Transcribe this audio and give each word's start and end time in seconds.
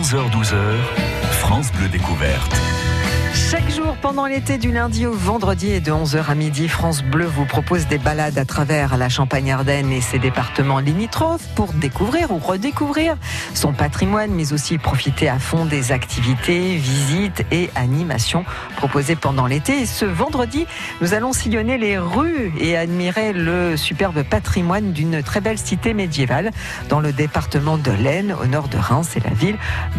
11h-12h, 0.00 0.54
France 1.32 1.70
Bleu 1.72 1.88
Découverte. 1.88 2.89
Chaque 3.50 3.68
jour 3.68 3.96
pendant 4.00 4.26
l'été, 4.26 4.58
du 4.58 4.70
lundi 4.70 5.06
au 5.06 5.12
vendredi 5.12 5.72
et 5.72 5.80
de 5.80 5.90
11h 5.90 6.26
à 6.28 6.36
midi, 6.36 6.68
France 6.68 7.02
Bleu 7.02 7.24
vous 7.24 7.46
propose 7.46 7.88
des 7.88 7.98
balades 7.98 8.38
à 8.38 8.44
travers 8.44 8.96
la 8.96 9.08
Champagne-Ardenne 9.08 9.90
et 9.90 10.00
ses 10.00 10.20
départements 10.20 10.78
limitrophes 10.78 11.48
pour 11.56 11.72
découvrir 11.72 12.30
ou 12.30 12.38
redécouvrir 12.38 13.16
son 13.54 13.72
patrimoine, 13.72 14.30
mais 14.30 14.52
aussi 14.52 14.78
profiter 14.78 15.28
à 15.28 15.40
fond 15.40 15.64
des 15.64 15.90
activités, 15.90 16.76
visites 16.76 17.44
et 17.50 17.70
animations 17.74 18.44
proposées 18.76 19.16
pendant 19.16 19.48
l'été. 19.48 19.80
Et 19.80 19.86
ce 19.86 20.04
vendredi, 20.04 20.66
nous 21.00 21.12
allons 21.12 21.32
sillonner 21.32 21.76
les 21.76 21.98
rues 21.98 22.52
et 22.56 22.76
admirer 22.76 23.32
le 23.32 23.76
superbe 23.76 24.22
patrimoine 24.22 24.92
d'une 24.92 25.24
très 25.24 25.40
belle 25.40 25.58
cité 25.58 25.92
médiévale 25.92 26.52
dans 26.88 27.00
le 27.00 27.12
département 27.12 27.78
de 27.78 27.90
l'Aisne, 27.90 28.32
au 28.40 28.46
nord 28.46 28.68
de 28.68 28.78
Reims, 28.78 29.08
c'est 29.10 29.24
la 29.24 29.34
ville 29.34 29.56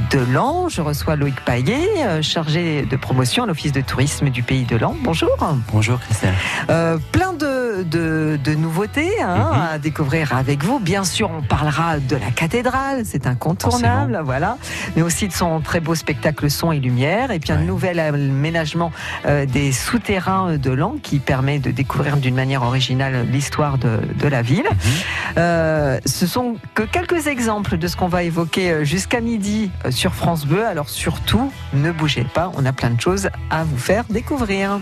de 0.09 0.19
Lan. 0.31 0.69
Je 0.69 0.79
reçois 0.79 1.17
Loïc 1.17 1.43
Paillet, 1.43 1.85
euh, 1.97 2.21
chargé 2.21 2.83
de 2.83 2.95
promotion 2.95 3.40
l'Office 3.45 3.71
de 3.71 3.81
tourisme 3.81 4.29
du 4.29 4.43
pays 4.43 4.63
de 4.65 4.75
Lan. 4.77 4.95
Bonjour. 5.03 5.29
Bonjour 5.71 5.99
Christelle. 5.99 6.33
Euh, 6.69 6.97
plein 7.11 7.33
de, 7.33 7.83
de, 7.83 8.39
de 8.43 8.53
nouveautés 8.55 9.21
hein, 9.21 9.51
Mhm. 9.53 9.61
à 9.73 9.77
découvrir 9.79 10.35
avec 10.35 10.63
vous. 10.63 10.79
Bien 10.79 11.03
sûr, 11.03 11.29
on 11.31 11.41
parlera 11.41 11.99
de 11.99 12.15
la 12.15 12.31
cathédrale, 12.31 13.01
c'est 13.05 13.27
incontournable, 13.27 14.19
voilà. 14.23 14.57
Mais 14.95 15.01
aussi 15.01 15.27
de 15.27 15.33
son 15.33 15.61
très 15.61 15.79
beau 15.79 15.95
spectacle 15.95 16.49
son 16.49 16.71
et 16.71 16.79
lumière. 16.79 17.31
Et 17.31 17.39
puis 17.39 17.51
un 17.51 17.57
Ouais. 17.57 17.63
nouvel 17.65 17.99
aménagement 17.99 18.91
euh, 19.25 19.45
des 19.45 19.71
souterrains 19.71 20.57
de 20.57 20.71
Lan 20.71 20.95
qui 21.01 21.19
permet 21.19 21.59
de 21.59 21.71
découvrir 21.71 22.17
d'une 22.17 22.35
manière 22.35 22.63
originale 22.63 23.25
l'histoire 23.31 23.77
de, 23.77 23.99
de 24.19 24.27
la 24.27 24.41
ville. 24.41 24.63
Mhm. 24.71 24.91
Euh, 25.37 25.99
ce 26.05 26.27
sont 26.27 26.55
que 26.75 26.83
quelques 26.83 27.27
exemples 27.27 27.77
de 27.77 27.87
ce 27.87 27.95
qu'on 27.95 28.07
va 28.07 28.23
évoquer 28.23 28.83
jusqu'à 28.85 29.21
midi 29.21 29.71
sur 29.89 30.13
France 30.13 30.45
Bleu. 30.45 30.65
Alors 30.65 30.89
surtout, 30.89 31.51
ne 31.73 31.91
bougez 31.91 32.23
pas, 32.33 32.51
on 32.57 32.65
a 32.65 32.73
plein 32.73 32.89
de 32.91 32.99
choses 33.01 33.29
à 33.49 33.63
vous 33.63 33.77
faire 33.77 34.05
découvrir. 34.09 34.79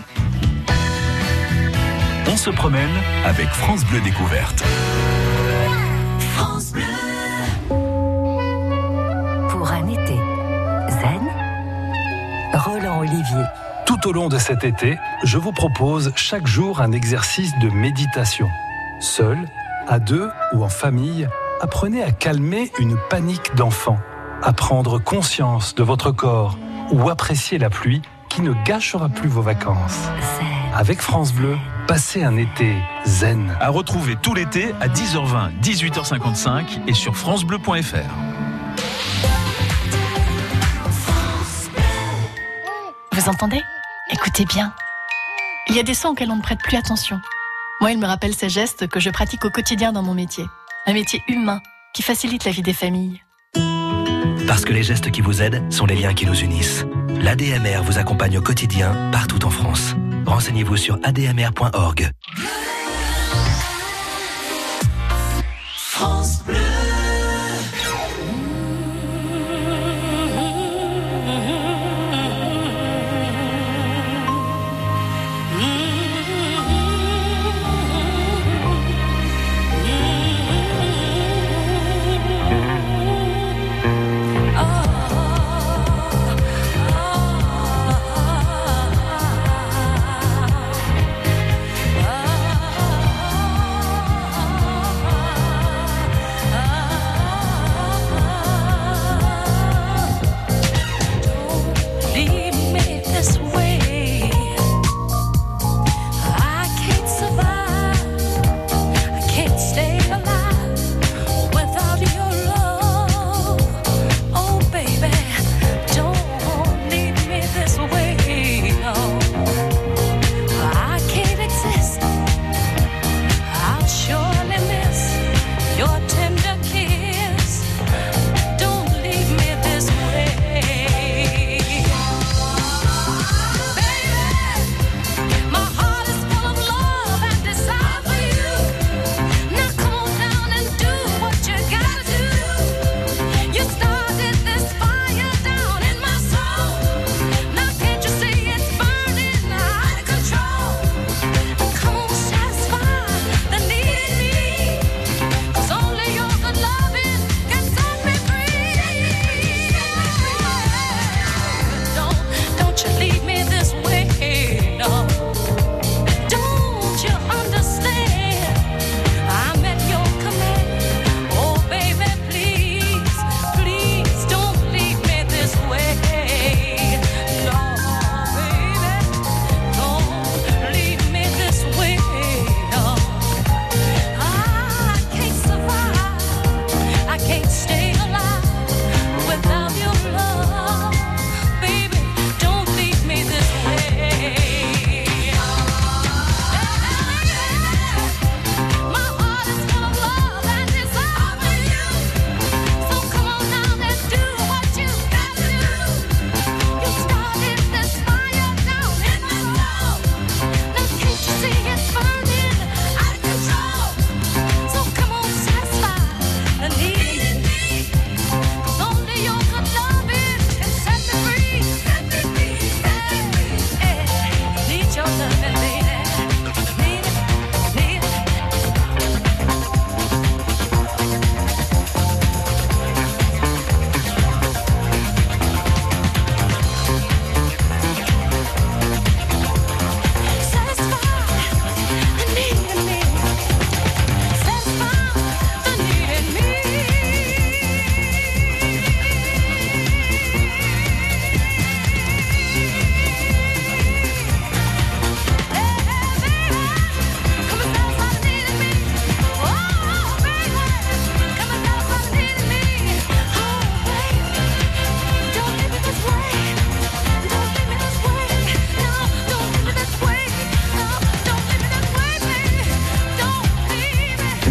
On 2.32 2.36
se 2.36 2.50
promène 2.50 2.90
avec 3.24 3.48
France 3.48 3.84
Bleu 3.86 4.00
Découverte. 4.00 4.62
Pour 9.48 9.72
un 9.72 9.88
été 9.88 10.16
zen, 10.88 11.28
Roland 12.54 13.00
Olivier. 13.00 13.44
Tout 13.84 14.08
au 14.08 14.12
long 14.12 14.28
de 14.28 14.38
cet 14.38 14.62
été, 14.62 14.96
je 15.24 15.38
vous 15.38 15.52
propose 15.52 16.12
chaque 16.14 16.46
jour 16.46 16.80
un 16.80 16.92
exercice 16.92 17.52
de 17.60 17.68
méditation. 17.68 18.48
Seul, 19.00 19.38
à 19.88 19.98
deux 19.98 20.30
ou 20.52 20.62
en 20.62 20.68
famille, 20.68 21.26
apprenez 21.60 22.02
à 22.02 22.12
calmer 22.12 22.70
une 22.78 22.96
panique 23.10 23.54
d'enfant, 23.56 23.98
à 24.42 24.52
prendre 24.52 24.98
conscience 24.98 25.74
de 25.74 25.82
votre 25.82 26.12
corps 26.12 26.56
ou 26.92 27.10
apprécier 27.10 27.58
la 27.58 27.70
pluie 27.70 28.02
qui 28.40 28.46
ne 28.46 28.54
gâchera 28.64 29.08
plus 29.08 29.28
vos 29.28 29.42
vacances. 29.42 30.08
Avec 30.74 31.02
France 31.02 31.32
Bleu, 31.32 31.58
passez 31.86 32.22
un 32.22 32.36
été 32.36 32.74
zen. 33.04 33.54
À 33.60 33.68
retrouver 33.68 34.16
tout 34.16 34.34
l'été 34.34 34.72
à 34.80 34.88
10h20, 34.88 35.60
18h55 35.60 36.88
et 36.88 36.94
sur 36.94 37.16
FranceBleu.fr. 37.16 37.96
Vous 43.12 43.28
entendez? 43.28 43.60
Écoutez 44.10 44.44
bien. 44.46 44.72
Il 45.68 45.76
y 45.76 45.78
a 45.78 45.82
des 45.82 45.94
sons 45.94 46.10
auxquels 46.10 46.30
on 46.30 46.36
ne 46.36 46.42
prête 46.42 46.60
plus 46.60 46.76
attention. 46.76 47.20
Moi, 47.80 47.92
il 47.92 47.98
me 47.98 48.06
rappelle 48.06 48.34
ces 48.34 48.48
gestes 48.48 48.86
que 48.88 49.00
je 49.00 49.10
pratique 49.10 49.44
au 49.44 49.50
quotidien 49.50 49.92
dans 49.92 50.02
mon 50.02 50.14
métier. 50.14 50.46
Un 50.86 50.94
métier 50.94 51.22
humain 51.28 51.60
qui 51.92 52.02
facilite 52.02 52.44
la 52.44 52.52
vie 52.52 52.62
des 52.62 52.72
familles. 52.72 53.22
Parce 54.46 54.64
que 54.64 54.72
les 54.72 54.82
gestes 54.82 55.10
qui 55.10 55.20
vous 55.20 55.42
aident 55.42 55.70
sont 55.70 55.86
les 55.86 55.94
liens 55.94 56.14
qui 56.14 56.26
nous 56.26 56.40
unissent. 56.40 56.86
L'ADMR 57.18 57.82
vous 57.84 57.98
accompagne 57.98 58.38
au 58.38 58.42
quotidien 58.42 59.10
partout 59.12 59.44
en 59.44 59.50
France. 59.50 59.94
Renseignez-vous 60.26 60.76
sur 60.76 60.98
admr.org. 61.02 62.10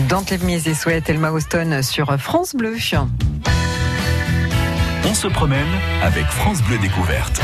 Dante 0.09 0.31
et 0.31 0.73
souhaite 0.73 1.07
Elma 1.07 1.31
Houston 1.31 1.81
sur 1.83 2.19
France 2.19 2.55
Bleu. 2.55 2.75
On 5.07 5.13
se 5.13 5.27
promène 5.27 5.67
avec 6.01 6.25
France 6.25 6.63
Bleu 6.63 6.79
Découverte. 6.79 7.39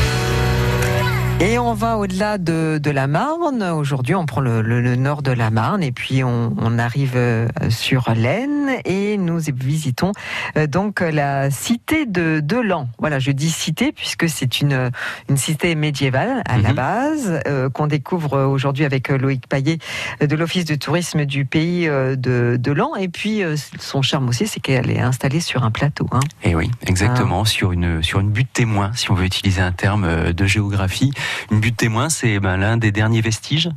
Et 1.38 1.58
on 1.58 1.74
va 1.74 1.98
au-delà 1.98 2.38
de, 2.38 2.80
de, 2.82 2.90
la 2.90 3.06
Marne. 3.06 3.62
Aujourd'hui, 3.62 4.14
on 4.14 4.24
prend 4.24 4.40
le, 4.40 4.62
le, 4.62 4.80
le, 4.80 4.96
nord 4.96 5.20
de 5.20 5.32
la 5.32 5.50
Marne 5.50 5.82
et 5.82 5.92
puis 5.92 6.24
on, 6.24 6.54
on 6.56 6.78
arrive 6.78 7.12
euh, 7.14 7.46
sur 7.68 8.10
l'Aisne 8.16 8.70
et 8.86 9.18
nous 9.18 9.38
visitons 9.54 10.12
euh, 10.56 10.66
donc 10.66 11.00
la 11.00 11.50
cité 11.50 12.06
de 12.06 12.40
Delan. 12.40 12.88
Voilà, 12.98 13.18
je 13.18 13.32
dis 13.32 13.50
cité 13.50 13.92
puisque 13.92 14.30
c'est 14.30 14.62
une, 14.62 14.90
une 15.28 15.36
cité 15.36 15.74
médiévale 15.74 16.42
à 16.46 16.56
la 16.56 16.70
mhm. 16.70 16.74
base 16.74 17.40
euh, 17.46 17.68
qu'on 17.68 17.86
découvre 17.86 18.46
aujourd'hui 18.46 18.86
avec 18.86 19.10
Loïc 19.10 19.46
Paillet 19.46 19.76
de 20.22 20.36
l'Office 20.36 20.64
de 20.64 20.74
tourisme 20.74 21.26
du 21.26 21.44
pays 21.44 21.86
de 21.86 22.56
Delan. 22.58 22.96
Et 22.96 23.08
puis 23.08 23.42
son 23.78 24.00
charme 24.00 24.30
aussi, 24.30 24.46
c'est 24.46 24.60
qu'elle 24.60 24.90
est 24.90 25.00
installée 25.00 25.40
sur 25.40 25.64
un 25.64 25.70
plateau. 25.70 26.08
Hein. 26.12 26.20
Et 26.42 26.52
eh 26.52 26.54
oui, 26.54 26.70
exactement, 26.86 27.42
ah. 27.42 27.48
sur 27.48 27.72
une 27.72 28.02
sur 28.02 28.20
une 28.20 28.30
butte 28.30 28.54
témoin, 28.54 28.90
si 28.94 29.10
on 29.10 29.14
veut 29.14 29.26
utiliser 29.26 29.60
un 29.60 29.72
terme 29.72 30.32
de 30.32 30.46
géographie. 30.46 31.12
Une 31.50 31.60
butte 31.60 31.76
témoin, 31.76 32.08
c'est 32.08 32.38
ben, 32.40 32.56
l'un 32.56 32.76
des 32.76 32.92
derniers 32.92 33.20
vestiges 33.20 33.70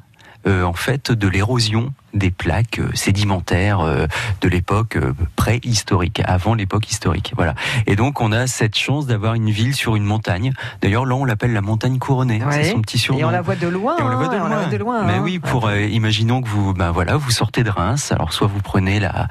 euh, 0.48 0.64
en 0.64 0.74
fait 0.74 1.12
de 1.12 1.28
l'érosion 1.28 1.94
des 2.14 2.32
plaques 2.32 2.80
euh, 2.80 2.90
sédimentaires 2.94 3.82
euh, 3.82 4.08
de 4.42 4.50
l'époque 4.50 4.96
euh, 4.96 5.14
préhistorique, 5.36 6.22
avant 6.26 6.54
l'époque 6.54 6.90
historique. 6.90 7.34
Voilà. 7.36 7.56
Et 7.88 7.96
donc 7.96 8.22
on 8.22 8.32
a 8.32 8.48
cette 8.48 8.78
chance 8.78 9.06
d'avoir 9.06 9.36
une 9.36 9.50
ville 9.50 9.76
sur 9.76 9.96
une 9.96 10.04
montagne. 10.04 10.54
D'ailleurs 10.82 11.06
là 11.06 11.16
on 11.16 11.26
l'appelle 11.26 11.54
la 11.54 11.62
montagne 11.62 11.98
couronnée. 12.00 12.42
C'est 12.52 12.72
son 12.72 12.82
petit 12.82 12.98
surnom. 12.98 13.20
Et 13.20 13.26
on 13.26 13.30
la 13.30 13.42
voit 13.42 13.56
de 13.56 13.68
loin. 13.68 13.98
Et 13.98 14.02
on 14.02 14.08
la 14.08 14.16
voit 14.16 14.28
de 14.28 14.36
hein, 14.36 14.48
loin. 14.48 14.68
De 14.68 14.78
loin 14.78 15.04
Mais 15.04 15.14
hein. 15.14 15.22
oui, 15.24 15.40
pour 15.40 15.72
imaginons 15.72 16.42
que 16.42 16.48
vous, 16.48 16.74
ben 16.74 16.92
voilà, 16.92 17.18
vous 17.18 17.32
sortez 17.32 17.64
de 17.64 17.70
Reims. 17.70 18.12
Alors 18.12 18.34
soit 18.34 18.48
vous 18.48 18.62
prenez 18.62 19.00
la 19.00 19.28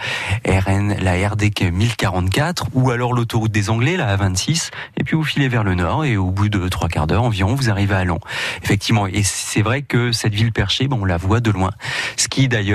RN, 0.47 0.95
la 1.01 1.29
RD 1.29 1.73
1044, 1.73 2.69
ou 2.75 2.91
alors 2.91 3.13
l'autoroute 3.13 3.53
des 3.53 3.71
Anglais, 3.71 3.97
la 3.97 4.17
A26, 4.17 4.71
et 4.97 5.05
puis 5.05 5.17
vous 5.17 5.25
filez 5.25 5.49
vers 5.49 5.65
le 5.65 5.75
nord. 5.75 6.05
Et 6.05 6.17
au 6.17 6.31
bout 6.31 6.49
de 6.49 6.69
trois 6.69 6.89
quarts 6.89 7.07
d'heure 7.07 7.25
environ, 7.25 7.55
vous 7.55 7.71
arrivez 7.71 7.95
à 7.95 8.05
Lens. 8.05 8.21
Effectivement. 8.63 9.07
Et 9.07 9.23
c'est 9.23 9.63
vrai 9.63 9.83
que 9.83 10.13
cette 10.13 10.35
ville 10.35 10.53
perchée, 10.53 10.89
ben, 10.89 10.99
on 11.01 11.05
la 11.05 11.17
voit 11.17 11.41
de 11.41 11.51
loin. 11.51 11.71
Ce 12.17 12.29
qui 12.29 12.49
d'ailleurs 12.49 12.68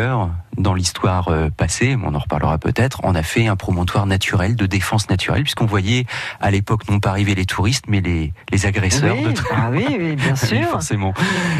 dans 0.58 0.74
l'histoire 0.74 1.28
euh, 1.30 1.50
passée, 1.50 1.98
on 2.04 2.14
en 2.14 2.20
reparlera 2.20 2.58
peut-être, 2.58 3.02
on 3.04 3.16
a 3.16 3.24
fait 3.24 3.48
un 3.48 3.56
promontoire 3.56 4.06
naturel 4.06 4.56
de 4.56 4.66
défense 4.66 5.10
naturelle, 5.10 5.44
puisqu'on 5.44 5.66
voyait 5.66 6.06
à 6.40 6.52
l'époque 6.52 6.90
non 6.90 7.00
pas 7.00 7.10
arriver 7.10 7.36
les 7.36 7.46
touristes, 7.46 7.86
mais 7.88 8.02
les, 8.02 8.34
les 8.52 8.66
agresseurs. 8.66 9.16
Oui, 9.16 9.34
de 9.34 9.42
ah 9.52 9.70
oui, 9.72 9.86
oui, 10.00 10.16
bien 10.16 10.36
sûr. 10.36 10.70
forcément. 10.70 11.14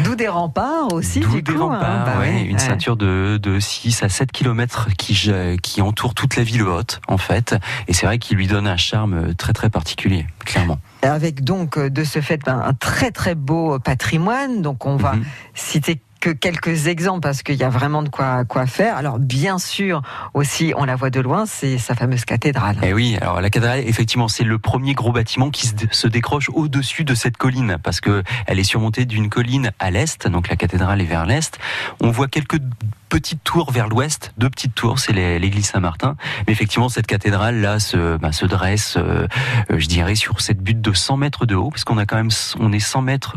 D'où 0.04 0.14
des 0.14 0.28
remparts 0.28 0.92
aussi, 0.92 1.20
D'où 1.20 1.40
des 1.40 1.52
hein. 1.52 1.58
remparts, 1.58 2.04
bah 2.06 2.26
une 2.26 2.58
ceinture 2.58 2.96
de, 2.96 3.38
de 3.42 3.60
6 3.60 4.02
à 4.02 4.08
7 4.08 4.32
kilomètres 4.32 4.88
qui, 4.96 5.30
qui 5.62 5.82
entoure 5.82 6.14
toute 6.14 6.36
la 6.36 6.42
ville 6.42 6.62
haute, 6.62 7.00
en 7.08 7.18
fait. 7.18 7.56
Et 7.88 7.92
c'est 7.92 8.06
vrai 8.06 8.18
qu'il 8.18 8.36
lui 8.36 8.46
donne 8.46 8.66
un 8.66 8.76
charme 8.76 9.34
très 9.34 9.52
très 9.52 9.70
particulier, 9.70 10.26
clairement 10.44 10.78
avec 11.02 11.44
donc 11.44 11.78
de 11.78 12.02
ce 12.02 12.22
fait 12.22 12.48
un 12.48 12.72
très 12.72 13.10
très 13.10 13.34
beau 13.34 13.78
patrimoine. 13.78 14.62
Donc 14.62 14.86
on 14.86 14.96
va 14.96 15.12
mhm. 15.12 15.24
citer 15.54 16.00
que 16.24 16.30
quelques 16.30 16.86
exemples 16.86 17.20
parce 17.20 17.42
qu'il 17.42 17.56
y 17.56 17.64
a 17.64 17.68
vraiment 17.68 18.02
de 18.02 18.08
quoi, 18.08 18.46
quoi 18.46 18.64
faire. 18.64 18.96
Alors 18.96 19.18
bien 19.18 19.58
sûr 19.58 20.00
aussi, 20.32 20.72
on 20.74 20.86
la 20.86 20.96
voit 20.96 21.10
de 21.10 21.20
loin, 21.20 21.44
c'est 21.44 21.76
sa 21.76 21.94
fameuse 21.94 22.24
cathédrale. 22.24 22.78
Eh 22.82 22.94
oui, 22.94 23.18
alors 23.20 23.42
la 23.42 23.50
cathédrale, 23.50 23.80
effectivement, 23.80 24.26
c'est 24.26 24.42
le 24.42 24.58
premier 24.58 24.94
gros 24.94 25.12
bâtiment 25.12 25.50
qui 25.50 25.70
se 25.90 26.06
décroche 26.06 26.48
au-dessus 26.54 27.04
de 27.04 27.14
cette 27.14 27.36
colline 27.36 27.76
parce 27.82 28.00
que 28.00 28.22
elle 28.46 28.58
est 28.58 28.64
surmontée 28.64 29.04
d'une 29.04 29.28
colline 29.28 29.72
à 29.78 29.90
l'est, 29.90 30.26
donc 30.26 30.48
la 30.48 30.56
cathédrale 30.56 31.02
est 31.02 31.04
vers 31.04 31.26
l'est. 31.26 31.58
On 32.00 32.10
voit 32.10 32.28
quelques 32.28 32.58
petites 33.10 33.44
tours 33.44 33.70
vers 33.70 33.88
l'ouest, 33.88 34.32
deux 34.38 34.48
petites 34.48 34.74
tours, 34.74 35.00
c'est 35.00 35.12
l'église 35.12 35.66
Saint-Martin. 35.66 36.16
Mais 36.46 36.54
effectivement, 36.54 36.88
cette 36.88 37.06
cathédrale 37.06 37.60
là 37.60 37.80
se, 37.80 38.16
bah, 38.16 38.32
se 38.32 38.46
dresse, 38.46 38.96
euh, 38.96 39.26
je 39.68 39.86
dirais, 39.88 40.14
sur 40.14 40.40
cette 40.40 40.62
butte 40.62 40.80
de 40.80 40.94
100 40.94 41.18
mètres 41.18 41.44
de 41.44 41.54
haut, 41.54 41.68
parce 41.68 41.84
qu'on 41.84 41.98
a 41.98 42.06
quand 42.06 42.16
même, 42.16 42.30
on 42.58 42.72
est 42.72 42.80
100 42.80 43.02
mètres 43.02 43.36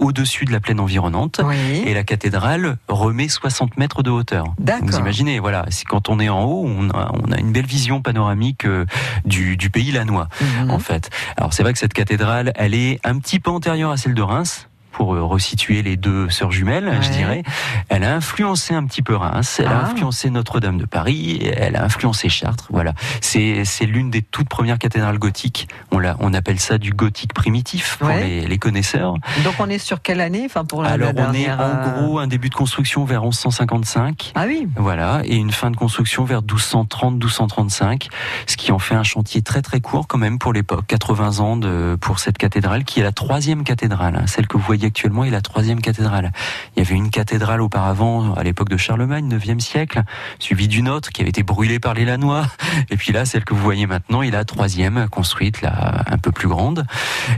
au-dessus 0.00 0.44
de 0.44 0.52
la 0.52 0.60
plaine 0.60 0.80
environnante. 0.80 1.40
Et 1.86 1.94
la 1.94 2.02
cathédrale 2.02 2.76
remet 2.88 3.28
60 3.28 3.76
mètres 3.76 4.02
de 4.02 4.10
hauteur. 4.10 4.54
Vous 4.82 4.98
imaginez, 4.98 5.38
voilà, 5.38 5.66
quand 5.88 6.08
on 6.08 6.18
est 6.18 6.28
en 6.28 6.44
haut, 6.44 6.64
on 6.66 6.90
a, 6.90 7.12
on 7.12 7.30
a 7.30 7.38
une 7.38 7.52
belle 7.52 7.66
vision 7.66 8.02
panoramique 8.02 8.64
euh, 8.64 8.86
du, 9.24 9.56
du 9.56 9.70
pays 9.70 9.92
lanois, 9.92 10.28
mhm. 10.40 10.70
en 10.70 10.78
fait. 10.78 11.10
Alors 11.36 11.52
c'est 11.52 11.62
vrai 11.62 11.72
que 11.72 11.78
cette 11.78 11.92
cathédrale, 11.92 12.52
elle 12.56 12.74
est 12.74 12.98
un 13.04 13.18
petit 13.18 13.38
peu 13.38 13.50
antérieure 13.50 13.90
à 13.90 13.96
celle 13.96 14.14
de 14.14 14.22
Reims 14.22 14.69
pour 14.92 15.14
euh, 15.14 15.22
resituer 15.22 15.82
les 15.82 15.96
deux 15.96 16.28
sœurs 16.30 16.50
jumelles, 16.50 16.98
je 17.02 17.10
dirais. 17.10 17.42
Elle 17.88 18.04
a 18.04 18.14
influencé 18.14 18.74
un 18.74 18.84
petit 18.84 19.02
peu 19.02 19.14
Reims, 19.14 19.58
elle 19.60 19.66
a 19.66 19.82
ah. 19.84 19.90
influencé 19.90 20.30
Notre-Dame 20.30 20.78
de 20.78 20.86
Paris, 20.86 21.50
elle 21.56 21.76
a 21.76 21.84
influencé 21.84 22.28
Chartres. 22.28 22.68
Voilà, 22.70 22.94
c'est 23.20 23.64
l'une 23.82 24.10
des 24.10 24.22
toutes 24.22 24.48
premières 24.48 24.78
cathédrales 24.78 25.18
gothiques. 25.18 25.68
On 25.92 26.00
on 26.20 26.34
appelle 26.34 26.58
ça 26.58 26.78
du 26.78 26.92
gothique 26.92 27.34
primitif 27.34 27.96
pour 27.98 28.08
les, 28.08 28.46
les, 28.46 28.58
connaisseurs. 28.58 29.14
Donc 29.44 29.54
on 29.58 29.68
est 29.68 29.78
sur 29.78 30.00
quelle 30.02 30.20
année, 30.20 30.42
enfin 30.46 30.64
pour 30.64 30.82
la, 30.82 30.90
Alors 30.90 31.12
on 31.16 31.32
est 31.34 31.50
en 31.50 31.58
euh, 31.60 31.90
gros 31.90 32.18
un 32.18 32.26
début 32.26 32.48
de 32.48 32.54
construction 32.54 33.04
vers 33.04 33.22
1155. 33.22 34.32
Ah 34.34 34.44
oui. 34.46 34.66
Voilà, 34.76 35.22
et 35.24 35.36
une 35.36 35.52
fin 35.52 35.70
de 35.70 35.76
construction 35.76 36.24
vers 36.24 36.42
1230-1235, 36.42 38.08
ce 38.46 38.56
qui 38.56 38.72
en 38.72 38.78
fait 38.78 38.94
un 38.94 39.02
chantier 39.02 39.42
très 39.42 39.62
très 39.62 39.80
court 39.80 40.06
quand 40.08 40.18
même 40.18 40.38
pour 40.38 40.52
l'époque, 40.52 40.86
80 40.86 41.38
ans 41.40 41.56
de, 41.56 41.96
pour 42.00 42.18
cette 42.18 42.38
cathédrale 42.38 42.84
qui 42.84 43.00
est 43.00 43.02
la 43.02 43.12
troisième 43.12 43.64
cathédrale, 43.64 44.16
hein, 44.16 44.26
celle 44.26 44.46
que 44.46 44.56
vous 44.56 44.64
voyez 44.64 44.79
actuellement 44.86 45.24
est 45.24 45.30
la 45.30 45.40
troisième 45.40 45.80
cathédrale. 45.80 46.32
Il 46.76 46.82
y 46.82 46.86
avait 46.86 46.94
une 46.94 47.10
cathédrale 47.10 47.60
auparavant, 47.60 48.34
à 48.34 48.42
l'époque 48.42 48.68
de 48.68 48.76
Charlemagne, 48.76 49.28
9e 49.28 49.60
siècle, 49.60 50.02
suivie 50.38 50.68
d'une 50.68 50.88
autre 50.88 51.10
qui 51.10 51.22
avait 51.22 51.30
été 51.30 51.42
brûlée 51.42 51.78
par 51.78 51.94
les 51.94 52.04
Lanois. 52.04 52.46
Et 52.90 52.96
puis 52.96 53.12
là, 53.12 53.24
celle 53.24 53.44
que 53.44 53.54
vous 53.54 53.62
voyez 53.62 53.86
maintenant 53.86 54.22
est 54.22 54.30
la 54.30 54.44
troisième, 54.44 55.08
construite 55.08 55.62
là, 55.62 56.02
un 56.06 56.18
peu 56.18 56.32
plus 56.32 56.48
grande. 56.48 56.86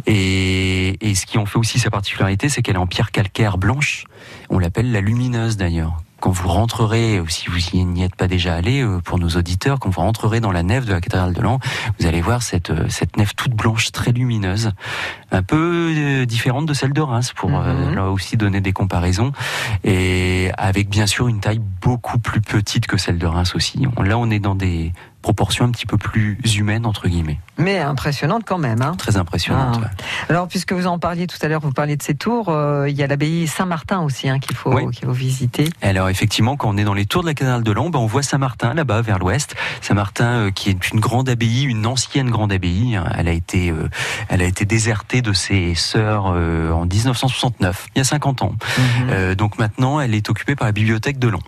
Et, 0.06 0.96
et 1.06 1.14
ce 1.14 1.26
qui 1.26 1.38
en 1.38 1.46
fait 1.46 1.58
aussi 1.58 1.78
sa 1.78 1.90
particularité, 1.90 2.48
c'est 2.48 2.62
qu'elle 2.62 2.76
est 2.76 2.78
en 2.78 2.86
pierre 2.86 3.10
calcaire 3.10 3.58
blanche. 3.58 4.04
On 4.50 4.58
l'appelle 4.58 4.92
la 4.92 5.00
lumineuse 5.00 5.56
d'ailleurs 5.56 6.01
quand 6.22 6.30
vous 6.30 6.48
rentrerez, 6.48 7.20
si 7.26 7.48
vous 7.48 7.84
n'y 7.84 8.04
êtes 8.04 8.14
pas 8.14 8.28
déjà 8.28 8.54
allé, 8.54 8.80
euh, 8.80 9.00
pour 9.00 9.18
nos 9.18 9.30
auditeurs, 9.30 9.80
quand 9.80 9.90
vous 9.90 10.00
rentrerez 10.00 10.38
dans 10.38 10.52
la 10.52 10.62
nef 10.62 10.86
de 10.86 10.92
la 10.92 11.00
cathédrale 11.00 11.32
de 11.32 11.40
Lens, 11.40 11.58
vous 11.98 12.06
allez 12.06 12.20
voir 12.20 12.42
cette, 12.42 12.70
euh, 12.70 12.88
cette 12.88 13.16
nef 13.16 13.34
toute 13.34 13.52
blanche, 13.52 13.90
très 13.90 14.12
lumineuse, 14.12 14.70
un 15.32 15.42
peu 15.42 15.92
euh, 15.96 16.24
différente 16.24 16.66
de 16.66 16.74
celle 16.74 16.92
de 16.92 17.00
Reims, 17.00 17.32
pour 17.34 17.50
mhm. 17.50 17.96
là 17.96 18.08
aussi 18.08 18.36
donner 18.36 18.60
des 18.60 18.72
comparaisons, 18.72 19.32
et 19.82 20.52
avec 20.56 20.88
bien 20.88 21.06
sûr 21.06 21.26
une 21.26 21.40
taille 21.40 21.60
beaucoup 21.80 22.20
plus 22.20 22.40
petite 22.40 22.86
que 22.86 22.98
celle 22.98 23.18
de 23.18 23.26
Reims 23.26 23.56
aussi. 23.56 23.84
Là, 24.00 24.16
on 24.16 24.30
est 24.30 24.38
dans 24.38 24.54
des 24.54 24.92
proportion 25.22 25.64
un 25.64 25.70
petit 25.70 25.86
peu 25.86 25.96
plus 25.96 26.38
humaine 26.56 26.84
entre 26.84 27.08
guillemets. 27.08 27.38
Mais 27.58 27.78
impressionnante 27.78 28.42
quand 28.44 28.58
même. 28.58 28.82
Hein 28.82 28.94
Très 28.98 29.16
impressionnante. 29.16 29.80
Ah. 29.82 29.90
Alors 30.28 30.48
puisque 30.48 30.72
vous 30.72 30.86
en 30.86 30.98
parliez 30.98 31.26
tout 31.26 31.38
à 31.40 31.48
l'heure, 31.48 31.60
vous 31.60 31.72
parliez 31.72 31.96
de 31.96 32.02
ces 32.02 32.14
tours, 32.14 32.48
euh, 32.48 32.88
il 32.88 32.96
y 32.96 33.02
a 33.02 33.06
l'abbaye 33.06 33.46
Saint-Martin 33.46 34.00
aussi 34.00 34.28
hein, 34.28 34.38
qu'il 34.38 34.56
faut, 34.56 34.88
qu'il 34.90 35.06
faut 35.06 35.12
visiter. 35.12 35.68
Alors 35.80 36.08
effectivement, 36.08 36.56
quand 36.56 36.68
on 36.68 36.76
est 36.76 36.84
dans 36.84 36.94
les 36.94 37.06
tours 37.06 37.22
de 37.22 37.28
la 37.28 37.34
cathédrale 37.34 37.62
de 37.62 37.72
ben, 37.72 37.98
on 37.98 38.06
voit 38.06 38.22
Saint-Martin 38.22 38.74
là-bas 38.74 39.02
vers 39.02 39.18
l'ouest. 39.18 39.54
Saint-Martin 39.80 40.46
euh, 40.46 40.50
qui 40.50 40.70
est 40.70 40.90
une 40.90 41.00
grande 41.00 41.28
abbaye, 41.28 41.64
une 41.64 41.86
ancienne 41.86 42.30
grande 42.30 42.52
abbaye. 42.52 42.96
Hein. 42.96 43.04
Elle 43.16 43.28
a 43.28 43.32
été, 43.32 43.70
euh, 43.70 43.88
elle 44.28 44.42
a 44.42 44.46
été 44.46 44.64
désertée 44.64 45.22
de 45.22 45.32
ses 45.32 45.74
sœurs 45.74 46.26
en 46.26 46.86
1969, 46.86 47.86
il 47.94 47.98
y 47.98 48.00
a 48.00 48.04
50 48.04 48.42
ans. 48.42 48.54
Mhm. 48.78 49.34
donc 49.34 49.58
maintenant, 49.58 50.00
elle 50.00 50.14
est 50.14 50.28
occupée 50.28 50.56
par 50.56 50.66
la 50.66 50.72
bibliothèque 50.72 51.18
de 51.18 51.28
Lens. 51.28 51.42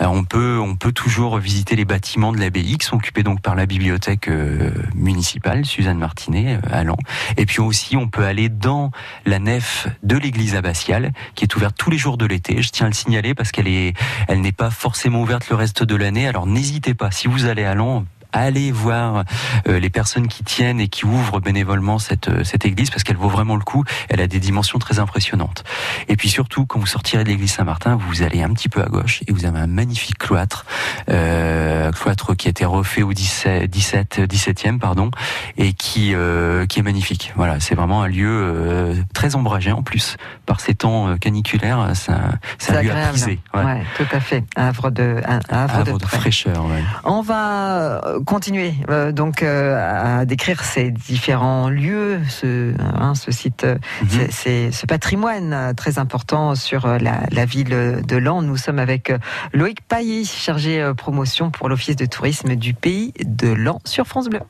Euh, 0.00 0.06
on 0.06 0.24
peut 0.24 0.58
on 0.60 0.76
peut 0.76 0.92
toujours 0.92 1.38
visiter 1.38 1.76
les 1.76 1.84
bâtiments 1.84 2.32
de 2.32 2.38
l'abbaye 2.38 2.78
qui 2.78 2.86
sont 2.86 2.96
occupés 2.96 3.22
donc 3.22 3.40
par 3.40 3.54
la 3.54 3.66
bibliothèque 3.66 4.28
euh, 4.28 4.70
municipale 4.94 5.64
Suzanne 5.64 5.98
Martinet 5.98 6.56
euh, 6.56 6.68
à 6.70 6.84
Lens. 6.84 6.98
Et 7.36 7.46
puis 7.46 7.60
aussi 7.60 7.96
on 7.96 8.08
peut 8.08 8.24
aller 8.24 8.48
dans 8.48 8.90
la 9.26 9.38
nef 9.38 9.88
de 10.02 10.16
l'église 10.16 10.54
abbatiale 10.54 11.12
qui 11.34 11.44
est 11.44 11.56
ouverte 11.56 11.76
tous 11.76 11.90
les 11.90 11.98
jours 11.98 12.16
de 12.16 12.26
l'été. 12.26 12.62
Je 12.62 12.70
tiens 12.70 12.86
à 12.86 12.88
le 12.88 12.94
signaler 12.94 13.34
parce 13.34 13.52
qu'elle 13.52 13.68
est 13.68 13.94
elle 14.28 14.40
n'est 14.40 14.52
pas 14.52 14.70
forcément 14.70 15.22
ouverte 15.22 15.48
le 15.48 15.56
reste 15.56 15.82
de 15.82 15.96
l'année. 15.96 16.26
Alors 16.26 16.46
n'hésitez 16.46 16.94
pas 16.94 17.10
si 17.10 17.28
vous 17.28 17.46
allez 17.46 17.64
à 17.64 17.74
Lens 17.74 18.04
allez 18.34 18.72
voir 18.72 19.24
euh, 19.68 19.78
les 19.78 19.90
personnes 19.90 20.28
qui 20.28 20.44
tiennent 20.44 20.80
et 20.80 20.88
qui 20.88 21.06
ouvrent 21.06 21.40
bénévolement 21.40 21.98
cette, 21.98 22.28
euh, 22.28 22.44
cette 22.44 22.64
église 22.66 22.90
parce 22.90 23.04
qu'elle 23.04 23.16
vaut 23.16 23.28
vraiment 23.28 23.56
le 23.56 23.64
coup. 23.64 23.84
Elle 24.08 24.20
a 24.20 24.26
des 24.26 24.40
dimensions 24.40 24.78
très 24.78 24.98
impressionnantes. 24.98 25.64
Et 26.08 26.16
puis 26.16 26.28
surtout, 26.28 26.66
quand 26.66 26.78
vous 26.78 26.86
sortirez 26.86 27.24
de 27.24 27.28
l'église 27.28 27.52
Saint-Martin, 27.52 27.96
vous 27.96 28.22
allez 28.22 28.42
un 28.42 28.50
petit 28.50 28.68
peu 28.68 28.82
à 28.82 28.86
gauche 28.86 29.22
et 29.26 29.32
vous 29.32 29.44
avez 29.44 29.58
un 29.58 29.66
magnifique 29.66 30.18
cloître, 30.18 30.66
euh, 31.08 31.90
cloître 31.92 32.36
qui 32.36 32.48
a 32.48 32.50
été 32.50 32.64
refait 32.64 33.02
au 33.02 33.12
17, 33.12 33.70
17 33.70 34.20
17e 34.20 34.78
pardon, 34.78 35.10
et 35.56 35.72
qui 35.72 36.14
euh, 36.14 36.66
qui 36.66 36.80
est 36.80 36.82
magnifique. 36.82 37.32
Voilà, 37.36 37.60
c'est 37.60 37.74
vraiment 37.74 38.02
un 38.02 38.08
lieu 38.08 38.28
euh, 38.28 38.94
très 39.12 39.36
ombragé 39.36 39.72
en 39.72 39.82
plus 39.82 40.16
par 40.46 40.60
ces 40.60 40.74
temps 40.74 41.16
caniculaires. 41.18 41.92
C'est 41.94 42.12
un, 42.12 42.82
lieu 42.82 42.90
à 42.90 43.08
priser. 43.08 43.40
Ouais. 43.54 43.82
tout 43.96 44.06
à 44.10 44.20
fait. 44.20 44.44
Un 44.56 44.68
havre 44.68 44.90
de 44.90 45.20
un 45.26 45.40
havre, 45.48 45.98
de, 45.98 46.06
fraîcheur. 46.06 46.64
Ouais. 46.66 46.82
On 47.04 47.22
va 47.22 48.02
continuer 48.24 48.74
euh, 48.90 49.12
donc 49.12 49.42
euh, 49.42 50.20
à 50.20 50.24
décrire 50.24 50.62
ces 50.64 50.90
différents 50.90 51.68
lieux, 51.68 52.20
ce, 52.28 52.74
hein, 52.80 53.14
ce 53.14 53.30
site, 53.30 53.64
euh, 53.64 53.76
Mhm. 54.02 54.70
ce 54.72 54.86
patrimoine 54.86 55.74
très 55.76 55.98
important 55.98 56.54
sur 56.54 56.86
la, 56.86 57.20
la 57.30 57.44
ville 57.44 58.02
de 58.06 58.16
Lens. 58.16 58.42
Nous 58.44 58.56
sommes 58.56 58.78
avec 58.78 59.12
Loïc 59.52 59.80
Pailly, 59.82 60.24
chargé 60.24 60.92
promotion 60.96 61.50
pour 61.50 61.68
l'Office 61.68 61.96
de 61.96 62.06
tourisme 62.06 62.54
du 62.56 62.74
pays 62.74 63.12
de 63.24 63.48
Lens 63.52 63.80
sur 63.84 64.06
France 64.06 64.28
Bleu. 64.28 64.40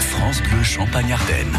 France 0.00 0.42
Bleu 0.42 0.62
Champagne-Ardenne. 0.62 1.58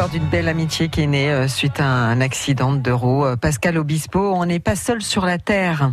L'histoire 0.00 0.18
d'une 0.18 0.30
belle 0.30 0.48
amitié 0.48 0.88
qui 0.88 1.02
est 1.02 1.06
née 1.06 1.30
euh, 1.30 1.46
suite 1.46 1.78
à 1.78 1.84
un 1.84 2.22
accident 2.22 2.72
de 2.72 2.90
roue. 2.90 3.26
Euh, 3.26 3.36
Pascal 3.36 3.76
Obispo, 3.76 4.32
on 4.34 4.46
n'est 4.46 4.58
pas 4.58 4.74
seul 4.74 5.02
sur 5.02 5.26
la 5.26 5.36
terre. 5.36 5.92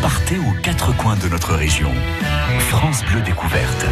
Partez 0.00 0.38
aux 0.38 0.62
quatre 0.62 0.96
coins 0.96 1.16
de 1.16 1.28
notre 1.28 1.54
région. 1.54 1.90
France 2.68 3.04
Bleu 3.06 3.20
Découverte. 3.22 3.86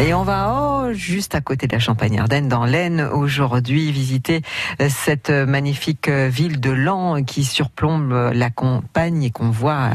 Et 0.00 0.14
on 0.14 0.22
va 0.22 0.50
oh, 0.50 0.65
juste 0.92 1.34
à 1.34 1.40
côté 1.40 1.66
de 1.66 1.72
la 1.72 1.78
Champagne-Ardenne, 1.78 2.48
dans 2.48 2.64
l'Aisne, 2.64 3.00
aujourd'hui, 3.00 3.92
visiter 3.92 4.42
euh, 4.80 4.88
cette 4.90 5.30
magnifique 5.30 6.08
euh, 6.08 6.28
ville 6.28 6.60
de 6.60 6.70
Lens 6.70 7.22
qui 7.26 7.44
surplombe 7.44 8.12
euh, 8.12 8.32
la 8.32 8.50
campagne 8.50 9.22
et 9.22 9.30
qu'on 9.30 9.50
voit 9.50 9.90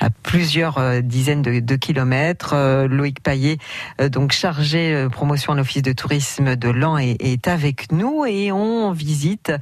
à, 0.00 0.10
plusieurs 0.22 0.78
euh, 0.78 1.00
dizaines 1.00 1.42
de, 1.42 1.76
kilomètres. 1.76 2.52
Euh, 2.54 2.88
Loïc 2.88 3.22
Paillet, 3.22 3.58
euh, 4.00 4.08
donc 4.08 4.32
chargé 4.32 4.94
euh, 4.94 5.08
promotion 5.08 5.52
à 5.52 5.56
l'Office 5.56 5.82
de 5.82 5.92
tourisme 5.92 6.56
de 6.56 6.68
Lens, 6.68 7.00
est, 7.02 7.48
avec 7.48 7.90
nous 7.92 8.24
et 8.24 8.52
on 8.52 8.92
visite 8.92 9.52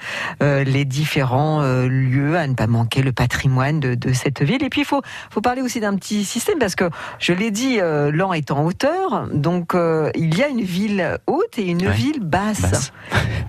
euh, 0.43 0.65
les 0.65 0.85
différents 0.85 1.62
euh, 1.62 1.89
lieux 1.89 2.37
à 2.37 2.47
ne 2.47 2.55
pas 2.55 2.67
manquer, 2.67 3.03
le 3.03 3.12
patrimoine 3.12 3.81
de, 3.81 4.12
cette 4.12 4.43
ville. 4.43 4.62
Et 4.62 4.69
puis, 4.69 4.83
il 4.83 4.85
faut, 4.85 5.03
faut 5.31 5.41
parler 5.41 5.62
aussi 5.62 5.81
d'un 5.81 5.97
petit 5.97 6.25
système 6.25 6.59
parce 6.59 6.75
que, 6.75 6.91
je 7.19 7.33
l'ai 7.33 7.50
dit, 7.50 7.81
euh, 7.81 8.11
Lens 8.11 8.37
est 8.37 8.50
en 8.50 8.65
hauteur, 8.65 9.29
donc 9.33 9.75
euh, 9.75 10.11
il 10.15 10.37
y 10.37 10.43
a 10.43 10.49
une 10.49 10.60
une 10.61 10.67
ville 10.67 11.19
haute 11.26 11.59
et 11.59 11.67
une 11.69 11.87
Ouais. 11.87 11.93
ville 11.95 12.21
basse. 12.21 12.61
Basse. 12.62 12.93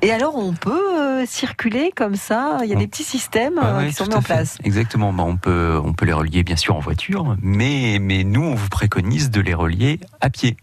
Et 0.01 0.11
alors, 0.11 0.35
on 0.37 0.53
peut 0.53 0.99
euh, 0.99 1.25
circuler 1.27 1.91
comme 1.95 2.15
ça 2.15 2.59
Il 2.63 2.69
y 2.69 2.73
a 2.73 2.75
On- 2.75 2.79
des 2.79 2.87
petits 2.87 3.03
systèmes 3.03 3.55
Ouais, 3.55 3.63
euh, 3.63 3.77
ouais, 3.79 3.87
qui 3.89 3.93
sont 3.93 4.05
mis 4.07 4.15
en 4.15 4.21
fait. 4.21 4.33
place. 4.33 4.57
Exactement. 4.63 5.13
Bah, 5.13 5.23
on 5.27 5.35
peut, 5.37 5.79
on 5.83 5.93
peut 5.93 6.05
les 6.05 6.13
relier 6.13 6.43
bien 6.43 6.55
sûr 6.55 6.75
en 6.75 6.79
voiture, 6.79 7.35
mais, 7.41 7.97
mais 8.01 8.23
nous, 8.23 8.41
on 8.43 8.55
vous 8.55 8.69
préconise 8.69 9.29
de 9.29 9.41
les 9.41 9.53
relier 9.53 9.99
à 10.21 10.29
pied. 10.29 10.57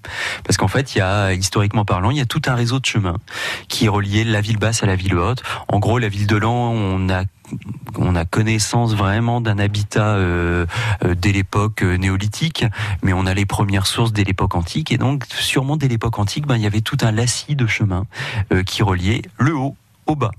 Parce 0.45 0.57
qu'en 0.57 0.69
fait, 0.69 0.95
il 0.95 0.99
y 0.99 1.01
a, 1.03 1.33
historiquement 1.35 1.85
parlant, 1.85 2.11
il 2.11 2.17
y 2.17 2.21
a 2.21 2.27
tout 2.27 2.43
un 2.47 2.55
réseau 2.55 2.81
de 2.81 2.87
chemins 2.87 3.19
qui 3.69 3.89
reliait 3.89 4.25
la 4.25 4.41
ville 4.41 4.59
basse 4.59 4.83
à 4.83 4.87
la 4.87 4.97
ville 4.97 5.17
haute. 5.17 5.43
En 5.69 5.79
gros, 5.79 5.99
la 5.99 6.09
ville 6.09 6.27
de 6.27 6.37
Lens, 6.37 6.75
on 6.77 7.09
a 7.11 7.23
on 7.97 8.15
a 8.15 8.25
connaissance 8.25 8.95
vraiment 8.95 9.41
d'un 9.41 9.59
habitat 9.59 10.17
euh, 10.17 10.67
euh, 11.05 11.15
dès 11.15 11.33
l'époque 11.33 11.83
euh, 11.83 11.97
néolithique, 11.97 12.65
mais 13.03 13.13
on 13.13 13.27
a 13.27 13.35
les 13.35 13.47
premières 13.47 13.87
sources 13.87 14.13
dès 14.13 14.25
l'époque 14.25 14.55
antique, 14.55 14.93
et 14.93 14.99
donc 14.99 15.25
sûrement 15.27 15.77
dès 15.77 15.89
l'époque 15.89 16.19
antique, 16.19 16.47
ben, 16.47 16.57
il 16.57 16.63
y 16.63 16.67
avait 16.67 16.81
tout 16.81 16.99
un 17.03 17.13
lacis 17.13 17.57
de 17.57 17.67
chemins 17.67 18.07
euh, 18.53 18.63
qui 18.63 18.83
reliait 18.83 19.23
le 19.39 19.55
haut 19.55 19.77
au 20.07 20.17
bas. 20.17 20.31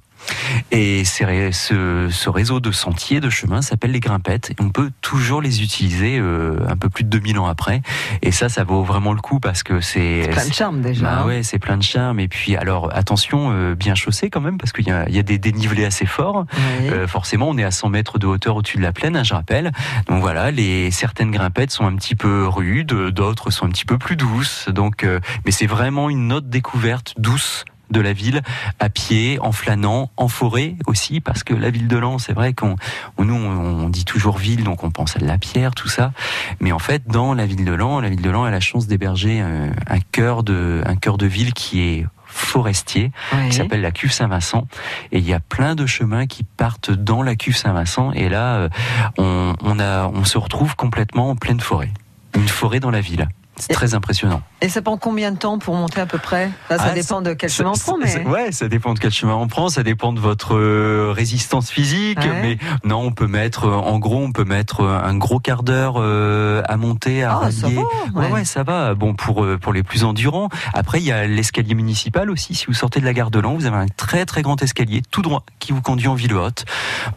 Et 0.71 1.03
ces 1.05 1.51
ce, 1.51 2.07
ce 2.09 2.29
réseau 2.29 2.59
de 2.59 2.71
sentiers, 2.71 3.19
de 3.19 3.29
chemins 3.29 3.61
s'appelle 3.61 3.91
les 3.91 3.99
grimpettes. 3.99 4.51
Et 4.51 4.55
on 4.59 4.69
peut 4.69 4.91
toujours 5.01 5.41
les 5.41 5.61
utiliser 5.61 6.17
euh, 6.19 6.59
un 6.67 6.75
peu 6.75 6.89
plus 6.89 7.03
de 7.03 7.09
2000 7.09 7.39
ans 7.39 7.47
après. 7.47 7.81
Et 8.21 8.31
ça, 8.31 8.49
ça 8.49 8.63
vaut 8.63 8.83
vraiment 8.83 9.13
le 9.13 9.21
coup 9.21 9.39
parce 9.39 9.63
que 9.63 9.81
c'est... 9.81 10.23
C'est 10.23 10.29
plein 10.29 10.47
de 10.47 10.53
charme 10.53 10.81
déjà. 10.81 11.03
Bah 11.03 11.19
hein. 11.21 11.27
ouais, 11.27 11.43
c'est 11.43 11.59
plein 11.59 11.77
de 11.77 11.83
charme. 11.83 12.19
Et 12.19 12.27
puis, 12.27 12.55
alors, 12.55 12.89
attention, 12.95 13.51
euh, 13.51 13.75
bien 13.75 13.95
chaussé 13.95 14.29
quand 14.29 14.41
même, 14.41 14.57
parce 14.57 14.71
qu'il 14.71 14.87
y 14.87 14.91
a, 14.91 15.07
il 15.07 15.15
y 15.15 15.19
a 15.19 15.23
des 15.23 15.37
dénivelés 15.37 15.85
assez 15.85 16.05
forts. 16.05 16.45
Oui. 16.53 16.89
Euh, 16.89 17.07
forcément, 17.07 17.49
on 17.49 17.57
est 17.57 17.63
à 17.63 17.71
100 17.71 17.89
mètres 17.89 18.19
de 18.19 18.27
hauteur 18.27 18.55
au-dessus 18.55 18.77
de 18.77 18.83
la 18.83 18.91
plaine, 18.91 19.15
hein, 19.15 19.23
je 19.23 19.33
rappelle. 19.33 19.71
Donc 20.07 20.21
voilà, 20.21 20.51
les 20.51 20.91
certaines 20.91 21.31
grimpettes 21.31 21.71
sont 21.71 21.85
un 21.85 21.95
petit 21.95 22.15
peu 22.15 22.47
rudes, 22.47 22.93
d'autres 23.09 23.51
sont 23.51 23.65
un 23.65 23.69
petit 23.69 23.85
peu 23.85 23.97
plus 23.97 24.15
douces. 24.15 24.69
Donc, 24.69 25.05
mais 25.45 25.51
c'est 25.51 25.67
vraiment 25.67 26.09
une 26.09 26.31
autre 26.33 26.47
découverte 26.47 27.13
douce 27.17 27.65
de 27.89 28.01
la 28.01 28.13
ville 28.13 28.41
à 28.79 28.89
pied, 28.89 29.39
en 29.41 29.51
flânant, 29.51 30.11
en 30.17 30.27
forêt 30.27 30.75
aussi, 30.87 31.19
parce 31.21 31.43
que 31.43 31.53
la 31.53 31.69
ville 31.69 31.87
de 31.87 31.97
Lens, 31.97 32.25
c'est 32.27 32.33
vrai 32.33 32.53
qu'on, 32.53 32.75
on- 33.17 33.25
nous, 33.25 33.35
on, 33.35 33.85
on 33.85 33.89
dit 33.89 34.05
toujours 34.05 34.37
ville, 34.37 34.63
donc 34.63 34.83
on 34.83 34.91
pense 34.91 35.15
à 35.15 35.19
de 35.19 35.25
la 35.25 35.37
pierre, 35.37 35.73
tout 35.75 35.87
ça. 35.89 36.11
Mais 36.59 36.71
en 36.71 36.79
fait, 36.79 37.07
dans 37.07 37.33
la 37.33 37.45
ville 37.45 37.65
de 37.65 37.71
Lens, 37.73 38.01
la 38.01 38.09
ville 38.09 38.21
de 38.21 38.29
Lens 38.29 38.47
a 38.47 38.51
la 38.51 38.59
chance 38.59 38.87
d'héberger 38.87 39.39
un 39.41 39.99
cœur 40.11 40.43
de, 40.43 40.81
un 40.85 40.95
cœur 40.95 41.17
de 41.17 41.25
ville 41.25 41.53
qui 41.53 41.81
est 41.81 42.05
forestier 42.25 43.11
Oui. 43.33 43.49
qui 43.49 43.55
s'appelle 43.55 43.81
la 43.81 43.91
cuve 43.91 44.11
Saint-Vincent. 44.11 44.67
Et 45.11 45.17
il 45.17 45.25
y 45.27 45.33
a 45.33 45.39
plein 45.39 45.73
de 45.75 45.85
chemins 45.85 46.27
qui 46.27 46.43
partent 46.43 46.91
dans 46.91 47.23
la 47.23 47.35
cuve 47.35 47.57
Saint-Vincent. 47.57 48.11
Et 48.13 48.29
là, 48.29 48.55
euh, 48.55 48.69
on, 49.17 49.53
on, 49.63 49.79
a, 49.79 50.07
on 50.07 50.23
se 50.25 50.37
retrouve 50.37 50.75
complètement 50.75 51.31
en 51.31 51.35
pleine 51.35 51.59
forêt. 51.59 51.91
Une 52.35 52.47
forêt 52.47 52.79
dans 52.79 52.91
la 52.91 53.01
ville. 53.01 53.27
C'est 53.55 53.73
très 53.73 53.93
impressionnant. 53.93 54.41
Et 54.61 54.67
ça 54.67 54.81
prend 54.81 54.97
combien 54.97 55.31
de 55.31 55.37
temps 55.37 55.57
pour 55.57 55.73
monter 55.75 56.01
à 56.01 56.05
peu 56.05 56.17
près 56.17 56.49
Ça, 56.67 56.77
ça 56.77 56.83
Ah, 56.89 56.93
dépend 56.93 57.21
de 57.21 57.33
quel 57.33 57.49
chemin 57.49 57.71
on 57.73 57.77
prend, 57.77 57.97
mais. 57.97 58.25
Ouais, 58.27 58.51
ça 58.51 58.67
dépend 58.67 58.93
de 58.93 58.99
quel 58.99 59.11
chemin 59.11 59.33
on 59.35 59.47
prend, 59.47 59.69
ça 59.69 59.83
dépend 59.83 60.11
de 60.11 60.19
votre 60.19 60.55
euh, 60.55 61.13
résistance 61.15 61.69
physique. 61.71 62.19
Ouais. 62.19 62.41
Mais 62.41 62.57
non, 62.83 62.97
on 63.01 63.11
peut 63.11 63.27
mettre, 63.27 63.65
euh, 63.69 63.73
en 63.73 63.99
gros, 63.99 64.17
on 64.21 64.33
peut 64.33 64.43
mettre 64.43 64.81
euh, 64.81 64.99
un 65.01 65.15
gros 65.15 65.39
quart 65.39 65.63
d'heure 65.63 65.93
euh, 65.97 66.61
à 66.67 66.75
monter, 66.75 67.23
à 67.23 67.39
Ah, 67.43 67.51
ça 67.51 67.67
va, 67.69 67.79
Ouais, 67.81 67.85
ouais. 68.25 68.31
ouais, 68.31 68.45
ça 68.45 68.63
va. 68.63 68.95
Bon, 68.95 69.13
pour 69.13 69.45
pour 69.61 69.71
les 69.71 69.83
plus 69.83 70.03
endurants. 70.03 70.49
Après, 70.73 70.99
il 70.99 71.05
y 71.05 71.11
a 71.13 71.25
l'escalier 71.25 71.73
municipal 71.73 72.29
aussi. 72.29 72.53
Si 72.53 72.65
vous 72.65 72.73
sortez 72.73 72.99
de 72.99 73.05
la 73.05 73.13
gare 73.13 73.31
de 73.31 73.39
Lens, 73.39 73.55
vous 73.61 73.65
avez 73.65 73.77
un 73.77 73.87
très 73.87 74.25
très 74.25 74.41
grand 74.41 74.61
escalier 74.61 75.01
tout 75.09 75.21
droit 75.21 75.43
qui 75.59 75.71
vous 75.71 75.81
conduit 75.81 76.07
en 76.09 76.15
ville 76.15 76.33
haute. 76.35 76.65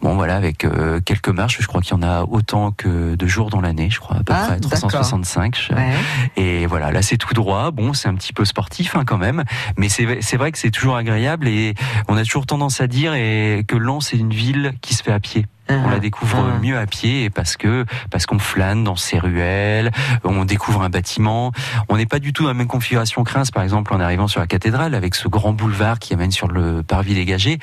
Bon, 0.01 0.15
voilà, 0.15 0.37
avec 0.37 0.63
euh, 0.63 1.01
quelques 1.01 1.27
marches. 1.29 1.57
Je 1.59 1.67
crois 1.67 1.81
qu'il 1.81 1.91
y 1.93 1.99
en 1.99 2.03
a 2.03 2.23
autant 2.23 2.71
que 2.71 3.15
de 3.15 3.27
jours 3.27 3.49
dans 3.49 3.59
l'année. 3.59 3.89
Je 3.91 3.99
crois 3.99 4.15
à 4.17 4.23
peu 4.23 4.33
Ah, 4.33 4.45
près 4.47 4.59
d'accord. 4.61 4.79
365. 4.79 5.57
Je- 5.69 5.73
Ouais. 5.73 5.91
et 6.37 6.65
voilà, 6.67 6.91
là 6.91 7.01
c'est 7.01 7.17
tout 7.17 7.32
droit. 7.33 7.71
Bon, 7.71 7.93
c'est 7.93 8.07
un 8.07 8.15
petit 8.15 8.33
peu 8.33 8.45
sportif 8.45 8.95
hein, 8.95 9.03
quand 9.05 9.17
même, 9.17 9.43
mais 9.77 9.89
c'est 9.89 10.37
vrai 10.37 10.51
que 10.51 10.57
c'est 10.57 10.71
toujours 10.71 10.95
agréable 10.95 11.47
et 11.47 11.73
on 12.07 12.17
a 12.17 12.23
toujours 12.23 12.45
tendance 12.45 12.81
à 12.81 12.87
dire 12.87 13.13
et 13.13 13.63
que 13.67 13.75
Lens 13.75 14.07
c'est 14.09 14.17
une 14.17 14.33
ville 14.33 14.73
qui 14.81 14.93
se 14.93 15.03
fait 15.03 15.11
à 15.11 15.19
pied. 15.19 15.45
On 15.69 15.89
la 15.89 15.99
découvre 15.99 16.51
Ah. 16.55 16.59
mieux 16.61 16.77
à 16.77 16.85
pied 16.85 17.29
parce 17.29 17.55
que 17.57 17.85
parce 18.11 18.25
qu'on 18.25 18.39
flâne 18.39 18.83
dans 18.83 18.95
ses 18.95 19.17
ruelles, 19.19 19.91
on 20.23 20.45
découvre 20.45 20.81
un 20.81 20.89
bâtiment. 20.89 21.51
On 21.89 21.97
n'est 21.97 22.05
pas 22.05 22.19
du 22.19 22.33
tout 22.33 22.43
dans 22.43 22.49
la 22.49 22.53
même 22.53 22.67
configuration 22.67 23.23
que 23.23 23.31
Reims, 23.33 23.51
par 23.51 23.63
exemple, 23.63 23.93
en 23.93 23.99
arrivant 23.99 24.27
sur 24.27 24.39
la 24.39 24.47
cathédrale 24.47 24.93
avec 24.93 25.15
ce 25.15 25.27
grand 25.27 25.53
boulevard 25.53 25.99
qui 25.99 26.13
amène 26.13 26.31
sur 26.31 26.47
le 26.47 26.83
parvis 26.83 27.13
dégagé. 27.15 27.59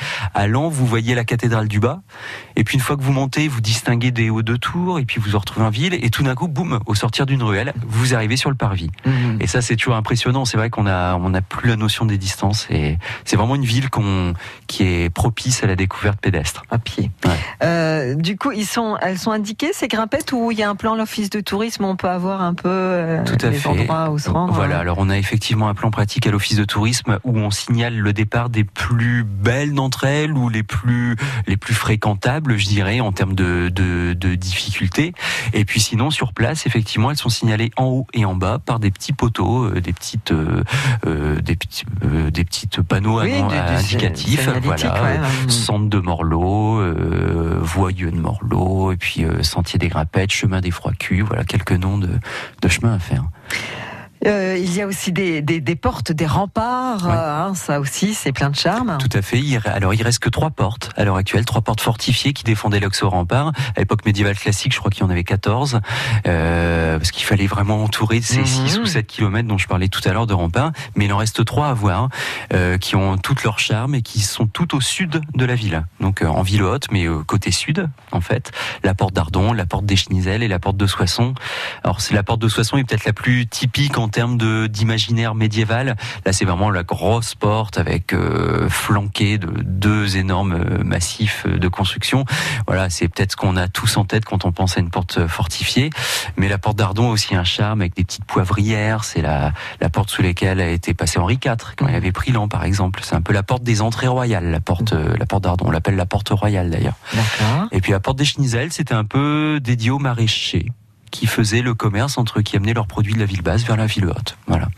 Lens, 0.47 0.73
vous 0.73 0.87
voyez 0.87 1.15
la 1.15 1.25
cathédrale 1.25 1.69
du 1.69 1.79
bas, 1.81 2.01
et 2.57 2.65
puis 2.65 2.75
une 2.77 2.81
fois 2.81 2.97
que 2.97 3.03
vous 3.03 3.13
montez, 3.13 3.47
vous 3.49 3.61
distinguez 3.61 4.11
des 4.11 4.31
hauts 4.31 4.43
de 4.43 4.57
tours, 4.57 4.99
et 4.99 5.05
puis 5.05 5.21
vous 5.21 5.31
vous 5.31 5.39
retrouvez 5.39 5.67
en 5.67 5.71
ville, 5.71 5.95
et 5.95 6.11
tout 6.11 6.23
d'un 6.23 6.35
coup, 6.35 6.49
boum, 6.49 6.81
au 6.87 6.95
sortir 6.95 7.27
d'une 7.27 7.43
ruelle, 7.43 7.73
vous 7.87 8.15
arrivez 8.15 8.37
sur 8.37 8.49
le 8.51 8.57
parvis. 8.57 8.91
Mhm. 9.05 9.37
Et 9.41 9.47
ça, 9.47 9.61
c'est 9.63 9.77
toujours 9.77 9.95
impressionnant. 9.97 10.45
C'est 10.45 10.57
vrai 10.57 10.71
qu'on 10.71 10.87
a, 10.87 11.15
on 11.17 11.31
n'a 11.31 11.43
plus 11.43 11.69
la 11.69 11.77
notion 11.77 12.07
des 12.07 12.19
distances, 12.19 12.67
et 12.71 12.99
c'est 13.25 13.37
vraiment 13.37 13.55
une 13.57 13.65
ville 13.65 13.91
qu'on, 13.91 14.33
qui 14.67 14.85
est 14.85 15.11
propice 15.11 15.63
à 15.63 15.67
la 15.67 15.77
découverte 15.77 16.19
pédestre. 16.21 16.63
à 16.71 16.79
pied. 16.79 17.11
Ouais. 17.25 17.31
Euh, 17.63 17.90
du 18.17 18.37
coup, 18.37 18.53
ils 18.53 18.67
sont, 18.67 18.97
elles 19.01 19.19
sont 19.19 19.31
indiquées 19.31 19.71
ces 19.73 19.89
grimpettes 19.89 20.33
où 20.33 20.51
il 20.51 20.59
y 20.59 20.63
a 20.63 20.69
un 20.71 20.75
plan 20.77 20.95
l'office 20.95 21.31
de 21.31 21.41
tourisme, 21.41 21.85
on 21.85 21.97
peut 21.97 22.09
avoir 22.09 22.43
un 22.43 22.55
peu 22.55 22.69
euh, 22.69 23.25
Tout 23.25 23.37
à 23.45 23.51
les 23.51 23.57
fait. 23.59 23.69
endroits 23.69 24.11
où 24.11 24.19
se 24.19 24.29
rendre. 24.31 24.53
Voilà, 24.53 24.77
hein. 24.79 24.81
alors 24.81 24.97
on 24.99 25.09
a 25.11 25.19
effectivement 25.19 25.69
un 25.69 25.75
plan 25.75 25.91
pratique 25.91 26.27
à 26.27 26.31
l'office 26.31 26.57
de 26.57 26.65
tourisme 26.65 27.19
où 27.25 27.37
on 27.39 27.51
signale 27.51 27.97
le 27.97 28.13
départ 28.13 28.51
des 28.51 28.65
plus 28.65 29.25
belles 29.25 29.73
d'entre 29.75 30.05
elles 30.05 30.33
ou 30.33 30.49
les 30.49 30.63
plus 30.63 31.17
les 31.47 31.57
plus 31.57 31.75
fréquentables, 31.75 32.57
je 32.59 32.67
dirais, 32.67 33.01
en 33.01 33.13
termes 33.13 33.35
de, 33.35 33.69
de, 33.69 34.13
de 34.15 34.35
difficultés. 34.35 35.13
Et 35.53 35.65
puis 35.65 35.81
sinon, 35.81 36.11
sur 36.11 36.33
place, 36.33 36.67
effectivement, 36.67 37.11
elles 37.11 37.17
sont 37.17 37.29
signalées 37.29 37.71
en 37.77 37.85
haut 37.87 38.07
et 38.15 38.25
en 38.25 38.35
bas 38.35 38.59
par 38.65 38.79
des 38.81 38.91
petits 38.91 39.13
poteaux, 39.13 39.65
euh, 39.65 39.81
des 39.81 39.93
petites 39.93 40.33
euh, 40.33 40.63
euh, 41.07 41.41
des 41.41 41.57
petits 41.57 41.85
euh, 42.05 42.31
des 42.31 42.45
petites 42.45 42.81
panneaux 42.83 43.21
Oui, 43.21 43.31
du- 43.33 43.49
du 43.49 43.55
indicatifs, 43.55 44.45
voilà, 44.45 44.59
ouais, 44.61 45.19
euh, 45.19 45.25
hein. 45.25 45.49
centre 45.49 45.89
de 45.89 45.99
Morlot, 45.99 46.79
euh, 46.81 47.59
voyeux 47.81 48.11
de 48.11 48.21
Morlot, 48.21 48.93
et 48.93 48.97
puis 48.99 49.25
euh, 49.25 49.43
sentier 49.43 49.79
des 49.79 49.89
Grimpettes, 49.89 50.33
chemin 50.33 50.61
des 50.61 50.71
Froids 50.71 50.93
voilà 51.25 51.45
quelques 51.45 51.73
noms 51.73 51.97
de, 51.97 52.11
de 52.61 52.69
chemins 52.69 52.93
à 52.93 52.99
faire. 52.99 53.25
Euh, 54.27 54.57
il 54.59 54.75
y 54.75 54.83
a 54.83 54.87
aussi 54.87 55.13
des, 55.13 55.41
des, 55.41 55.61
des 55.61 55.77
portes, 55.77 56.13
des 56.13 56.27
remparts, 56.27 57.07
Ouais. 57.07 57.13
euh, 57.13 57.43
hein, 57.49 57.55
ça 57.55 57.81
aussi, 57.81 58.13
c'est 58.15 58.33
plein 58.33 58.51
de 58.51 58.57
charme. 58.57 58.99
Tout 58.99 59.09
à 59.17 59.23
fait. 59.23 59.39
Il, 59.39 59.61
alors, 59.65 59.95
il 59.95 60.03
reste 60.03 60.19
que 60.19 60.29
trois 60.29 60.51
portes 60.51 60.91
à 60.97 61.05
l'heure 61.05 61.17
actuelle, 61.17 61.45
trois 61.47 61.63
portes 61.63 61.81
fortifiées 61.81 62.33
qui 62.33 62.45
défendaient 62.45 62.81
l'accès 62.81 63.05
au 63.05 63.11
rempart. 63.11 63.53
À 63.77 63.81
l'époque 63.81 64.05
médiévale 64.05 64.37
classique, 64.37 64.75
je 64.75 64.79
crois 64.79 64.91
qu'il 64.91 65.03
y 65.03 65.07
en 65.07 65.11
avait 65.11 65.25
14, 65.25 65.81
euh, 66.27 66.99
parce 66.99 67.11
qu'il 67.13 67.25
fallait 67.25 67.47
vraiment 67.47 67.83
entourer 67.83 68.21
ces 68.21 68.41
Mhm. 68.41 68.47
6 68.47 68.79
ou 68.79 68.87
7 68.87 69.07
kilomètres 69.07 69.49
dont 69.49 69.59
je 69.59 69.67
parlais 69.67 69.89
tout 69.89 70.01
à 70.07 70.13
l'heure 70.13 70.27
de 70.27 70.35
remparts. 70.35 70.73
Mais 70.97 71.07
il 71.07 71.13
en 71.13 71.17
reste 71.17 71.45
trois 71.45 71.69
à 71.69 71.75
voir, 71.75 72.09
euh, 72.53 72.77
qui 72.79 72.97
ont 72.97 73.17
toutes 73.17 73.43
leur 73.45 73.59
charme 73.59 73.95
et 73.95 74.03
qui 74.03 74.21
sont 74.21 74.47
tout 74.47 74.75
au 74.77 74.81
sud 74.81 75.21
de 75.35 75.45
la 75.45 75.55
ville. 75.55 75.87
Donc, 76.01 76.23
en 76.23 76.43
ville 76.43 76.63
haute, 76.63 76.87
mais 76.91 77.07
côté 77.27 77.51
sud, 77.51 77.89
en 78.13 78.21
fait. 78.21 78.53
La 78.85 78.95
porte 78.95 79.15
d'Ardon, 79.15 79.53
la 79.53 79.67
porte 79.67 79.87
des 79.87 79.97
Schnizel 79.97 80.43
et 80.43 80.49
la 80.49 80.59
porte 80.59 80.77
de 80.77 80.87
Soissons. 80.87 81.35
Alors, 81.85 82.01
c'est 82.01 82.15
la 82.15 82.23
porte 82.23 82.41
de 82.41 82.49
Soissons 82.49 82.77
est 82.77 82.85
peut-être 82.85 83.05
la 83.07 83.13
plus 83.13 83.47
typique 83.47 83.97
en 83.99 84.09
termes 84.11 84.37
de 84.37 84.67
d'imaginaire 84.67 85.35
médiéval. 85.35 85.97
Là, 86.25 86.33
c'est 86.33 86.45
vraiment 86.45 86.71
la 86.71 86.83
grosse 86.83 87.35
porte 87.35 87.79
avec 87.79 88.13
euh, 88.13 88.69
flanquée 88.69 89.39
de 89.39 89.49
deux 89.63 90.17
énormes 90.17 90.53
euh, 90.53 90.85
massifs 90.85 91.47
de 91.47 91.69
construction. 91.69 92.25
Voilà, 92.67 92.91
c'est 92.91 93.09
peut-être 93.09 93.33
ce 93.33 93.37
qu'on 93.37 93.57
a 93.57 93.69
tous 93.69 93.97
en 93.97 94.05
tête 94.05 94.25
quand 94.25 94.45
on 94.45 94.53
pense 94.53 94.77
à 94.77 94.81
une 94.81 94.91
porte 94.91 95.27
fortifiée. 95.27 95.91
Mais 96.37 96.49
la 96.49 96.59
porte 96.59 96.77
d'Ardon 96.77 97.09
a 97.09 97.13
aussi 97.13 97.35
un 97.35 97.45
charme 97.45 97.81
avec 97.81 97.97
des 97.97 98.05
petites 98.05 98.25
poivrières. 98.25 99.05
C'est 99.05 99.23
la, 99.23 99.53
la 99.81 99.89
porte 99.89 100.11
sous 100.11 100.23
laquelle 100.23 100.61
a 100.61 100.69
été 100.69 100.95
passé 100.95 101.19
Henri 101.19 101.39
IV 101.43 101.75
quand 101.77 101.89
il 101.89 101.95
avait 101.95 102.13
pris 102.13 102.33
l'an, 102.33 102.49
par 102.49 102.65
exemple. 102.65 103.01
C'est 103.03 103.15
un 103.15 103.23
peu 103.23 103.33
la 103.33 103.43
porte 103.43 103.63
des 103.63 103.83
entrées 103.83 104.09
royales, 104.09 104.51
la 104.51 104.61
porte, 104.61 104.93
euh, 104.93 105.17
la 105.19 105.27
porte 105.27 105.45
d'Ardon. 105.45 105.67
On 105.69 105.71
l'appelle 105.71 105.97
la 105.97 106.07
porte 106.07 106.31
royale 106.31 106.71
d'ailleurs. 106.71 106.97
D'accord. 107.15 107.69
Et 107.73 107.81
puis 107.81 107.93
la 107.93 108.01
porte 108.01 108.19
des 108.19 108.25
Schnizel, 108.25 108.73
c'était 108.73 108.95
un 108.95 109.05
peu 109.05 109.61
dédié 109.61 109.91
aux 109.91 109.99
maraîchers 109.99 110.67
qui 111.11 111.27
faisaient 111.27 111.63
le 111.63 111.75
commerce 111.75 112.19
entre 112.19 112.41
qui 112.41 112.57
amenaient 112.57 112.75
leurs 112.75 112.87
produits 112.87 113.15
de 113.15 113.19
la 113.19 113.25
ville 113.25 113.43
basse 113.43 113.65
vers 113.65 113.77
la 113.77 113.87
ville 113.87 114.07
haute. 114.07 114.37
Voilà. 114.47 114.69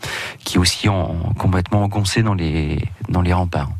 Qui 0.43 0.57
aussi 0.57 0.89
en, 0.89 1.33
complètement 1.37 1.83
engoncé 1.83 2.23
dans 2.23 2.33
les, 2.33 2.83
dans 3.09 3.21
les 3.21 3.33
remparts. 3.33 3.71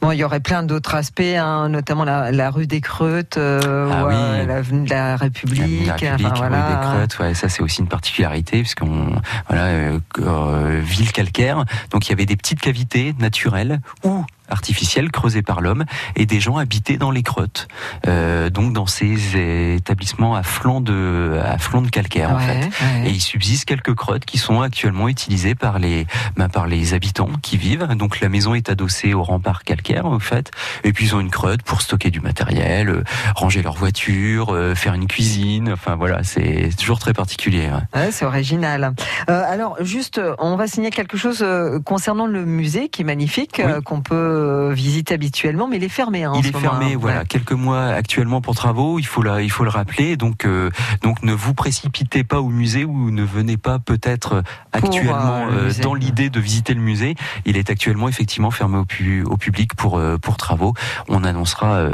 Bon, 0.00 0.10
il 0.12 0.18
y 0.18 0.24
aurait 0.24 0.40
plein 0.40 0.62
d'autres 0.62 0.94
aspects, 0.94 1.20
hein, 1.20 1.68
notamment 1.68 2.04
la, 2.04 2.30
la 2.32 2.50
rue 2.50 2.66
des 2.66 2.80
Creutes, 2.80 3.36
euh, 3.38 3.90
Ah 3.92 4.04
ou, 4.04 4.08
oui. 4.08 4.14
euh, 4.16 4.46
l'avenue 4.46 4.84
de 4.84 4.90
la 4.90 5.16
République. 5.16 5.86
La 5.86 5.94
République, 5.94 6.26
enfin, 6.32 6.44
rue 6.46 6.48
voilà. 6.48 6.68
des 6.68 6.86
Creutes, 6.86 7.18
ouais, 7.20 7.34
ça 7.34 7.48
c'est 7.48 7.62
aussi 7.62 7.80
une 7.80 7.88
particularité 7.88 8.60
puisqu'on 8.60 9.20
voilà 9.48 9.64
euh, 9.66 10.80
ville 10.84 11.12
calcaire, 11.12 11.64
donc 11.90 12.06
il 12.06 12.10
y 12.10 12.12
avait 12.12 12.26
des 12.26 12.36
petites 12.36 12.60
cavités 12.60 13.14
naturelles 13.18 13.80
où 14.04 14.24
artificielles 14.50 15.10
creusées 15.10 15.42
par 15.42 15.60
l'homme 15.60 15.84
et 16.16 16.24
des 16.24 16.40
gens 16.40 16.56
habités 16.56 16.96
dans 16.96 17.10
les 17.10 17.20
grottes, 17.22 17.68
euh, 18.06 18.48
donc 18.48 18.72
dans 18.72 18.86
ces 18.86 19.74
établissements 19.74 20.34
à 20.36 20.42
flanc 20.42 20.80
de 20.80 21.38
à 21.44 21.58
flanc 21.58 21.82
de 21.82 21.90
calcaire 21.90 22.30
en 22.30 22.36
Ouais, 22.36 22.62
fait. 22.62 22.64
ouais. 23.02 23.08
Et 23.08 23.10
il 23.10 23.20
subsiste 23.20 23.66
quelques 23.66 23.94
grottes 23.94 24.24
qui 24.24 24.38
sont 24.38 24.62
actuellement 24.62 25.08
utilisées 25.08 25.54
par 25.54 25.78
les 25.78 26.06
bah, 26.38 26.48
par 26.48 26.66
les 26.66 26.94
habitants 26.94 27.28
qui 27.42 27.58
vivent. 27.58 27.86
Donc 27.94 28.20
la 28.20 28.30
maison 28.30 28.54
est 28.54 28.70
adossée 28.70 29.12
au 29.12 29.22
rempart 29.22 29.57
calcaire 29.64 30.06
en 30.06 30.18
fait, 30.18 30.50
et 30.84 30.92
puis 30.92 31.06
ils 31.06 31.14
ont 31.14 31.20
une 31.20 31.28
grotte 31.28 31.62
pour 31.62 31.82
stocker 31.82 32.10
du 32.10 32.20
matériel, 32.20 32.88
euh, 32.88 33.04
ranger 33.34 33.62
leur 33.62 33.74
voiture, 33.74 34.54
euh, 34.54 34.74
faire 34.74 34.94
une 34.94 35.06
cuisine. 35.06 35.70
Enfin 35.72 35.96
voilà, 35.96 36.22
c'est 36.24 36.70
toujours 36.78 36.98
très 36.98 37.12
particulier. 37.12 37.68
ouais. 37.68 38.00
Ouais, 38.00 38.10
c'est 38.12 38.24
original. 38.24 38.92
Euh, 39.28 39.42
alors, 39.46 39.76
juste, 39.80 40.20
on 40.38 40.56
va 40.56 40.66
signer 40.66 40.90
quelque 40.90 41.16
chose 41.16 41.44
concernant 41.84 42.26
le 42.26 42.44
musée 42.44 42.88
qui 42.88 43.02
est 43.02 43.04
magnifique, 43.04 43.60
qu'on 43.84 44.00
peut 44.00 44.72
visiter 44.72 45.14
habituellement, 45.14 45.68
mais 45.68 45.76
il 45.76 45.84
est 45.84 45.88
fermé. 45.88 46.24
hein, 46.24 46.32
en 46.32 46.38
Il 46.38 46.44
ce 46.44 46.48
est 46.48 46.52
moment, 46.52 46.70
fermé, 46.70 46.92
hein. 46.94 46.98
voilà, 47.00 47.20
Ouais. 47.20 47.26
quelques 47.26 47.52
mois 47.52 47.86
actuellement 47.88 48.40
pour 48.40 48.54
travaux. 48.54 48.98
Il 48.98 49.06
faut 49.06 49.22
la, 49.22 49.42
il 49.42 49.50
faut 49.50 49.64
le 49.64 49.70
rappeler. 49.70 50.16
Donc, 50.16 50.44
euh, 50.44 50.70
donc 51.02 51.22
ne 51.22 51.32
vous 51.32 51.54
précipitez 51.54 52.24
pas 52.24 52.40
au 52.40 52.48
musée 52.48 52.84
ou 52.84 53.10
ne 53.10 53.22
venez 53.22 53.56
pas 53.56 53.78
peut-être 53.78 54.42
actuellement 54.72 55.46
euh, 55.50 55.70
dans 55.82 55.94
l'idée 55.94 56.30
de 56.30 56.40
visiter 56.40 56.74
le 56.74 56.80
musée. 56.80 57.14
Il 57.46 57.56
est 57.56 57.70
actuellement 57.70 58.08
effectivement 58.08 58.50
fermé 58.50 58.78
au, 58.78 58.84
pu- 58.84 59.22
au 59.24 59.36
public 59.36 59.47
pour 59.76 59.98
euh, 59.98 60.18
pour 60.18 60.36
travaux. 60.36 60.74
On 61.08 61.24
annoncera, 61.24 61.74
euh, 61.76 61.90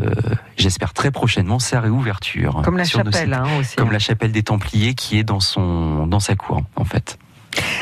j'espère 0.57 0.93
très 0.93 1.11
prochainement 1.11 1.59
sa 1.59 1.81
réouverture. 1.81 2.62
Comme 2.64 2.77
la 2.77 2.85
chapelle 2.85 3.33
hein, 3.33 3.45
aussi. 3.61 3.77
Comme 3.77 3.93
la 3.93 3.99
chapelle 3.99 4.33
des 4.33 4.43
Templiers 4.43 4.95
qui 4.95 5.19
est 5.19 5.25
dans 5.25 5.40
son 5.40 6.07
dans 6.07 6.21
sa 6.21 6.35
cour 6.37 6.62
en 6.77 6.85
fait. 6.85 7.19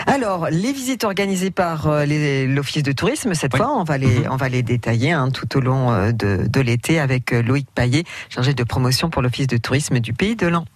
Alors, 0.07 0.49
les 0.51 0.73
visites 0.73 1.03
organisées 1.05 1.51
par 1.51 1.87
euh, 1.87 2.05
l'Office 2.47 2.83
de 2.83 2.93
tourisme, 2.93 3.33
cette 3.35 3.55
Oui. 3.55 3.59
fois, 3.59 3.73
on 3.75 3.85
va 3.85 3.97
les, 3.97 4.21
Mhm. 4.21 4.29
on 4.31 4.37
va 4.37 4.49
les 4.51 4.63
détailler 4.63 5.13
hein, 5.13 5.31
tout 5.31 5.57
au 5.57 5.61
long 5.61 6.11
de, 6.13 6.47
de 6.47 6.61
l'été 6.61 7.01
avec 7.01 7.31
Loïc 7.31 7.67
Paillet, 7.75 8.05
chargé 8.29 8.53
de 8.53 8.65
promotion 8.65 9.09
pour 9.09 9.23
l'Office 9.23 9.47
de 9.47 9.57
tourisme 9.57 9.99
du 10.01 10.13
Pays 10.13 10.37
de 10.37 10.47
l'An. 10.47 10.67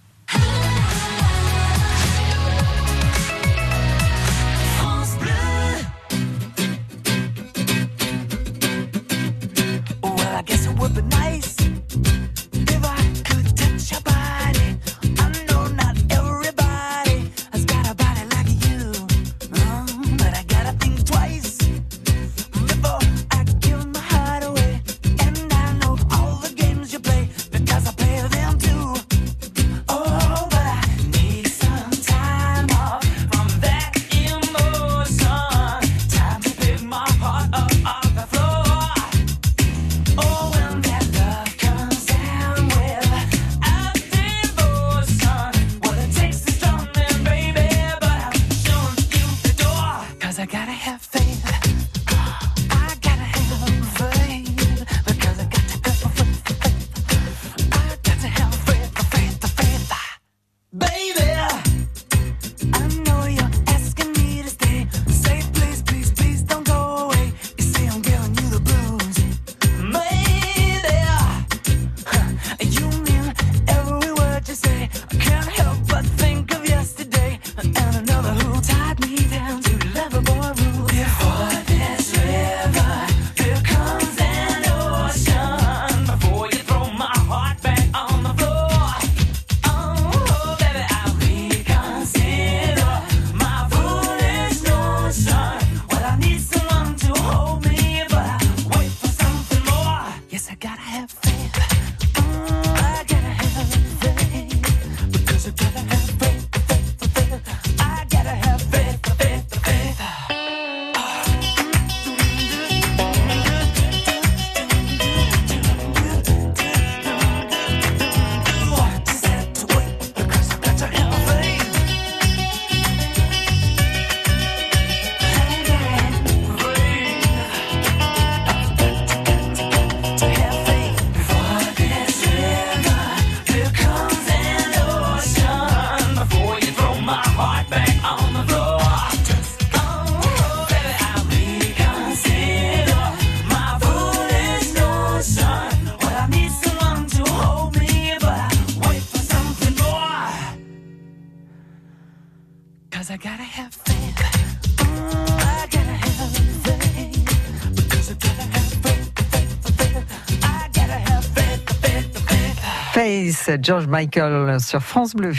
Face, 163.47 163.59
George 163.63 163.87
Michael 163.87 164.59
sur 164.61 164.83
France 164.83 165.15
Bleu. 165.15 165.33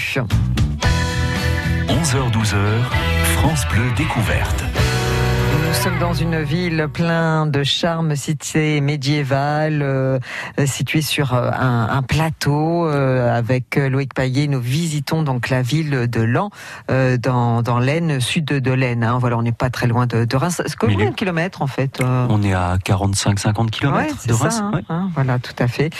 11h-12h, 1.88 2.56
France 3.36 3.66
Bleu 3.70 3.84
découverte. 3.98 4.67
Nous 5.78 5.84
sommes 5.94 6.00
dans 6.00 6.14
une 6.14 6.42
ville 6.42 6.88
plein 6.92 7.46
de 7.46 7.64
charme, 7.64 8.16
cité 8.16 8.82
médiévale, 8.82 9.82
euh, 9.84 10.20
située 10.66 11.02
sur 11.04 11.34
euh, 11.34 11.50
un, 11.52 11.88
un 11.90 12.02
plateau. 12.02 12.88
euh, 12.88 13.34
avec 13.38 13.78
euh, 13.78 13.88
Loïc 13.88 14.14
Paillet, 14.14 14.48
nous 14.48 14.60
visitons 14.60 15.22
donc 15.24 15.48
la 15.50 15.62
ville 15.62 16.08
de 16.10 16.22
Lan, 16.22 16.50
euh, 16.92 17.16
dans, 17.18 17.62
dans 17.62 17.80
l'Aisne, 17.80 18.20
sud 18.20 18.46
de, 18.46 18.72
l'Aisne. 18.72 19.04
hein. 19.04 19.18
Voilà, 19.20 19.38
on 19.38 19.44
n'est 19.44 19.52
pas 19.54 19.70
très 19.70 19.88
loin 19.88 20.08
de, 20.08 20.26
de 20.26 20.36
Reims. 20.36 20.62
C'est 20.66 20.76
combien 20.76 21.12
de 21.12 21.16
kilomètres 21.16 21.62
en 21.62 21.68
fait 21.68 22.02
euh 22.02 22.26
On 22.30 22.42
est 22.42 22.54
à 22.54 22.78
45-50 22.84 23.70
km 23.70 23.96
Ouais, 23.98 24.08
de 24.28 24.34
Reims. 24.34 24.56
ça, 24.56 24.64
hein, 24.64 24.72
ouais. 24.74 24.82
hein, 24.90 25.10
voilà, 25.14 25.38
tout 25.40 25.56
à 25.60 25.68
fait. 25.68 25.92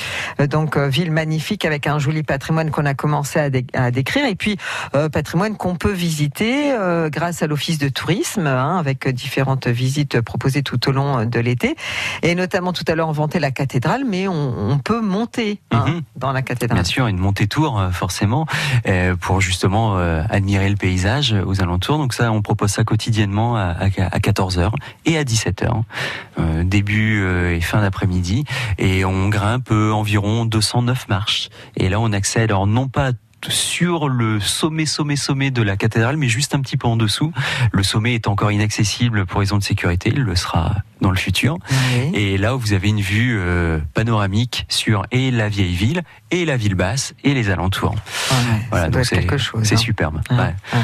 Donc, 0.50 0.76
ville 0.78 1.12
magnifique 1.12 1.64
avec 1.66 1.86
un 1.88 2.00
joli 2.00 2.24
patrimoine 2.24 2.72
qu'on 2.72 2.86
a 2.86 2.96
commencé 2.96 3.40
à, 3.40 3.50
dé- 3.50 3.68
à 3.74 3.92
décrire, 3.92 4.26
et 4.26 4.36
puis 4.36 4.58
euh, 4.96 5.08
patrimoine 5.08 5.56
qu'on 5.56 5.76
peut 5.76 5.94
visiter 5.94 6.72
euh, 6.74 7.10
grâce 7.10 7.42
à 7.44 7.48
l'office 7.48 7.78
de 7.78 7.90
tourisme, 7.90 8.48
hein, 8.48 8.78
avec 8.78 9.08
différentes 9.08 9.67
visites 9.72 10.22
proposées 10.22 10.64
tout 10.64 10.90
au 10.90 10.92
long 10.92 11.26
de 11.26 11.40
l'été, 11.40 11.76
et 12.24 12.36
notamment 12.36 12.74
tout 12.74 12.84
à 12.88 12.96
l'heure 12.96 13.10
on 13.10 13.14
vantait 13.14 13.40
la 13.40 13.52
cathédrale, 13.52 14.04
mais 14.06 14.28
on, 14.28 14.72
on 14.72 14.78
peut 14.80 15.02
monter 15.02 15.60
hein, 15.72 15.86
Mhm. 15.88 16.02
dans 16.16 16.32
la 16.32 16.42
cathédrale. 16.42 16.78
Bien 16.78 16.84
sûr, 16.84 17.08
une 17.08 17.18
montée 17.18 17.48
tour 17.48 17.80
euh, 17.80 17.92
forcément 17.92 18.46
euh, 18.88 19.16
pour 19.16 19.42
justement 19.42 19.98
euh, 19.98 20.24
admirer 20.30 20.70
le 20.70 20.76
paysage 20.76 21.34
aux 21.46 21.62
alentours. 21.62 21.98
Donc 21.98 22.14
ça, 22.14 22.32
on 22.32 22.42
propose 22.42 22.72
ça 22.72 22.84
quotidiennement 22.84 23.56
à, 23.56 23.76
à 23.78 24.20
14h 24.20 24.72
et 25.06 25.18
à 25.18 25.24
17h, 25.24 25.84
euh, 26.40 26.64
début 26.64 27.26
et 27.56 27.62
fin 27.62 27.82
d'après-midi. 27.82 28.44
Et 28.78 29.06
on 29.06 29.30
grimpe 29.30 29.72
environ 29.72 30.46
209 30.46 31.08
marches. 31.10 31.50
Et 31.76 31.90
là, 31.90 32.00
on 32.00 32.12
accède 32.14 32.50
alors 32.52 32.68
non 32.68 32.88
pas 32.88 33.12
sur 33.48 34.10
le 34.10 34.40
sommet, 34.40 34.86
sommet, 34.86 35.16
sommet 35.16 35.52
de 35.52 35.62
la 35.62 35.78
cathédrale, 35.78 36.18
mais 36.18 36.28
juste 36.28 36.56
un 36.56 36.62
petit 36.62 36.78
peu 36.78 36.88
en 36.88 36.98
dessous. 36.98 37.32
Le 37.72 37.84
sommet 37.84 38.16
est 38.16 38.28
encore 38.28 38.52
inaccessible 38.52 39.26
pour 39.26 39.40
raison 39.40 39.58
de 39.58 39.64
sécurité. 39.64 40.12
Il 40.14 40.24
le 40.24 40.36
sera 40.36 40.76
dans 41.02 41.12
le 41.12 41.18
futur. 41.18 41.58
Oui. 41.70 42.12
Et 42.14 42.38
là, 42.38 42.54
vous 42.56 42.74
avez 42.74 42.90
une 42.90 43.02
vue 43.02 43.38
euh, 43.40 43.80
panoramique 43.94 44.66
sur 44.70 45.06
et 45.12 45.32
la 45.32 45.50
vieille 45.50 45.76
ville, 45.76 46.02
et 46.32 46.46
la 46.46 46.58
ville 46.58 46.76
basse, 46.76 47.14
et 47.24 47.34
les 47.34 47.50
alentours. 47.50 47.92
Ouais, 47.94 48.36
Voilà, 48.70 48.86
ça 48.86 48.90
doit 48.92 49.02
être 49.02 49.10
quelque 49.10 49.38
chose. 49.38 49.62
c'est 49.64 49.76
hein. 49.76 49.78
superbe. 49.78 50.22
Ouais, 50.30 50.38
ouais. 50.38 50.44
ouais. 50.74 50.80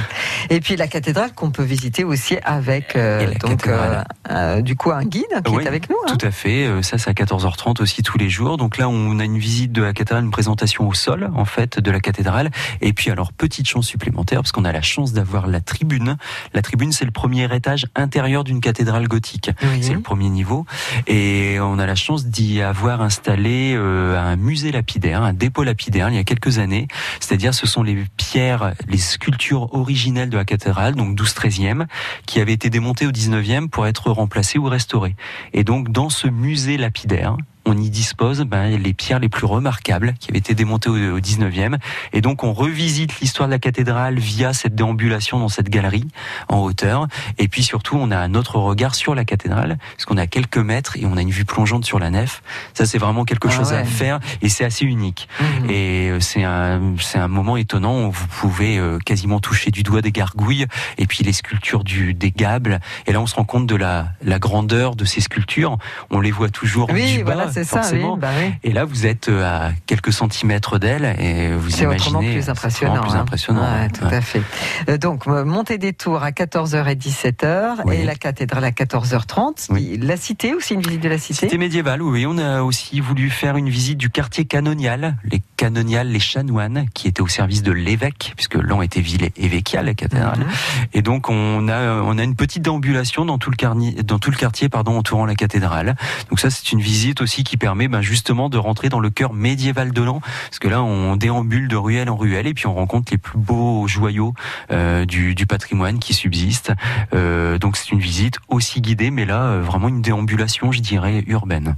Et 0.50 0.60
puis 0.60 0.76
la 0.76 0.88
cathédrale 0.88 1.34
qu'on 1.34 1.52
peut 1.52 1.64
visiter 1.64 2.04
aussi 2.04 2.38
avec 2.44 2.96
euh, 2.96 3.34
donc 3.40 3.68
euh, 3.68 4.62
du 4.62 4.76
coup 4.76 4.92
un 4.92 5.04
guide 5.04 5.24
qui 5.46 5.52
Oui, 5.52 5.64
est 5.64 5.68
avec 5.68 5.90
nous. 5.90 5.96
hein. 6.08 6.16
Tout 6.18 6.26
à 6.26 6.32
fait. 6.32 6.68
Ça, 6.84 6.98
c'est 6.98 7.10
à 7.10 7.14
14h30 7.14 7.82
aussi 7.82 8.04
tous 8.04 8.18
les 8.18 8.30
jours. 8.30 8.58
Donc 8.58 8.78
là, 8.78 8.88
on 8.90 9.20
a 9.20 9.24
une 9.24 9.38
visite 9.38 9.72
de 9.72 9.82
la 9.82 9.94
cathédrale, 9.94 10.24
une 10.26 10.32
présentation 10.32 10.88
au 10.88 10.94
sol, 10.94 11.30
en 11.36 11.46
fait, 11.46 11.80
de 11.80 11.92
la 11.92 12.00
cathédrale. 12.00 12.50
Et 12.82 12.94
puis, 12.94 13.10
alors, 13.10 13.34
petite 13.34 13.68
chance 13.68 13.88
supplémentaire, 13.88 14.40
parce 14.42 14.52
qu'on 14.52 14.66
a 14.66 14.72
la 14.72 14.82
chance 14.82 15.14
d'avoir 15.14 15.48
la 15.48 15.62
tribune. 15.62 16.18
La 16.54 16.62
tribune, 16.62 16.92
c'est 16.92 17.06
le 17.06 17.12
premier 17.12 17.54
étage 17.56 17.88
intérieur 17.96 18.44
d'une 18.44 18.62
cathédrale 18.62 19.08
gothique. 19.08 19.50
Oui. 19.64 19.82
C'est 19.84 19.94
le 19.94 20.02
premier 20.04 20.30
niveau. 20.30 20.66
Et 21.08 21.58
on 21.60 21.80
a 21.80 21.86
la 21.86 21.96
chance 21.96 22.28
d'y 22.28 22.62
avoir 22.62 23.02
installé 23.02 23.74
euh, 23.76 24.20
un 24.20 24.36
musée 24.36 24.72
lapidaire, 24.72 25.24
un 25.24 25.34
dépôt 25.34 25.64
lapidaire, 25.64 26.10
il 26.10 26.16
y 26.16 26.20
a 26.20 26.24
quelques 26.24 26.60
années. 26.60 26.88
C'est-à-dire, 27.20 27.54
ce 27.54 27.66
sont 27.66 27.84
les 27.84 28.06
pierres, 28.18 28.74
les 28.88 28.98
sculptures 28.98 29.74
originelles 29.74 30.30
de 30.30 30.38
la 30.38 30.46
cathédrale, 30.46 30.96
donc 30.96 31.18
12-13e, 31.18 31.88
qui 32.26 32.40
avaient 32.40 32.54
été 32.54 32.70
démontées 32.70 33.08
au 33.08 33.12
19e 33.12 33.70
pour 33.70 33.88
être 33.88 34.12
remplacées 34.12 34.60
ou 34.60 34.66
restaurées. 34.66 35.16
Et 35.54 35.64
donc, 35.64 35.92
dans 35.92 36.10
ce 36.10 36.28
musée 36.28 36.78
lapidaire, 36.78 37.38
on 37.66 37.78
y 37.78 37.90
dispose 37.90 38.42
ben, 38.42 38.78
les 38.78 38.94
pierres 38.94 39.20
les 39.20 39.30
plus 39.30 39.46
remarquables 39.46 40.14
qui 40.20 40.30
avaient 40.30 40.40
été 40.40 40.54
démontées 40.56 40.90
au, 40.90 40.96
au 40.96 41.20
19e. 41.20 41.78
Et 42.12 42.22
donc, 42.22 42.44
on 42.44 42.54
revisite 42.54 43.20
l'histoire 43.20 43.48
de 43.48 43.54
la 43.54 43.60
cathédrale 43.60 44.20
via 44.20 44.54
cette 44.54 44.76
déambulation 44.76 45.40
dans 45.40 45.50
cette 45.50 45.70
galerie 45.70 46.08
en 46.50 46.60
hauteur. 46.60 47.08
Et 47.38 47.48
puis 47.48 47.64
surtout, 47.64 47.98
on 48.00 48.12
a 48.12 48.18
un 48.18 48.34
autre 48.36 48.58
regard 48.58 48.96
sur 48.96 49.16
la 49.16 49.26
cathédrale, 49.26 49.78
parce 49.96 50.06
qu'on 50.06 50.18
a 50.18 50.28
quelques 50.28 50.58
mètres 50.58 50.98
et 50.98 51.06
on 51.06 51.16
a 51.18 51.22
une 51.22 51.30
vue 51.30 51.46
plongeante 51.46 51.86
sur 51.86 52.00
la 52.00 52.10
nef. 52.10 52.42
Ça, 52.74 52.86
c'est 52.86 52.98
vraiment 52.98 53.24
quelque 53.26 53.48
Ah 53.50 53.52
chose 53.52 53.72
ouais. 53.72 53.78
à 53.78 53.86
faire 53.86 54.20
et 54.42 54.50
c'est 54.50 54.66
assez 54.66 54.86
unique. 54.86 55.28
Mhm. 55.40 55.70
Et 55.70 56.10
euh, 56.10 56.20
c'est 56.20 56.44
un, 56.44 56.82
c'est 57.00 57.20
un 57.20 57.28
moment 57.28 57.58
étonnant 57.58 58.08
où 58.08 58.12
vous 58.12 58.28
pouvez 58.28 58.78
euh, 58.78 59.00
quasiment 59.00 59.40
toucher 59.40 59.72
du 59.72 59.84
doigt 59.84 60.02
des 60.02 60.12
gargouilles 60.12 60.66
et 60.98 61.08
puis 61.08 61.24
les 61.24 61.34
sculptures 61.34 61.84
du, 61.84 62.14
des 62.14 62.32
gables. 62.32 62.80
Et 63.08 63.14
là, 63.14 63.22
on 63.22 63.26
se 63.28 63.36
rend 63.36 63.46
compte 63.46 63.68
de 63.68 63.76
la, 63.76 64.10
la 64.22 64.40
grandeur 64.40 64.96
de 64.96 65.06
ces 65.06 65.22
sculptures. 65.22 65.78
On 66.10 66.20
les 66.20 66.32
voit 66.32 66.50
toujours 66.50 66.90
Oui, 66.92 67.18
du 67.18 67.24
bas, 67.24 67.34
voilà, 67.36 67.53
c'est 67.54 67.64
ça. 67.64 67.82
Oui, 67.94 68.02
bah 68.18 68.30
oui. 68.40 68.52
Et 68.64 68.72
là, 68.74 68.86
vous 68.86 69.06
êtes 69.06 69.30
euh, 69.30 69.44
à 69.46 69.72
quelques 69.86 70.12
centimètres 70.14 70.80
d'elle 70.80 71.16
et 71.20 71.54
vous 71.54 71.70
C'est 71.70 71.86
autrement 71.86 72.20
imaginez. 72.22 72.36
plus 72.40 72.44
c'est 72.46 72.50
impressionnant. 72.52 72.94
autrement 72.94 73.10
plus 73.10 73.18
hein. 73.18 73.22
impressionnant. 73.22 73.62
Ouais, 73.62 73.90
tout 73.90 74.06
Ouais. 74.06 74.16
à 74.16 74.22
fait. 74.22 74.42
Euh, 74.90 74.98
donc, 74.98 75.28
euh, 75.28 75.46
montée 75.46 75.78
des 75.78 75.94
tours 75.94 76.24
à 76.24 76.32
14h 76.32 76.88
et 76.90 76.96
17h 76.96 77.82
Oui. 77.86 77.96
et 77.98 78.04
la 78.06 78.16
cathédrale 78.16 78.64
à 78.66 78.72
14h30. 78.72 79.68
Oui. 79.70 79.98
La 80.02 80.18
cité 80.18 80.54
aussi, 80.54 80.74
une 80.74 80.82
visite 80.82 81.02
de 81.02 81.10
la 81.10 81.18
cité 81.18 81.42
Cité 81.48 81.58
médiévale, 81.58 82.02
oui. 82.02 82.26
On 82.28 82.38
a 82.38 82.62
aussi 82.62 83.00
voulu 83.00 83.30
faire 83.30 83.58
une 83.58 83.70
visite 83.70 83.98
du 83.98 84.10
quartier 84.10 84.46
canonial, 84.46 85.16
les 85.26 85.42
canoniales, 85.58 86.08
les 86.10 86.20
chanoines, 86.20 86.86
qui 86.94 87.08
étaient 87.08 87.22
au 87.22 87.28
service 87.28 87.64
de 87.64 87.72
l'évêque, 87.72 88.34
puisque 88.36 88.56
Lan 88.56 88.82
était 88.82 89.02
ville 89.02 89.30
évêquiale, 89.38 89.86
la 89.86 89.94
cathédrale. 89.94 90.40
Mhm. 90.40 90.46
Et 90.94 91.02
donc 91.02 91.30
on 91.30 91.68
a 91.68 92.02
on 92.02 92.18
a 92.18 92.24
une 92.24 92.36
petite 92.36 92.64
déambulation 92.64 93.26
dans 93.26 93.38
tout 93.38 93.50
le 93.50 93.56
quartier, 93.56 93.92
dans 94.04 94.20
tout 94.20 94.32
le 94.32 94.38
quartier 94.38 94.70
pardon 94.70 94.98
entourant 94.98 95.26
la 95.26 95.36
cathédrale. 95.36 95.96
Donc 96.30 96.40
ça 96.40 96.50
c'est 96.50 96.72
une 96.72 96.82
visite 96.82 97.22
aussi 97.22 97.43
qui 97.44 97.58
permet 97.58 97.88
ben, 97.88 98.02
justement 98.02 98.50
de 98.50 98.58
rentrer 98.58 98.90
dans 98.90 99.00
le 99.00 99.10
cœur 99.10 99.34
médiéval 99.34 99.92
de 99.92 100.02
Lan, 100.02 100.22
parce 100.22 100.60
que 100.60 100.68
là 100.68 100.84
on 100.84 101.16
déambule 101.16 101.68
de 101.68 101.76
ruelle 101.76 102.10
en 102.10 102.16
ruelle 102.16 102.48
et 102.48 102.54
puis 102.54 102.68
on 102.68 102.74
rencontre 102.74 103.12
les 103.12 103.18
plus 103.18 103.38
beaux 103.38 103.88
joyaux 103.88 104.34
euh, 104.72 105.06
du, 105.06 105.46
patrimoine 105.46 106.00
qui 106.00 106.14
subsistent. 106.14 106.72
Euh, 107.14 107.58
donc 107.58 107.78
c'est 107.78 107.92
une 107.92 108.00
visite 108.00 108.38
aussi 108.48 108.82
guidée, 108.82 109.12
mais 109.12 109.26
là 109.26 109.44
euh, 109.44 109.62
vraiment 109.62 109.90
une 109.90 110.02
déambulation, 110.02 110.72
je 110.72 110.82
dirais 110.82 111.24
urbaine. 111.28 111.76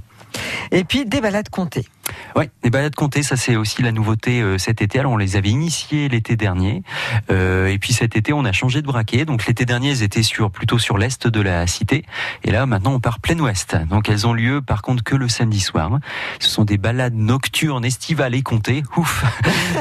Et 0.72 0.84
puis 0.84 1.04
des 1.04 1.20
balades 1.20 1.48
comptées. 1.48 1.86
Ouais, 2.34 2.50
les 2.62 2.70
balades 2.70 2.94
comptées, 2.94 3.22
ça 3.22 3.36
c'est 3.36 3.56
aussi 3.56 3.82
la 3.82 3.92
nouveauté 3.92 4.40
euh, 4.40 4.58
cet 4.58 4.82
été. 4.82 4.98
Alors 4.98 5.12
on 5.12 5.16
les 5.16 5.36
avait 5.36 5.48
initiées 5.48 6.08
l'été 6.08 6.36
dernier, 6.36 6.82
euh, 7.30 7.66
et 7.66 7.78
puis 7.78 7.92
cet 7.92 8.16
été 8.16 8.32
on 8.32 8.44
a 8.44 8.52
changé 8.52 8.82
de 8.82 8.86
braquet. 8.86 9.24
Donc 9.24 9.46
l'été 9.46 9.64
dernier 9.64 9.90
elles 9.90 10.02
étaient 10.02 10.22
sur 10.22 10.50
plutôt 10.50 10.78
sur 10.78 10.98
l'est 10.98 11.26
de 11.26 11.40
la 11.40 11.66
cité, 11.66 12.04
et 12.44 12.50
là 12.50 12.66
maintenant 12.66 12.92
on 12.92 13.00
part 13.00 13.20
plein 13.20 13.38
ouest. 13.38 13.76
Donc 13.88 14.08
elles 14.08 14.26
ont 14.26 14.34
lieu 14.34 14.60
par 14.60 14.82
contre 14.82 15.02
que 15.02 15.16
le 15.16 15.28
samedi 15.28 15.60
soir. 15.60 15.98
Ce 16.38 16.48
sont 16.48 16.64
des 16.64 16.78
balades 16.78 17.14
nocturnes, 17.14 17.84
estivales 17.84 18.34
et 18.34 18.42
comptées. 18.42 18.82
Ouf. 18.96 19.24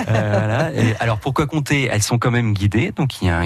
Euh, 0.08 0.94
alors 1.00 1.20
pourquoi 1.20 1.48
compter 1.48 1.90
Elles 1.92 2.04
sont 2.04 2.18
quand 2.18 2.32
même 2.32 2.54
guidées, 2.54 2.92
donc 2.96 3.22
il 3.22 3.28
y 3.28 3.32
a 3.32 3.44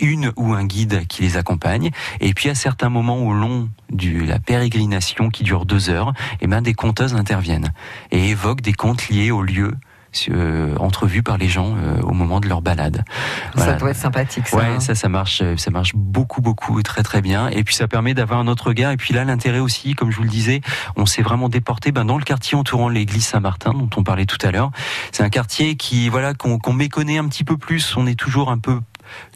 une 0.00 0.32
ou 0.36 0.52
un 0.52 0.64
guide 0.64 1.06
qui 1.06 1.22
les 1.22 1.36
accompagne. 1.36 1.90
Et 2.20 2.34
puis 2.34 2.48
à 2.48 2.54
certains 2.54 2.88
moments 2.88 3.18
au 3.18 3.32
long 3.32 3.68
de 3.90 4.24
la 4.24 4.38
pérégrination 4.38 5.30
qui 5.30 5.42
dure 5.44 5.64
deux 5.66 5.90
heures, 5.90 6.12
et 6.40 6.46
ben 6.46 6.62
des 6.62 6.74
conteuses 6.74 7.14
interviennent 7.14 7.72
et 8.10 8.30
évoquent 8.30 8.62
des 8.62 8.72
contes 8.72 9.08
liés 9.08 9.30
au 9.30 9.42
lieu 9.42 9.72
euh, 10.28 10.74
entrevus 10.78 11.22
par 11.22 11.38
les 11.38 11.48
gens 11.48 11.76
euh, 11.76 12.00
au 12.02 12.12
moment 12.12 12.40
de 12.40 12.48
leur 12.48 12.62
balade. 12.62 13.04
Ça 13.54 13.74
doit 13.74 13.90
être 13.90 13.96
sympathique, 13.96 14.48
ça. 14.48 14.56
Ouais, 14.56 14.64
hein. 14.64 14.80
ça, 14.80 14.96
ça 14.96 15.08
marche, 15.08 15.40
euh, 15.40 15.56
ça 15.56 15.70
marche 15.70 15.94
beaucoup, 15.94 16.40
beaucoup, 16.40 16.82
très, 16.82 17.04
très 17.04 17.22
bien. 17.22 17.48
Et 17.48 17.62
puis 17.62 17.76
ça 17.76 17.86
permet 17.86 18.12
d'avoir 18.12 18.40
un 18.40 18.48
autre 18.48 18.66
regard. 18.66 18.90
Et 18.90 18.96
puis 18.96 19.14
là, 19.14 19.24
l'intérêt 19.24 19.60
aussi, 19.60 19.94
comme 19.94 20.10
je 20.10 20.16
vous 20.16 20.24
le 20.24 20.28
disais, 20.28 20.62
on 20.96 21.06
s'est 21.06 21.22
vraiment 21.22 21.48
déporté 21.48 21.92
ben, 21.92 22.04
dans 22.04 22.18
le 22.18 22.24
quartier 22.24 22.58
entourant 22.58 22.88
l'église 22.88 23.24
Saint-Martin, 23.24 23.72
dont 23.72 23.88
on 23.96 24.02
parlait 24.02 24.26
tout 24.26 24.44
à 24.44 24.50
l'heure. 24.50 24.72
C'est 25.12 25.22
un 25.22 25.30
quartier 25.30 25.76
qui, 25.76 26.08
voilà, 26.08 26.34
qu'on 26.34 26.58
qu'on 26.58 26.72
méconnaît 26.72 27.18
un 27.18 27.28
petit 27.28 27.44
peu 27.44 27.56
plus. 27.56 27.96
On 27.96 28.06
est 28.08 28.18
toujours 28.18 28.50
un 28.50 28.58
peu 28.58 28.80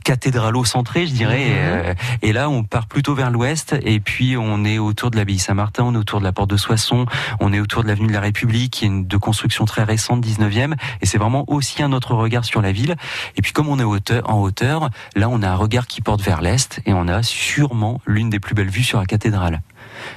cathédralo-centré, 0.04 1.06
je 1.06 1.12
dirais. 1.12 1.46
Mhm. 1.46 1.54
Euh, 1.56 1.94
et 2.22 2.32
là, 2.32 2.48
on 2.48 2.62
part 2.64 2.86
plutôt 2.86 3.14
vers 3.14 3.30
l'ouest. 3.30 3.76
Et 3.82 4.00
puis, 4.00 4.36
on 4.36 4.64
est 4.64 4.78
autour 4.78 5.10
de 5.10 5.16
l'abbaye 5.16 5.38
Saint-Martin, 5.38 5.84
on 5.84 5.94
est 5.94 5.98
autour 5.98 6.20
de 6.20 6.24
la 6.24 6.32
porte 6.32 6.50
de 6.50 6.56
Soissons, 6.56 7.06
on 7.40 7.52
est 7.52 7.60
autour 7.60 7.82
de 7.82 7.88
l'avenue 7.88 8.08
de 8.08 8.12
la 8.12 8.20
République, 8.20 8.72
qui 8.72 8.84
est 8.84 8.88
une 8.88 9.06
de 9.06 9.16
construction 9.16 9.64
très 9.64 9.82
récente, 9.84 10.24
19e. 10.24 10.74
Et 11.00 11.06
c'est 11.06 11.18
vraiment 11.18 11.44
aussi 11.48 11.82
un 11.82 11.92
autre 11.92 12.14
regard 12.14 12.44
sur 12.44 12.62
la 12.62 12.72
ville. 12.72 12.96
Et 13.36 13.42
puis, 13.42 13.52
comme 13.52 13.68
on 13.68 13.78
est 13.78 13.84
hauteur, 13.84 14.28
en 14.30 14.40
hauteur, 14.40 14.90
là, 15.16 15.28
on 15.28 15.42
a 15.42 15.48
un 15.48 15.56
regard 15.56 15.86
qui 15.86 16.00
porte 16.00 16.22
vers 16.22 16.40
l'est 16.42 16.80
et 16.86 16.92
on 16.92 17.08
a 17.08 17.22
sûrement 17.22 18.00
l'une 18.06 18.30
des 18.30 18.40
plus 18.40 18.54
belles 18.54 18.70
vues 18.70 18.82
sur 18.84 18.98
la 18.98 19.06
cathédrale. 19.06 19.60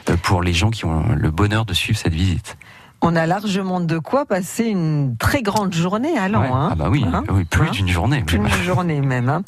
euh, 0.09 0.17
Pour 0.17 0.41
les 0.41 0.53
gens 0.53 0.69
qui 0.69 0.85
ont 0.85 1.05
le 1.15 1.31
bonheur 1.31 1.65
de 1.65 1.73
suivre 1.73 1.97
cette 1.97 2.13
visite. 2.13 2.57
On 3.01 3.15
a 3.15 3.25
largement 3.25 3.79
de 3.79 3.99
quoi 3.99 4.25
passer 4.25 4.65
une 4.65 5.15
très 5.17 5.41
grande 5.41 5.73
journée 5.73 6.17
à. 6.17 6.27
Ouais. 6.27 6.47
hein. 6.51 6.69
Ah 6.71 6.75
bah 6.75 6.87
oui, 6.89 7.05
Hein 7.13 7.23
oui 7.31 7.45
plus 7.45 7.67
Hein 7.67 7.71
d'une 7.71 7.87
journée. 7.87 8.23
Plus 8.23 8.39
d'une 8.39 8.63
journée 8.63 9.01
même. 9.01 9.29
hein. 9.29 9.43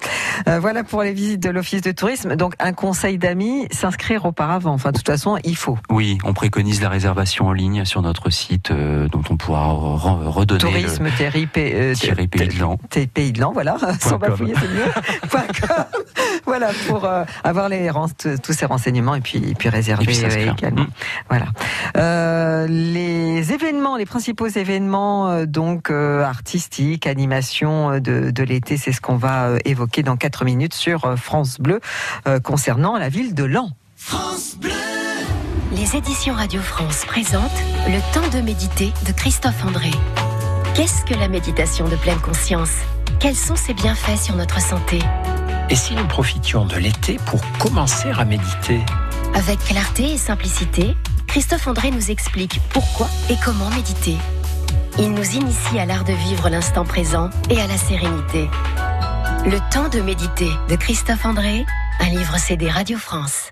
Euh, 0.47 0.59
voilà 0.59 0.83
pour 0.83 1.01
les 1.03 1.13
visites 1.13 1.41
de 1.43 1.49
l'Office 1.49 1.81
de 1.81 1.91
tourisme. 1.91 2.35
Donc 2.35 2.53
un 2.59 2.73
conseil 2.73 3.17
d'amis, 3.17 3.67
s'inscrire 3.71 4.25
auparavant. 4.25 4.73
Enfin, 4.73 4.91
de 4.91 4.97
toute 4.97 5.07
façon, 5.07 5.37
il 5.43 5.55
faut. 5.55 5.77
Oui, 5.89 6.17
on 6.23 6.33
préconise 6.33 6.81
la 6.81 6.89
réservation 6.89 7.47
en 7.47 7.53
ligne 7.53 7.85
sur 7.85 8.01
notre 8.01 8.29
site 8.29 8.71
euh, 8.71 9.07
dont 9.09 9.23
on 9.29 9.35
pourra 9.37 9.67
re- 9.73 10.27
redonner 10.27 10.63
le 10.63 10.69
Tourisme, 10.69 11.07
Terry, 11.17 11.47
P- 11.47 11.73
euh, 11.75 11.93
pays 12.27 12.47
de 12.47 12.59
l'an. 12.59 12.77
Pays 13.13 13.31
de 13.31 13.41
l'An, 13.41 13.51
voilà. 13.53 13.77
Sans 13.99 14.17
bafouiller, 14.17 14.53
c'est 14.59 14.67
mieux. 14.69 14.91
Voilà, 16.49 16.71
pour 16.87 17.05
euh, 17.05 17.25
avoir 17.43 17.69
les, 17.69 17.91
tous 18.41 18.53
ces 18.53 18.65
renseignements 18.65 19.13
et 19.13 19.21
puis, 19.21 19.37
et 19.37 19.53
puis 19.53 19.69
réserver 19.69 20.03
Et 20.03 20.07
puis 20.07 20.23
euh, 20.23 20.51
également. 20.51 20.81
Mm. 20.81 20.87
Voilà. 21.29 21.45
Euh, 21.95 22.65
les 22.65 23.53
événements, 23.53 23.97
les 23.97 24.07
principaux 24.07 24.47
événements 24.47 25.29
euh, 25.29 25.45
donc 25.45 25.91
euh, 25.91 26.23
artistiques, 26.23 27.05
animation 27.05 27.91
euh, 27.91 27.99
de, 27.99 28.31
de 28.31 28.43
l'été, 28.43 28.77
c'est 28.77 28.91
ce 28.91 28.99
qu'on 28.99 29.15
va 29.15 29.45
euh, 29.45 29.59
évoquer 29.63 30.01
dans 30.01 30.17
4 30.17 30.43
minutes 30.43 30.73
sur 30.73 31.05
euh, 31.05 31.15
France 31.15 31.59
Bleu 31.59 31.81
euh, 32.27 32.39
concernant 32.39 32.97
la 32.97 33.09
ville 33.09 33.35
de 33.35 33.43
Lens. 33.43 33.71
Les 35.71 35.95
éditions 35.95 36.33
Radio 36.33 36.61
France 36.61 37.05
présentent 37.05 37.43
Le 37.87 37.99
temps 38.11 38.27
de 38.35 38.41
méditer 38.41 38.91
de 39.05 39.11
Christophe 39.11 39.63
André. 39.67 39.91
Qu'est-ce 40.73 41.05
que 41.05 41.13
la 41.13 41.27
méditation 41.27 41.87
de 41.87 41.95
pleine 41.95 42.19
conscience? 42.19 42.71
Quels 43.19 43.35
sont 43.35 43.55
ses 43.55 43.75
bienfaits 43.75 44.17
sur 44.17 44.35
notre 44.35 44.59
santé? 44.59 44.99
Et 45.71 45.75
si 45.75 45.93
nous 45.93 46.07
profitions 46.07 46.65
de 46.65 46.75
l'été 46.77 47.17
pour 47.27 47.39
commencer 47.59 48.09
à 48.17 48.25
méditer 48.25 48.81
Avec 49.35 49.59
clarté 49.59 50.13
et 50.13 50.17
simplicité, 50.17 50.95
Christophe 51.27 51.67
André 51.67 51.91
nous 51.91 52.09
explique 52.09 52.59
pourquoi 52.71 53.07
et 53.29 53.35
comment 53.43 53.69
méditer. 53.69 54.15
Il 54.97 55.11
nous 55.11 55.35
initie 55.35 55.79
à 55.79 55.85
l'art 55.85 56.05
de 56.05 56.13
vivre 56.13 56.49
l'instant 56.49 56.85
présent 56.85 57.29
et 57.51 57.61
à 57.61 57.67
la 57.67 57.77
sérénité. 57.77 58.49
Le 59.45 59.59
temps 59.71 59.89
de 59.89 60.01
méditer 60.01 60.49
de 60.69 60.75
Christophe 60.75 61.25
André, 61.25 61.65
un 61.99 62.09
livre 62.09 62.37
CD 62.37 62.67
Radio 62.69 62.97
France. 62.97 63.51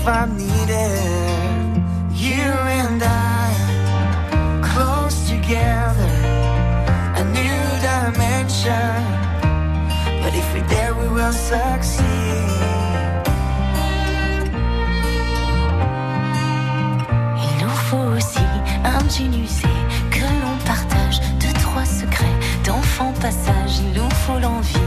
if 0.00 0.08
I'm 0.08 0.36
needed. 0.36 1.82
You 2.14 2.48
and 2.80 3.02
I, 3.02 3.48
close 4.62 5.28
together, 5.28 6.14
a 7.20 7.24
new 7.38 7.60
dimension. 7.88 8.94
But 10.22 10.32
if 10.34 10.46
we're 10.54 10.68
there, 10.68 10.94
we 10.94 11.08
will 11.08 11.32
succeed. 11.32 12.04
Il 17.44 17.52
nous 17.62 17.78
faut 17.88 18.06
aussi 18.16 18.46
un 18.84 19.08
jean 19.08 19.34
usé 19.34 19.68
que 20.10 20.24
l'on 20.40 20.56
partage 20.64 21.20
deux, 21.40 21.52
trois 21.60 21.84
secrets 21.84 22.38
d'enfant 22.64 23.12
passage. 23.20 23.80
Il 23.80 23.92
nous 23.92 24.10
faut 24.22 24.38
l'envie 24.38 24.79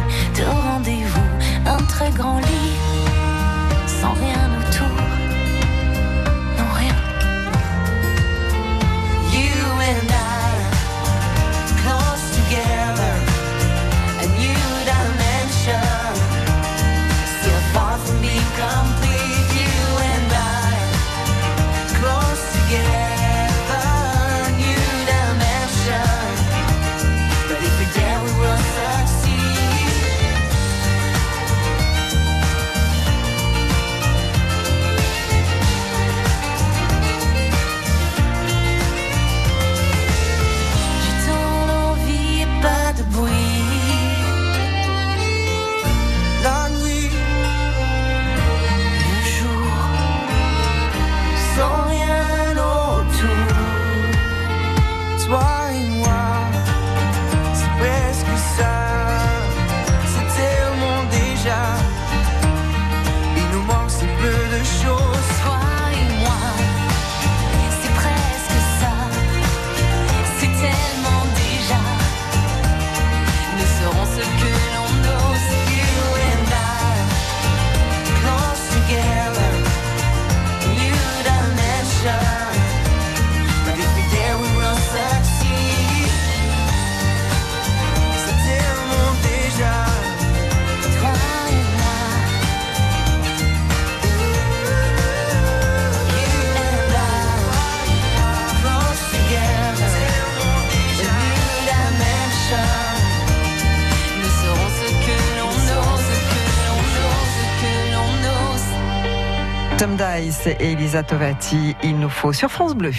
et 110.60 110.72
Elisa 110.72 111.04
Tovati, 111.04 111.76
il 111.84 111.98
nous 112.00 112.10
faut 112.10 112.34
sur 112.34 112.50
France 112.50 112.76
Bleu. 112.76 112.92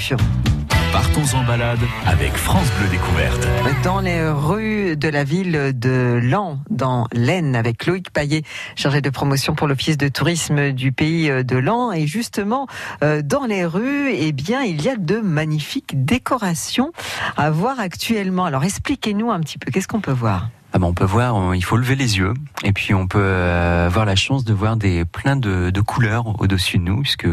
Partons 0.93 1.37
en 1.37 1.45
balade 1.45 1.81
Avec 2.07 2.33
France 2.35 2.71
Bleu 2.79 2.89
Découverte. 2.89 3.47
Dans 3.83 4.01
les 4.01 4.29
rues 4.29 4.97
de 4.97 5.09
la 5.09 5.25
ville 5.25 5.73
de 5.75 6.21
Lan, 6.23 6.61
dans 6.71 7.07
l'Aisne, 7.13 7.57
avec 7.57 7.87
Loïc 7.87 8.11
Paillet, 8.11 8.43
chargé 8.77 9.01
de 9.01 9.11
promotion 9.11 9.55
pour 9.55 9.67
l'Office 9.67 9.97
de 9.97 10.09
tourisme 10.09 10.73
du 10.73 10.93
pays 10.93 11.29
de 11.45 11.57
Lan. 11.57 11.93
Et 11.93 12.07
justement, 12.07 12.67
euh, 13.03 13.23
dans 13.23 13.45
les 13.45 13.67
rues, 13.67 14.11
eh 14.13 14.33
bien, 14.33 14.63
il 14.63 14.83
y 14.83 14.89
a 14.89 14.97
de 14.97 15.19
magnifiques 15.19 16.05
décorations 16.05 16.93
à 17.37 17.51
voir 17.51 17.81
actuellement. 17.81 18.45
Alors, 18.45 18.65
expliquez-nous 18.65 19.31
un 19.31 19.41
petit 19.41 19.59
peu, 19.59 19.71
qu'est-ce 19.71 19.89
qu'on 19.89 20.01
peut 20.01 20.13
voir? 20.13 20.49
Ah 20.77 20.81
ben, 20.81 20.89
on 20.89 20.93
peut 20.93 21.05
voir, 21.05 21.37
on- 21.37 21.53
il 21.53 21.63
faut 21.65 21.77
lever 21.77 21.95
les 21.95 22.19
yeux 22.19 22.35
et 22.65 22.73
puis 22.73 22.95
on 22.95 23.07
peut 23.07 23.21
euh, 23.23 23.87
avoir 23.87 24.05
la 24.05 24.17
chance 24.17 24.45
de 24.45 24.53
voir 24.53 24.77
des 24.77 25.05
plein 25.05 25.37
de, 25.37 25.71
de 25.71 25.81
couleurs 25.81 26.41
au-dessus 26.41 26.79
de 26.79 26.83
nous, 26.83 27.01
puisque 27.03 27.29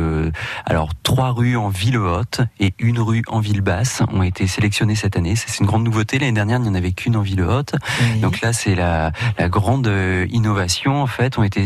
alors 0.67 0.91
trois 1.01 1.31
rues 1.31 1.57
en 1.57 1.69
ville 1.69 1.97
haute 1.97 2.41
et 2.59 2.75
une 2.77 2.99
rue 2.99 3.23
en 3.27 3.39
ville 3.39 3.61
basse 3.61 4.03
ont 4.13 4.21
été 4.21 4.45
sélectionnées 4.45 4.93
cette 4.93 5.17
année. 5.17 5.35
C'est 5.35 5.59
une 5.59 5.65
grande 5.65 5.83
nouveauté. 5.83 6.19
L'année 6.19 6.33
dernière, 6.33 6.59
il 6.59 6.63
n'y 6.63 6.69
en 6.69 6.75
avait 6.75 6.91
qu'une 6.91 7.15
en 7.15 7.21
ville 7.21 7.41
haute. 7.41 7.73
Donc 8.21 8.41
là, 8.41 8.53
c'est 8.53 8.75
la, 8.75 9.11
la 9.39 9.49
grande 9.49 9.87
euh, 9.87 10.27
innovation. 10.29 11.01
En 11.01 11.07
fait, 11.07 11.39
ont 11.39 11.43
été 11.43 11.65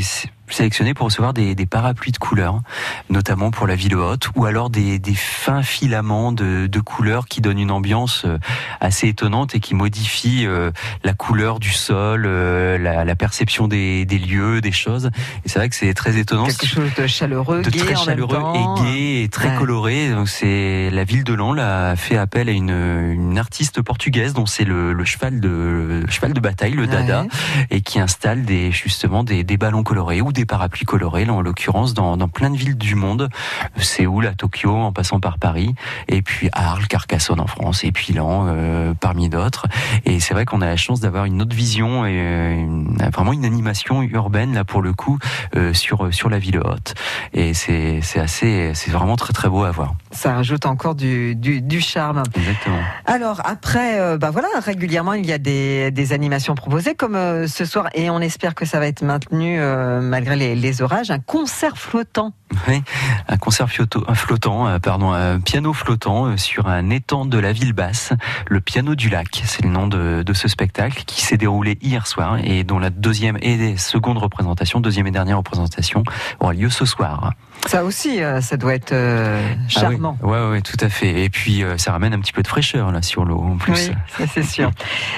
sélectionnés 0.49 0.93
pour 0.93 1.05
recevoir 1.05 1.33
des, 1.33 1.55
des 1.55 1.65
parapluies 1.65 2.11
de 2.11 2.17
couleurs, 2.17 2.61
notamment 3.09 3.51
pour 3.51 3.67
la 3.67 3.75
ville 3.75 3.95
haute, 3.95 4.29
ou 4.35 4.45
alors 4.45 4.69
des, 4.69 4.99
des 4.99 5.15
fins 5.15 5.63
filaments 5.63 6.31
de, 6.31 6.67
de 6.67 6.79
couleurs 6.79 7.25
qui 7.27 7.41
donnent 7.41 7.59
une 7.59 7.71
ambiance 7.71 8.23
euh, 8.25 8.37
assez 8.79 9.07
étonnante 9.07 9.55
et 9.55 9.59
qui 9.59 9.75
modifient 9.75 10.45
euh, 10.45 10.71
la 11.03 11.13
couleur 11.13 11.59
du 11.59 11.71
sol, 11.71 12.25
euh, 12.25 12.77
la, 12.77 13.05
la 13.05 13.15
perception 13.15 13.67
des, 13.67 14.05
des 14.05 14.19
lieux, 14.19 14.61
des 14.61 14.71
choses. 14.71 15.09
Et 15.45 15.49
c'est 15.49 15.59
vrai 15.59 15.69
que 15.69 15.75
c'est 15.75 15.93
très 15.93 16.17
étonnant. 16.17 16.45
Quelque 16.45 16.67
chose 16.67 16.93
de 16.97 17.07
chaleureux, 17.07 17.61
de 17.61 17.69
gai 17.69 17.79
très 17.79 17.95
en 17.95 18.03
chaleureux 18.03 18.37
même 18.37 18.43
temps. 18.65 18.75
et 18.77 18.91
gai 18.93 19.23
et 19.23 19.29
très 19.29 19.45
Ouais. 19.49 19.57
coloré. 19.57 20.09
Donc 20.09 20.27
c'est 20.27 20.89
la 20.91 21.03
ville 21.03 21.23
de 21.23 21.33
là, 21.35 21.91
a 21.91 21.95
fait 21.95 22.17
appel 22.17 22.49
à 22.49 22.51
une, 22.51 22.69
une 22.71 23.37
artiste 23.37 23.81
portugaise 23.83 24.33
dont 24.33 24.45
c'est 24.47 24.63
le, 24.63 24.93
le 24.93 25.05
cheval 25.05 25.39
de 25.39 26.01
le 26.05 26.11
cheval 26.11 26.33
de 26.33 26.39
bataille, 26.39 26.71
le 26.73 26.87
dada, 26.87 27.21
Ouais. 27.21 27.27
et 27.69 27.81
qui 27.81 27.99
installe 27.99 28.43
des 28.45 28.71
justement 28.71 29.23
des, 29.23 29.43
des 29.43 29.57
ballons 29.57 29.83
colorés 29.83 30.21
ou 30.21 30.31
des 30.35 30.45
parapluies 30.45 30.85
colorés, 30.85 31.25
là 31.25 31.33
en 31.33 31.41
l'occurrence 31.41 31.93
dans, 31.95 32.17
dans 32.17 32.27
plein 32.27 32.49
de 32.51 32.57
villes 32.57 32.77
du 32.77 32.93
monde, 32.95 33.29
Séoul 33.77 34.27
à 34.27 34.33
Tokyo, 34.33 34.71
en 34.75 34.91
passant 34.91 35.19
par 35.19 35.37
Paris, 35.39 35.73
et 36.07 36.21
puis 36.21 36.49
Arles, 36.53 36.87
Carcassonne 36.87 37.39
en 37.39 37.47
France, 37.47 37.83
et 37.83 37.91
puis 37.91 38.13
Lan 38.13 38.45
euh, 38.47 38.93
parmi 38.99 39.29
d'autres. 39.29 39.65
Et 40.05 40.19
c'est 40.19 40.33
vrai 40.33 40.45
qu'on 40.45 40.61
a 40.61 40.65
la 40.67 40.77
chance 40.77 40.99
d'avoir 40.99 41.25
une 41.25 41.41
autre 41.41 41.55
vision 41.55 42.05
et 42.05 42.11
euh, 42.19 42.53
une- 42.53 42.97
vraiment 43.13 43.33
une 43.33 43.45
animation 43.45 44.01
urbaine 44.03 44.53
là 44.53 44.63
pour 44.63 44.81
le 44.81 44.93
coup 44.93 45.17
euh, 45.55 45.73
sur 45.73 46.13
sur 46.13 46.29
la 46.29 46.37
ville 46.39 46.59
haute. 46.59 46.93
Et 47.33 47.53
c'est 47.53 48.01
assez 48.19 48.71
c'est 48.75 48.91
vraiment 48.91 49.15
très 49.15 49.33
très 49.33 49.49
beau 49.49 49.63
à 49.63 49.71
voir. 49.71 49.95
Ça 50.11 50.33
rajoute 50.35 50.65
encore 50.65 50.95
du, 50.95 51.35
du, 51.35 51.61
du 51.61 51.81
charme. 51.81 52.23
Exactement. 52.35 52.79
Alors 53.05 53.41
après, 53.45 53.99
euh, 53.99 54.17
bah 54.17 54.31
voilà, 54.31 54.47
régulièrement 54.63 55.13
il 55.13 55.25
y 55.25 55.33
a 55.33 55.37
des, 55.37 55.91
des 55.91 56.13
animations 56.13 56.55
proposées 56.55 56.95
comme 56.95 57.15
euh, 57.15 57.47
ce 57.47 57.65
soir 57.65 57.87
et 57.93 58.09
on 58.09 58.19
espère 58.19 58.55
que 58.55 58.65
ça 58.65 58.79
va 58.79 58.87
être 58.87 59.01
maintenu 59.03 59.59
euh, 59.59 60.01
malgré 60.25 60.35
les, 60.35 60.55
les 60.55 60.81
orages, 60.81 61.11
un 61.11 61.19
concert 61.19 61.77
flottant. 61.77 62.33
Oui, 62.67 62.81
un 63.27 63.37
concert 63.37 63.67
un 64.07 64.15
flottant, 64.15 64.67
euh, 64.67 64.79
pardon, 64.79 65.11
un 65.11 65.39
piano 65.39 65.73
flottant 65.73 66.27
euh, 66.27 66.37
sur 66.37 66.67
un 66.67 66.89
étang 66.89 67.25
de 67.25 67.37
la 67.37 67.51
ville 67.51 67.73
basse, 67.73 68.13
le 68.47 68.61
piano 68.61 68.95
du 68.95 69.09
lac, 69.09 69.41
c'est 69.45 69.63
le 69.63 69.69
nom 69.69 69.87
de, 69.87 70.23
de 70.23 70.33
ce 70.33 70.47
spectacle 70.47 71.03
qui 71.05 71.21
s'est 71.23 71.37
déroulé 71.37 71.77
hier 71.81 72.07
soir 72.07 72.37
et 72.43 72.63
dont 72.63 72.79
la 72.79 72.89
deuxième 72.89 73.37
et 73.41 73.77
seconde 73.77 74.17
représentation, 74.17 74.79
deuxième 74.79 75.07
et 75.07 75.11
dernière 75.11 75.37
représentation 75.37 76.03
aura 76.39 76.53
lieu 76.53 76.69
ce 76.69 76.85
soir. 76.85 77.33
Ça 77.67 77.83
aussi, 77.83 78.23
euh, 78.23 78.41
ça 78.41 78.57
doit 78.57 78.75
être 78.75 78.91
euh, 78.93 79.53
charmant. 79.67 80.17
Ah 80.21 80.25
oui, 80.25 80.31
ouais, 80.31 80.49
ouais, 80.51 80.61
tout 80.61 80.77
à 80.79 80.89
fait. 80.89 81.23
Et 81.23 81.29
puis 81.29 81.63
euh, 81.63 81.77
ça 81.77 81.91
ramène 81.91 82.13
un 82.13 82.19
petit 82.19 82.33
peu 82.33 82.43
de 82.43 82.47
fraîcheur 82.47 82.91
là 82.91 83.01
sur 83.01 83.25
l'eau 83.25 83.39
en 83.39 83.57
plus. 83.57 83.91
Oui, 84.19 84.25
c'est 84.31 84.43
sûr. 84.43 84.71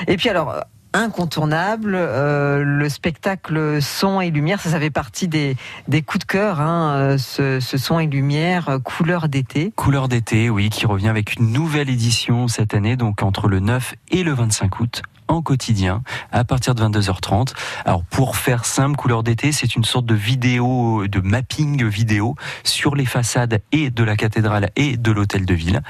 Et 0.07 0.17
puis 0.17 0.29
alors, 0.29 0.51
euh, 0.51 0.61
incontournable, 0.93 1.95
euh, 1.95 2.63
le 2.63 2.89
spectacle 2.89 3.81
son 3.81 4.21
et 4.21 4.29
lumière, 4.29 4.59
ça, 4.59 4.69
ça 4.69 4.79
fait 4.79 4.89
partie 4.89 5.27
des, 5.27 5.55
des 5.87 6.01
coups 6.01 6.25
de 6.25 6.31
cœur, 6.31 6.61
hein, 6.61 6.95
euh, 6.95 7.17
ce, 7.17 7.59
ce 7.59 7.77
son 7.77 7.99
et 7.99 8.07
lumière, 8.07 8.69
euh, 8.69 8.79
couleur 8.79 9.29
d'été. 9.29 9.71
Couleur 9.75 10.07
d'été, 10.07 10.49
oui, 10.49 10.69
qui 10.69 10.85
revient 10.85 11.09
avec 11.09 11.35
une 11.35 11.51
nouvelle 11.51 11.89
édition 11.89 12.47
cette 12.47 12.73
année, 12.73 12.95
donc 12.95 13.21
entre 13.21 13.47
le 13.47 13.59
9 13.59 13.95
et 14.11 14.23
le 14.23 14.33
25 14.33 14.79
août. 14.79 15.01
En 15.27 15.41
quotidien 15.41 16.03
à 16.31 16.43
partir 16.43 16.75
de 16.75 16.83
22h30. 16.83 17.53
Alors 17.85 18.03
pour 18.03 18.35
faire 18.37 18.65
simple, 18.65 18.95
couleur 18.95 19.23
d'été, 19.23 19.51
c'est 19.51 19.75
une 19.75 19.83
sorte 19.83 20.05
de 20.05 20.15
vidéo, 20.15 21.07
de 21.07 21.19
mapping 21.19 21.85
vidéo 21.85 22.35
sur 22.63 22.95
les 22.95 23.05
façades 23.05 23.61
et 23.71 23.89
de 23.89 24.03
la 24.03 24.15
cathédrale 24.15 24.69
et 24.75 24.97
de 24.97 25.11
l'hôtel 25.11 25.45
de 25.45 25.53
ville. 25.53 25.81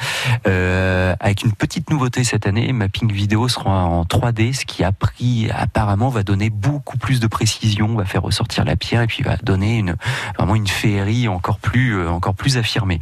Euh, 0.48 1.16
avec 1.20 1.44
une 1.44 1.54
petite 1.54 1.90
nouveauté 1.90 2.24
cette 2.24 2.48
année, 2.48 2.72
mapping 2.74 3.12
vidéo 3.12 3.48
sera 3.48 3.86
en 3.86 4.04
3D, 4.04 4.54
ce 4.54 4.66
qui 4.66 4.84
a 4.84 4.92
pris 4.92 5.50
apparemment 5.52 6.10
va 6.10 6.24
donner 6.24 6.50
beaucoup 6.50 6.98
plus 6.98 7.20
de 7.20 7.28
précision, 7.28 7.96
va 7.96 8.06
faire 8.06 8.24
ressortir 8.24 8.66
la 8.66 8.76
pierre 8.76 9.02
et 9.02 9.08
puis 9.08 9.24
va 9.24 9.38
donner 9.38 9.78
une 9.78 9.96
vraiment 10.38 10.56
une 10.56 10.68
féerie 10.68 11.28
encore 11.28 11.60
plus 11.60 11.98
euh, 11.98 12.10
encore 12.10 12.36
plus 12.36 12.58
affirmée. 12.58 13.00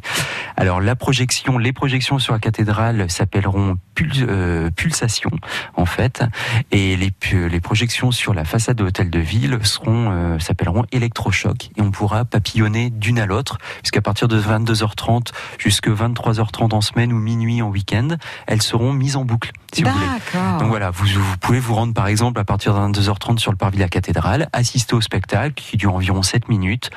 Alors 0.58 0.82
la 0.82 0.96
projection, 0.96 1.58
les 1.58 1.74
projections 1.74 2.20
sur 2.20 2.34
la 2.34 2.40
cathédrale 2.40 3.10
s'appelleront 3.10 3.78
euh, 4.22 4.70
pulsation 4.72 5.32
en 5.76 5.86
fait, 5.86 6.24
et 6.72 6.96
les, 6.98 7.12
les 7.32 7.60
projections 7.62 8.12
sur 8.12 8.34
la 8.34 8.46
façade 8.46 8.78
de 8.78 8.84
l'hôtel 8.84 9.10
de 9.10 9.20
ville 9.20 9.60
seront 9.64 10.12
euh, 10.12 10.40
s'appelleront 10.40 10.86
électrochoc 10.92 11.70
et 11.76 11.82
on 11.82 11.92
pourra 11.92 12.26
papillonner 12.26 12.90
d'une 12.90 13.20
à 13.20 13.26
l'autre 13.26 13.58
puisqu'à 13.82 14.02
partir 14.02 14.28
de 14.28 14.40
22h30 14.40 15.28
jusqu'à 15.58 15.92
23h30 15.92 16.74
en 16.74 16.82
semaine 16.82 17.14
ou 17.14 17.18
minuit 17.18 17.62
en 17.62 17.70
week-end, 17.70 18.10
elles 18.48 18.62
seront 18.62 18.94
mises 18.94 19.16
en 19.16 19.26
boucle. 19.26 19.52
Si 19.74 19.84
vous 19.84 19.92
voulez. 19.92 20.06
Donc 20.60 20.70
voilà, 20.70 20.92
vous, 20.92 21.06
vous, 21.06 21.38
pouvez 21.38 21.60
vous 21.60 21.76
rendre 21.76 21.94
par 21.94 22.08
exemple 22.08 22.40
à 22.40 22.44
partir 22.44 22.74
de 22.74 22.80
22h30 22.80 23.38
sur 23.38 23.52
le 23.52 23.58
parvis 23.58 23.78
de 23.78 23.84
la 23.84 23.90
cathédrale, 23.90 24.50
assister 24.54 24.96
au 24.96 25.02
spectacle 25.02 25.54
qui 25.56 25.78
dure 25.78 25.94
environ 25.94 26.22
7 26.22 26.50
minutes 26.50 26.90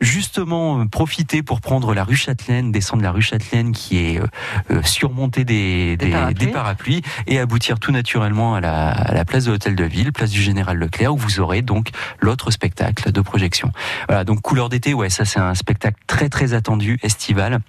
justement 0.00 0.80
euh, 0.80 0.84
profiter 0.84 1.42
pour 1.42 1.60
prendre 1.60 1.94
la 1.94 2.04
rue 2.04 2.16
Châtelaine, 2.16 2.72
descendre 2.72 3.02
la 3.02 3.10
rue 3.10 3.22
Châtelaine 3.22 3.72
qui 3.72 3.98
est 3.98 4.20
euh, 4.20 4.26
euh, 4.70 4.82
surmontée 4.82 5.44
des, 5.44 5.96
des, 5.96 6.14
des, 6.34 6.46
parapluies. 6.48 7.02
et 7.26 7.38
aboutir 7.38 7.78
tout 7.78 7.92
naturellement 7.92 8.54
à 8.54 8.60
la, 8.60 8.90
à 8.90 9.14
la 9.14 9.24
place 9.24 9.44
de 9.44 9.52
l'hôtel 9.52 9.76
de 9.76 9.84
ville, 9.84 10.12
place 10.12 10.30
du 10.30 10.42
Général 10.42 10.78
Leclerc, 10.78 11.14
où 11.14 11.18
vous 11.18 11.40
aurez 11.40 11.62
donc 11.62 11.90
l'autre 12.20 12.50
spectacle 12.50 13.12
de 13.12 13.20
projection. 13.20 13.72
Voilà, 14.08 14.24
donc 14.24 14.40
couleur 14.40 14.68
d'été, 14.68 14.94
ouais, 14.94 15.10
ça 15.10 15.24
c'est 15.24 15.40
un 15.40 15.54
spectacle 15.54 15.98
très 16.06 16.28
très 16.28 16.54
attendu, 16.54 16.98
estival 17.02 17.60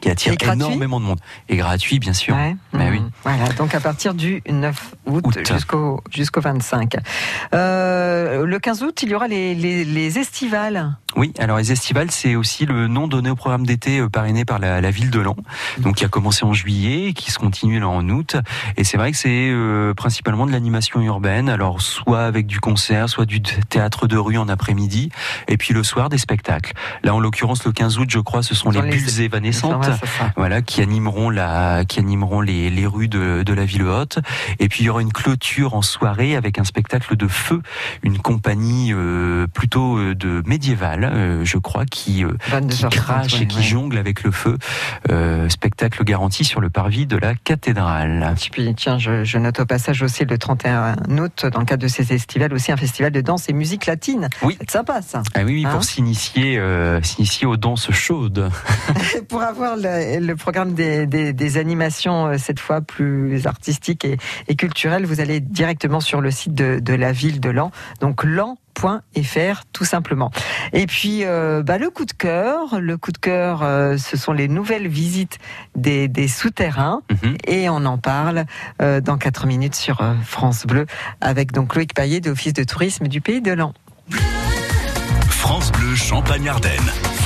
qui 0.00 0.10
attire 0.10 0.34
énormément 0.52 1.00
de 1.00 1.04
monde. 1.04 1.20
Et 1.48 1.56
gratuit, 1.56 1.98
bien 1.98 2.12
sûr. 2.12 2.34
Bah 2.72 2.80
oui. 2.90 3.00
Mmh. 3.00 3.10
Voilà, 3.22 3.48
donc 3.58 3.74
à 3.74 3.80
partir 3.80 4.14
du 4.14 4.42
9 4.48 4.94
août, 5.06 5.38
jusqu'au 5.46 6.02
jusqu'au 6.10 6.40
25. 6.40 6.96
Euh, 7.54 8.44
le 8.46 8.58
15 8.58 8.82
août, 8.82 9.02
il 9.02 9.10
y 9.10 9.14
aura 9.14 9.28
les, 9.28 9.54
les, 9.54 9.84
les 9.84 10.18
estivales. 10.18 10.96
Oui, 11.16 11.32
alors 11.38 11.58
les 11.58 11.72
estivales, 11.72 12.10
c'est 12.10 12.36
aussi 12.36 12.66
le 12.66 12.86
nom 12.86 13.08
donné 13.08 13.30
au 13.30 13.36
programme 13.36 13.66
d'été 13.66 13.98
euh, 13.98 14.08
parrainé 14.08 14.44
par 14.44 14.58
la, 14.58 14.80
la, 14.80 14.90
ville 14.90 15.10
de 15.10 15.20
Lens, 15.20 15.36
donc 15.78 15.96
qui 15.96 16.04
a 16.04 16.08
commencé 16.08 16.44
en 16.44 16.52
juillet, 16.52 17.12
qui 17.12 17.32
se 17.32 17.38
continue 17.38 17.80
là 17.80 17.88
en 17.88 18.08
août. 18.08 18.36
Et 18.76 18.84
c'est 18.84 18.96
vrai 18.96 19.10
que 19.10 19.16
c'est 19.16 19.50
euh, 19.50 19.92
principalement 19.94 20.46
de 20.46 20.52
l'animation 20.52 21.00
urbaine, 21.00 21.48
alors 21.48 21.82
soit 21.82 22.22
avec 22.22 22.46
du 22.46 22.60
concert, 22.60 23.08
soit 23.08 23.26
du 23.26 23.42
théâtre 23.42 24.06
de 24.06 24.16
rue 24.16 24.38
en 24.38 24.48
après-midi, 24.48 25.10
et 25.48 25.56
puis 25.56 25.74
le 25.74 25.82
soir 25.82 26.08
des 26.08 26.18
spectacles. 26.18 26.72
Là, 27.02 27.14
en 27.14 27.20
l'occurrence, 27.20 27.64
le 27.64 27.72
15 27.72 27.98
août, 27.98 28.08
je 28.08 28.20
crois, 28.20 28.42
ce 28.42 28.54
sont 28.54 28.70
les, 28.70 28.80
bulles 28.80 29.20
évanescentes, 29.20 29.89
voilà, 30.36 30.62
qui 30.62 30.82
animeront 30.82 31.30
la, 31.30 31.84
qui 31.84 31.98
animeront 31.98 32.40
les, 32.40 32.70
les 32.70 32.86
rues 32.86 33.08
de, 33.08 33.42
de 33.42 33.52
la 33.52 33.64
ville 33.64 33.84
haute. 33.84 34.18
Et 34.58 34.68
puis 34.68 34.82
il 34.82 34.86
y 34.86 34.90
aura 34.90 35.02
une 35.02 35.12
clôture 35.12 35.74
en 35.74 35.82
soirée 35.82 36.36
avec 36.36 36.58
un 36.58 36.64
spectacle 36.64 37.16
de 37.16 37.28
feu, 37.28 37.62
une 38.02 38.18
compagnie 38.18 38.92
euh, 38.92 39.46
plutôt 39.46 39.98
de 40.14 40.42
médiévale 40.46 41.00
euh, 41.04 41.44
je 41.44 41.58
crois, 41.58 41.84
qui, 41.84 42.24
euh, 42.24 42.32
crache 42.90 43.40
et 43.40 43.46
qui 43.46 43.62
jongle 43.62 43.98
avec 43.98 44.22
le 44.22 44.30
feu. 44.30 44.56
Euh, 45.10 45.48
spectacle 45.48 46.02
garanti 46.04 46.44
sur 46.44 46.60
le 46.60 46.70
parvis 46.70 47.06
de 47.06 47.16
la 47.16 47.34
cathédrale. 47.34 48.34
Et 48.46 48.50
puis, 48.50 48.74
tiens, 48.74 48.98
je, 48.98 49.38
note 49.38 49.60
au 49.60 49.66
passage 49.66 50.02
aussi 50.02 50.24
le 50.24 50.38
31 50.38 50.96
août, 51.18 51.46
dans 51.52 51.60
le 51.60 51.66
cadre 51.66 51.82
de 51.82 51.88
ces 51.88 52.04
festivals, 52.04 52.52
aussi 52.52 52.72
un 52.72 52.76
festival 52.76 53.12
de 53.12 53.20
danse 53.20 53.48
et 53.48 53.52
musique 53.52 53.86
latine. 53.86 54.28
Oui. 54.42 54.56
C'est 54.60 54.70
sympa, 54.70 55.02
ça. 55.02 55.22
Ah 55.34 55.40
oui, 55.44 55.54
oui 55.54 55.62
pour 55.62 55.76
hein 55.76 55.82
s'initier, 55.82 56.60
s'initier 57.02 57.46
aux 57.46 57.56
danses 57.56 57.90
chaudes. 57.90 58.50
pour 59.28 59.42
avoir 59.42 59.76
le, 59.82 60.34
programme 60.34 60.74
des, 60.74 61.56
animations, 61.58 62.36
cette 62.38 62.60
fois 62.60 62.80
plus 62.80 63.46
artistiques 63.46 64.06
et, 64.48 64.56
culturelles, 64.56 65.06
vous 65.06 65.20
allez 65.20 65.40
directement 65.40 66.00
sur 66.00 66.20
le 66.20 66.30
site 66.30 66.54
de, 66.54 66.78
de 66.80 66.94
la 66.94 67.12
ville 67.12 67.40
de 67.40 67.50
Lens. 67.50 67.70
Donc, 68.00 68.24
Lens 68.24 68.56
.fr 68.78 69.64
tout 69.72 69.84
simplement. 69.84 70.30
Et 70.72 70.86
puis 70.86 71.24
euh, 71.24 71.62
bah, 71.62 71.78
le 71.78 71.90
coup 71.90 72.04
de 72.04 72.12
cœur, 72.12 72.80
le 72.80 72.96
coup 72.96 73.12
de 73.12 73.18
cœur, 73.18 73.62
euh, 73.62 73.96
ce 73.96 74.16
sont 74.16 74.32
les 74.32 74.48
nouvelles 74.48 74.88
visites 74.88 75.38
des, 75.76 76.08
des 76.08 76.28
souterrains 76.28 77.02
mhm. 77.10 77.36
et 77.46 77.68
on 77.68 77.84
en 77.84 77.98
parle 77.98 78.44
euh, 78.80 79.00
dans 79.00 79.18
4 79.18 79.46
minutes 79.46 79.74
sur 79.74 80.02
France 80.24 80.66
Bleu 80.66 80.86
avec 81.20 81.52
donc 81.52 81.74
Loïc 81.74 81.94
Paillet 81.94 82.20
de 82.20 82.30
l'Office 82.30 82.52
de 82.52 82.64
tourisme 82.64 83.08
du 83.08 83.20
Pays 83.20 83.42
de 83.42 83.52
Lens. 83.52 83.74
France 85.28 85.72
Bleu 85.72 85.94
Champagne-Ardenne. 85.94 86.90
juste 87.00 87.19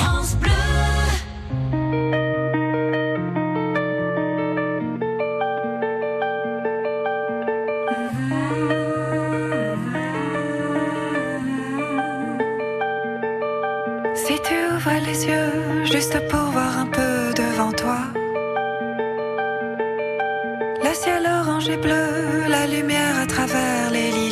lumière 22.75 23.19
à 23.19 23.25
travers 23.25 23.89
les 23.91 24.11
lilas. 24.11 24.24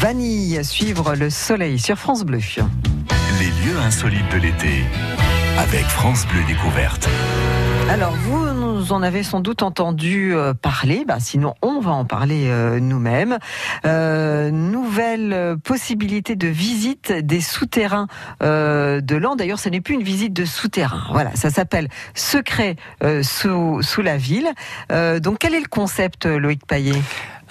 Vanille, 0.00 0.64
suivre 0.64 1.14
le 1.14 1.28
soleil 1.28 1.78
sur 1.78 1.98
France 1.98 2.24
Bleu. 2.24 2.38
Les 3.38 3.48
lieux 3.48 3.78
insolites 3.84 4.32
de 4.32 4.38
l'été 4.38 4.84
avec 5.58 5.84
France 5.84 6.26
Bleu 6.26 6.40
Découverte. 6.48 7.06
Alors, 7.90 8.12
vous 8.12 8.46
nous 8.54 8.92
en 8.94 9.02
avez 9.02 9.22
sans 9.22 9.40
doute 9.40 9.62
entendu 9.62 10.34
euh, 10.34 10.54
parler, 10.54 11.04
bah, 11.06 11.16
sinon 11.18 11.54
on 11.60 11.80
va 11.80 11.90
en 11.90 12.06
parler 12.06 12.46
euh, 12.46 12.80
nous-mêmes. 12.80 13.36
Euh, 13.84 14.50
nouvelle 14.50 15.56
possibilité 15.62 16.34
de 16.34 16.48
visite 16.48 17.12
des 17.12 17.42
souterrains 17.42 18.06
euh, 18.42 19.02
de 19.02 19.16
l'an. 19.16 19.36
D'ailleurs, 19.36 19.58
ce 19.58 19.68
n'est 19.68 19.82
plus 19.82 19.96
une 19.96 20.02
visite 20.02 20.32
de 20.32 20.46
souterrain. 20.46 21.02
Voilà, 21.12 21.36
ça 21.36 21.50
s'appelle 21.50 21.88
Secret 22.14 22.76
sous, 23.22 23.82
sous 23.82 24.00
la 24.00 24.16
ville. 24.16 24.48
Donc, 24.88 25.40
quel 25.40 25.54
est 25.54 25.60
le 25.60 25.68
concept, 25.68 26.24
Loïc 26.24 26.64
Paillet? 26.66 27.02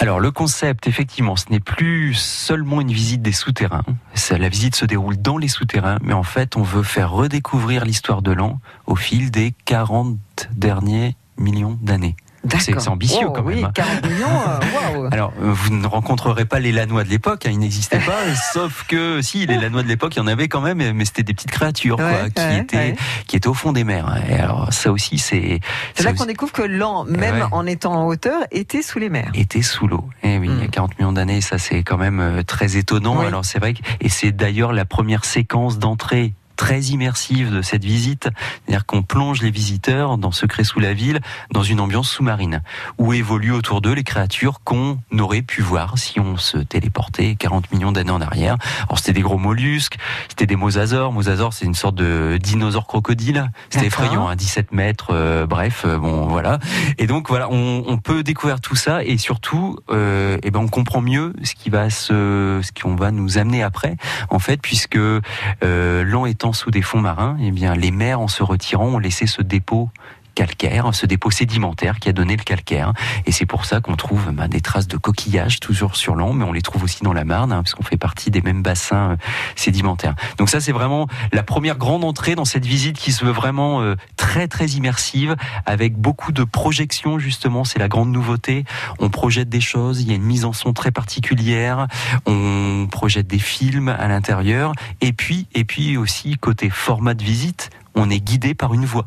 Alors 0.01 0.21
le 0.21 0.31
concept, 0.31 0.87
effectivement, 0.87 1.35
ce 1.35 1.47
n'est 1.49 1.59
plus 1.59 2.13
seulement 2.13 2.79
une 2.79 2.91
visite 2.91 3.21
des 3.21 3.33
souterrains. 3.33 3.83
La 4.31 4.47
visite 4.47 4.75
se 4.75 4.85
déroule 4.85 5.21
dans 5.21 5.37
les 5.37 5.49
souterrains, 5.49 5.97
mais 6.01 6.13
en 6.13 6.23
fait, 6.23 6.55
on 6.55 6.63
veut 6.63 6.83
faire 6.83 7.11
redécouvrir 7.11 7.83
l'histoire 7.83 8.21
de 8.21 8.31
l'an 8.31 8.61
au 8.87 8.95
fil 8.95 9.29
des 9.29 9.53
40 9.65 10.17
derniers 10.53 11.17
millions 11.37 11.77
d'années. 11.81 12.15
C'est 12.59 12.87
ambitieux 12.87 13.27
Oh, 13.27 13.31
quand 13.31 13.43
même. 13.43 13.57
Oui, 13.57 13.63
hein. 13.63 13.71
40 13.73 14.03
millions, 14.09 14.27
euh, 14.27 14.93
waouh. 14.95 15.09
Alors, 15.11 15.33
euh, 15.41 15.51
vous 15.51 15.71
ne 15.75 15.85
rencontrerez 15.85 16.45
pas 16.45 16.59
les 16.59 16.71
Lanois 16.71 17.03
de 17.03 17.09
l'époque, 17.09 17.45
hein, 17.45 17.49
ils 17.51 17.59
n'existaient 17.59 17.99
pas, 17.99 18.33
sauf 18.53 18.85
que 18.87 19.21
si, 19.21 19.45
les 19.45 19.57
Lanois 19.57 19.83
de 19.83 19.87
l'époque, 19.87 20.15
il 20.15 20.19
y 20.19 20.21
en 20.21 20.27
avait 20.27 20.47
quand 20.47 20.61
même, 20.61 20.77
mais 20.93 21.05
c'était 21.05 21.23
des 21.23 21.33
petites 21.33 21.51
créatures 21.51 21.97
quoi, 21.97 22.29
qui, 22.33 22.41
ouais, 22.41 22.59
étaient, 22.59 22.77
ouais. 22.77 22.95
qui 23.27 23.35
étaient 23.35 23.47
au 23.47 23.53
fond 23.53 23.73
des 23.73 23.83
mers. 23.83 24.07
hein. 24.07 24.21
Et 24.29 24.35
alors, 24.35 24.71
ça 24.71 24.91
aussi, 24.91 25.17
c'est... 25.17 25.59
C'est 25.95 26.03
ça 26.03 26.09
là 26.09 26.11
aussi- 26.11 26.19
qu'on 26.19 26.25
découvre 26.27 26.51
que 26.53 26.61
l'an, 26.61 27.03
même 27.05 27.47
en 27.51 27.65
étant 27.65 27.93
en 27.93 28.05
hauteur, 28.07 28.41
était 28.51 28.81
sous 28.81 28.99
les 28.99 29.09
mers. 29.09 29.29
était 29.33 29.61
sous 29.61 29.87
l'eau. 29.87 30.07
Eh 30.23 30.37
oui, 30.37 30.49
il 30.51 30.59
y 30.61 30.63
a 30.65 30.67
40 30.67 30.97
millions 30.97 31.11
d'années, 31.13 31.41
ça 31.41 31.57
c'est 31.57 31.83
quand 31.83 31.97
même 31.97 32.19
euh, 32.19 32.43
très 32.43 32.77
étonnant. 32.77 33.15
Hmm. 33.15 33.19
Oui. 33.19 33.25
Alors 33.25 33.45
c'est 33.45 33.59
vrai 33.59 33.73
que, 33.73 33.79
et 34.01 34.09
c'est 34.09 34.31
d'ailleurs 34.31 34.71
la 34.73 34.85
première 34.85 35.25
séquence 35.25 35.79
d'entrée 35.79 36.33
très 36.59 36.81
immersive 36.81 37.51
de 37.51 37.61
cette 37.61 37.85
visite, 37.85 38.27
c'est-à-dire 38.65 38.85
qu'on 38.85 39.01
plonge 39.01 39.41
les 39.41 39.49
visiteurs 39.49 40.17
dans 40.17 40.31
Secret 40.31 40.65
sous 40.65 40.81
la 40.81 40.93
ville, 40.93 41.21
dans 41.51 41.63
une 41.63 41.79
ambiance 41.79 42.09
sous-marine, 42.09 42.63
où 42.97 43.13
évoluent 43.13 43.53
autour 43.53 43.79
d'eux 43.79 43.93
les 43.93 44.03
créatures 44.03 44.59
qu'on 44.65 44.99
aurait 45.17 45.41
pu 45.41 45.61
voir 45.61 45.97
si 45.97 46.19
on 46.19 46.35
se 46.35 46.57
téléportait 46.57 47.35
40 47.39 47.71
millions 47.71 47.93
d'années 47.93 48.11
en 48.11 48.19
arrière. 48.19 48.57
Alors 48.87 48.99
c'était 48.99 49.13
des 49.13 49.21
gros 49.21 49.37
mollusques, 49.37 49.97
c'était 50.27 50.47
des 50.47 50.57
mosasaures. 50.57 51.13
Mosasaures, 51.13 51.53
c'est 51.53 51.63
une 51.63 51.75
sorte 51.75 51.95
de 51.95 52.37
dinosaure 52.43 52.87
crocodile. 52.87 53.49
C'était 53.69 53.85
effrayant, 53.85 54.27
hein, 54.27 54.35
17 54.35 54.73
mètres, 54.73 55.11
euh, 55.11 55.45
bref, 55.45 55.83
euh, 55.85 55.97
bon 55.97 56.27
voilà. 56.27 56.59
Et 56.97 57.07
donc 57.07 57.29
voilà, 57.29 57.47
on, 57.49 57.85
on 57.87 57.97
peut 57.99 58.21
découvrir 58.21 58.59
tout 58.59 58.75
ça 58.75 59.01
et 59.05 59.17
surtout, 59.17 59.77
euh, 59.91 60.37
eh 60.43 60.51
ben 60.51 60.59
on 60.59 60.67
comprend 60.67 60.99
mieux 60.99 61.31
ce 61.41 61.55
qui 61.55 61.69
va 61.69 61.89
se, 61.89 62.59
ce 62.61 62.81
qu'on 62.81 62.97
va 62.97 63.11
nous 63.11 63.37
amener 63.37 63.63
après, 63.63 63.95
en 64.29 64.39
fait, 64.39 64.57
puisque 64.61 64.97
euh, 64.97 66.03
l'an 66.03 66.25
étant 66.25 66.48
sous 66.53 66.71
des 66.71 66.81
fonds 66.81 67.01
marins, 67.01 67.37
eh 67.41 67.51
bien 67.51 67.75
les 67.75 67.91
mers 67.91 68.19
en 68.19 68.27
se 68.27 68.43
retirant 68.43 68.87
ont 68.87 68.99
laissé 68.99 69.27
ce 69.27 69.41
dépôt 69.41 69.89
calcaire, 70.35 70.89
ce 70.93 71.05
dépôt 71.05 71.31
sédimentaire 71.31 71.99
qui 71.99 72.09
a 72.09 72.13
donné 72.13 72.35
le 72.35 72.43
calcaire. 72.43 72.93
Et 73.25 73.31
c'est 73.31 73.45
pour 73.45 73.65
ça 73.65 73.81
qu'on 73.81 73.95
trouve 73.95 74.31
ben, 74.31 74.47
des 74.47 74.61
traces 74.61 74.87
de 74.87 74.97
coquillages 74.97 75.59
toujours 75.59 75.95
sur 75.95 76.15
l'an, 76.15 76.33
mais 76.33 76.45
on 76.45 76.53
les 76.53 76.61
trouve 76.61 76.83
aussi 76.83 77.03
dans 77.03 77.13
la 77.13 77.25
Marne, 77.25 77.51
hein, 77.51 77.63
puisqu'on 77.63 77.83
fait 77.83 77.97
partie 77.97 78.31
des 78.31 78.41
mêmes 78.41 78.61
bassins 78.61 79.11
euh, 79.11 79.15
sédimentaires. 79.55 80.15
Donc 80.37 80.49
ça, 80.49 80.59
c'est 80.59 80.71
vraiment 80.71 81.07
la 81.31 81.43
première 81.43 81.77
grande 81.77 82.03
entrée 82.03 82.35
dans 82.35 82.45
cette 82.45 82.65
visite 82.65 82.97
qui 82.97 83.11
se 83.11 83.25
veut 83.25 83.31
vraiment 83.31 83.81
euh, 83.81 83.95
très 84.17 84.47
très 84.47 84.67
immersive, 84.67 85.35
avec 85.65 85.97
beaucoup 85.97 86.31
de 86.31 86.43
projections 86.43 87.19
justement. 87.19 87.63
C'est 87.63 87.79
la 87.79 87.87
grande 87.87 88.11
nouveauté. 88.11 88.65
On 88.99 89.09
projette 89.09 89.49
des 89.49 89.61
choses. 89.61 90.01
Il 90.01 90.09
y 90.09 90.11
a 90.11 90.15
une 90.15 90.23
mise 90.23 90.45
en 90.45 90.53
son 90.53 90.73
très 90.73 90.91
particulière. 90.91 91.87
On 92.25 92.87
projette 92.89 93.27
des 93.27 93.39
films 93.39 93.89
à 93.89 94.07
l'intérieur. 94.07 94.73
Et 95.01 95.13
puis 95.13 95.47
et 95.53 95.63
puis 95.63 95.97
aussi 95.97 96.37
côté 96.37 96.69
format 96.69 97.13
de 97.13 97.23
visite, 97.23 97.69
on 97.95 98.09
est 98.09 98.19
guidé 98.19 98.53
par 98.53 98.73
une 98.73 98.85
voix 98.85 99.05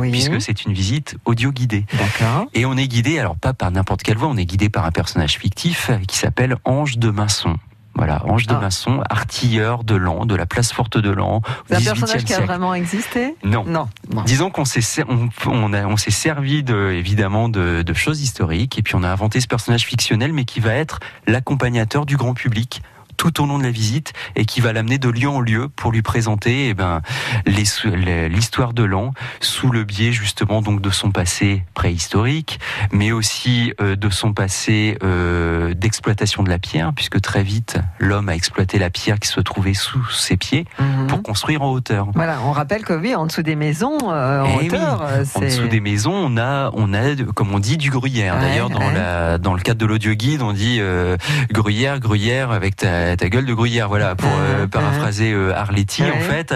Oui. 0.00 0.10
puisque 0.10 0.40
c'est 0.40 0.64
une 0.64 0.72
visite 0.72 1.16
audio 1.24 1.52
guidée. 1.52 1.84
D'accord. 1.92 2.46
Et 2.54 2.66
on 2.66 2.76
est 2.76 2.86
guidé, 2.88 3.18
alors 3.18 3.36
pas 3.36 3.52
par 3.54 3.70
n'importe 3.70 4.02
quelle 4.02 4.18
voix, 4.18 4.28
on 4.28 4.36
est 4.36 4.44
guidé 4.44 4.68
par 4.68 4.84
un 4.84 4.90
personnage 4.90 5.38
fictif 5.38 5.90
qui 6.06 6.18
s'appelle 6.18 6.56
Ange 6.64 6.98
de 6.98 7.10
Masson. 7.10 7.56
Voilà, 7.96 8.24
Ange 8.26 8.46
de 8.46 8.54
Ah. 8.54 8.60
Masson, 8.60 9.02
artilleur 9.10 9.82
de 9.84 9.96
Lan, 9.96 10.24
de 10.24 10.34
la 10.36 10.46
place 10.46 10.72
forte 10.72 10.96
de 10.96 11.10
Lan, 11.10 11.42
C'est 11.68 11.74
un 11.74 11.78
18e 11.80 11.84
personnage 11.84 12.24
qui 12.24 12.32
a 12.32 12.36
siècle. 12.36 12.46
vraiment 12.50 12.72
existé? 12.72 13.34
Non. 13.44 13.88
Disons 14.26 14.50
qu'on 14.50 14.64
s'est 14.64 14.80
on, 15.08 15.28
on 15.46 15.72
on 15.74 15.96
s'est 15.96 16.10
servi 16.12 16.62
de, 16.62 16.92
évidemment 16.92 17.48
de, 17.48 17.82
de 17.82 17.92
choses 17.94 18.20
historiques 18.22 18.78
et 18.78 18.82
puis 18.82 18.94
on 18.94 19.02
a 19.02 19.08
inventé 19.08 19.40
ce 19.40 19.48
personnage 19.48 19.84
fictionnel 19.86 20.32
mais 20.32 20.44
qui 20.44 20.60
va 20.60 20.72
être 20.74 21.00
l'accompagnateur 21.26 22.06
du 22.06 22.16
grand 22.16 22.32
public 22.34 22.80
tout 23.20 23.42
au 23.42 23.46
long 23.46 23.58
de 23.58 23.64
la 23.64 23.70
visite 23.70 24.14
et 24.34 24.46
qui 24.46 24.62
va 24.62 24.72
l'amener 24.72 24.96
de 24.96 25.10
lieu 25.10 25.28
en 25.28 25.42
lieu 25.42 25.68
pour 25.68 25.92
lui 25.92 26.00
présenter 26.00 26.68
eh 26.70 26.74
ben, 26.74 27.02
l'histoire 27.44 28.72
de 28.72 28.82
l'an 28.82 29.12
sous 29.40 29.70
le 29.70 29.84
biais 29.84 30.10
justement 30.10 30.62
donc 30.62 30.80
de 30.80 30.88
son 30.88 31.10
passé 31.10 31.62
préhistorique, 31.74 32.60
mais 32.92 33.12
aussi 33.12 33.74
euh, 33.82 33.94
de 33.94 34.08
son 34.08 34.32
passé 34.32 34.96
euh, 35.02 35.74
d'exploitation 35.74 36.42
de 36.42 36.48
la 36.48 36.58
pierre, 36.58 36.92
puisque 36.96 37.20
très 37.20 37.42
vite 37.42 37.76
l'homme 37.98 38.30
a 38.30 38.34
exploité 38.34 38.78
la 38.78 38.88
pierre 38.88 39.18
qui 39.18 39.28
se 39.28 39.40
trouvait 39.40 39.74
sous 39.74 40.04
ses 40.10 40.38
pieds 40.38 40.64
Mhm. 40.78 41.06
pour 41.08 41.22
construire 41.22 41.60
en 41.62 41.70
hauteur. 41.72 42.08
Voilà, 42.14 42.38
on 42.44 42.52
rappelle 42.52 42.84
que 42.84 42.94
oui, 42.94 43.14
en 43.14 43.26
dessous 43.26 43.42
des 43.42 43.54
maisons, 43.54 43.98
euh, 44.10 44.40
en 44.42 44.46
Eh 44.46 44.58
oui. 44.62 44.66
hauteur, 44.68 45.02
euh, 45.02 45.24
En 45.34 45.40
dessous 45.40 45.68
des 45.68 45.80
maisons, 45.80 46.14
on 46.14 46.38
a, 46.38 46.70
on 46.72 46.94
a, 46.94 47.14
comme 47.34 47.52
on 47.52 47.58
dit, 47.58 47.76
du 47.76 47.90
gruyère. 47.90 48.34
Ouais, 48.36 48.40
D'ailleurs, 48.40 48.70
dans 48.70 48.78
ouais. 48.80 48.94
la, 48.94 49.36
dans 49.38 49.52
le 49.54 49.60
cadre 49.60 49.78
de 49.78 49.84
l'audio 49.86 50.14
guide, 50.14 50.40
on 50.42 50.52
dit 50.54 50.78
euh, 50.80 51.16
gruyère, 51.52 52.00
gruyère 52.00 52.50
avec 52.50 52.76
ta, 52.76 53.09
ta 53.16 53.28
gueule 53.28 53.46
de 53.46 53.54
gruyère. 53.54 53.88
Voilà, 53.88 54.14
pour 54.14 54.30
euh, 54.30 54.62
Ouais, 54.62 54.66
paraphraser 54.68 55.32
euh, 55.32 55.54
Arletty 55.54 56.02
Ouais. 56.02 56.10
en 56.10 56.20
fait. 56.20 56.54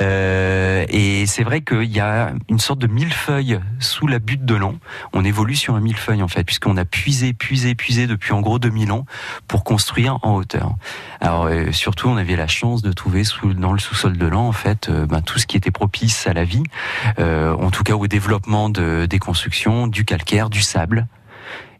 Euh, 0.00 0.84
et 0.88 1.26
c'est 1.26 1.42
vrai 1.42 1.60
qu'il 1.62 1.90
y 1.90 2.00
a 2.00 2.32
une 2.48 2.58
sorte 2.58 2.78
de 2.78 2.86
millefeuille 2.86 3.60
sous 3.78 4.06
la 4.06 4.18
butte 4.18 4.44
de 4.44 4.54
l'an. 4.54 4.74
On 5.12 5.24
évolue 5.24 5.56
sur 5.56 5.74
un 5.74 5.80
millefeuille 5.80 6.22
en 6.22 6.28
fait, 6.28 6.44
puisqu'on 6.44 6.76
a 6.76 6.84
puisé, 6.84 7.32
puisé, 7.32 7.74
puisé 7.74 8.06
depuis 8.06 8.32
en 8.32 8.40
gros 8.40 8.58
2000 8.58 8.92
ans 8.92 9.04
pour 9.48 9.64
construire 9.64 10.18
en 10.22 10.34
hauteur. 10.36 10.74
Alors 11.20 11.46
euh, 11.46 11.72
surtout, 11.72 12.08
on 12.08 12.16
avait 12.16 12.36
la 12.36 12.46
chance 12.46 12.82
de 12.82 12.92
trouver 12.92 13.24
sous, 13.24 13.54
dans 13.54 13.72
le 13.72 13.78
sous-sol 13.78 14.16
de 14.16 14.26
l'an 14.26 14.46
en 14.48 14.52
fait 14.52 14.88
euh, 14.88 15.06
ben, 15.06 15.20
tout 15.22 15.38
ce 15.38 15.46
qui 15.46 15.56
était 15.56 15.70
propice 15.70 16.26
à 16.26 16.32
la 16.32 16.44
vie, 16.44 16.62
euh, 17.18 17.54
en 17.54 17.70
tout 17.70 17.82
cas 17.84 17.94
au 17.94 18.06
développement 18.06 18.68
de, 18.70 19.06
des 19.06 19.18
constructions, 19.18 19.86
du 19.86 20.04
calcaire, 20.04 20.50
du 20.50 20.60
sable 20.62 21.06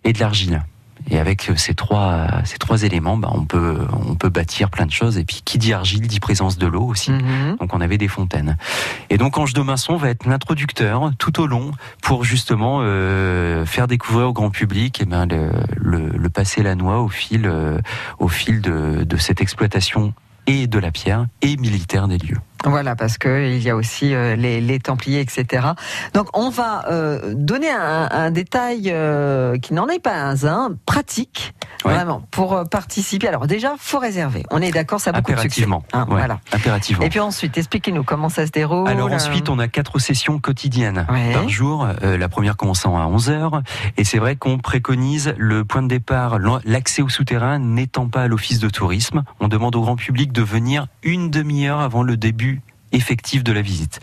et 0.05 0.12
de 0.12 0.21
l'argile. 0.21 0.62
Et 1.09 1.19
avec 1.19 1.49
euh, 1.49 1.57
ces 1.57 1.75
trois, 1.75 2.27
ces 2.45 2.59
trois 2.59 2.83
éléments, 2.83 3.17
ben, 3.17 3.31
on, 3.33 3.45
peut, 3.45 3.79
on 4.07 4.15
peut 4.15 4.29
bâtir 4.29 4.71
plein 4.71 4.87
de 4.87 4.93
choses. 4.93 5.19
Et 5.19 5.25
puis, 5.25 5.43
qui 5.45 5.59
dit 5.59 5.73
argile 5.73 6.07
dit 6.07 6.21
présence 6.21 6.59
de 6.59 6.67
l'eau 6.67 6.85
aussi. 6.85 7.11
Mhm. 7.11 7.57
Donc, 7.59 7.75
on 7.75 7.81
avait 7.81 7.99
des 7.99 8.09
fontaines. 8.09 8.57
Et 9.09 9.19
donc, 9.19 9.39
Ange 9.39 9.53
de 9.53 9.63
Masson 9.63 9.97
va 9.97 10.11
être 10.11 10.27
l'introducteur 10.27 11.11
tout 11.19 11.41
au 11.41 11.47
long 11.47 11.73
pour 12.03 12.25
justement 12.25 12.81
euh, 12.83 13.65
faire 13.67 13.87
découvrir 13.87 14.29
au 14.29 14.33
grand 14.33 14.51
public 14.51 14.99
eh 15.03 15.07
ben, 15.07 15.27
le, 15.27 15.51
le, 15.77 16.09
le 16.11 16.31
passé 16.31 16.63
lanois 16.63 17.01
au 17.01 17.09
fil, 17.09 17.47
euh, 17.47 17.79
au 18.19 18.29
fil 18.29 18.61
de, 18.61 19.05
de 19.05 19.17
cette 19.17 19.41
exploitation 19.41 20.13
et 20.47 20.67
de 20.67 20.79
la 20.79 20.91
pierre 20.91 21.27
et 21.43 21.57
militaire 21.57 22.09
des 22.09 22.19
lieux. 22.19 22.39
Voilà, 22.65 22.95
parce 22.95 23.17
que 23.17 23.51
il 23.55 23.63
y 23.63 23.71
a 23.71 23.77
aussi 23.77 24.15
euh, 24.15 24.37
les, 24.37 24.61
les 24.61 24.79
Templiers, 24.79 25.21
etc. 25.21 25.69
Donc, 26.13 26.29
on 26.35 26.51
va 26.51 26.85
euh, 26.91 27.33
donner 27.35 27.71
un, 27.71 28.09
un 28.11 28.31
détail 28.31 28.91
euh, 28.93 29.57
qui 29.59 29.73
n'en 29.73 29.89
est 29.89 29.99
pas 30.03 30.15
un, 30.15 30.45
un 30.45 30.73
pratique, 30.87 31.55
Ouais. 31.87 31.95
vraiment, 31.95 32.23
pour 32.31 32.63
participer. 32.71 33.27
Alors 33.27 33.47
déjà, 33.47 33.73
faut 33.79 33.99
réserver. 33.99 34.43
On 34.51 34.61
est 34.61 34.71
d'accord, 34.71 35.01
ça 35.01 35.11
a 35.11 35.13
beaucoup 35.15 35.33
de 35.33 35.39
succès. 35.41 35.65
Hein, 35.95 36.05
Ouais, 36.11 36.17
voilà. 36.19 36.39
impérativement. 36.53 37.03
Et 37.03 37.09
puis 37.09 37.21
ensuite, 37.21 37.57
expliquez-nous 37.57 38.05
comment 38.05 38.29
ça 38.29 38.45
se 38.47 38.51
déroule. 38.51 38.87
Alors 38.87 39.11
ensuite, 39.11 39.49
on 39.49 39.59
a 39.59 39.67
quatre 39.67 39.99
sessions 39.99 40.39
quotidiennes 40.41 41.07
Ouais. 41.11 41.33
par 41.33 41.49
jour. 41.49 41.89
La 42.03 42.29
première 42.29 42.59
commençant 42.59 42.99
à 42.99 43.07
11h. 43.07 43.63
Et 43.97 44.05
c'est 44.05 44.19
vrai 44.19 44.37
qu'on 44.37 44.59
préconise 44.59 45.33
le 45.39 45.65
point 45.65 45.81
de 45.83 45.89
départ, 45.89 46.39
l'accès 46.67 47.01
au 47.01 47.09
souterrain 47.09 47.59
n'étant 47.59 48.09
pas 48.09 48.23
à 48.25 48.29
l'office 48.29 48.59
de 48.59 48.69
tourisme. 48.69 49.23
On 49.41 49.49
demande 49.49 49.75
au 49.75 49.81
grand 49.81 49.97
public 49.97 50.33
de 50.33 50.43
venir 50.43 50.87
une 51.03 51.31
demi-heure 51.31 51.81
avant 51.81 52.03
le 52.03 52.19
début 52.19 52.50
effectif 52.93 53.45
de 53.45 53.53
la 53.53 53.62
visite. 53.62 54.01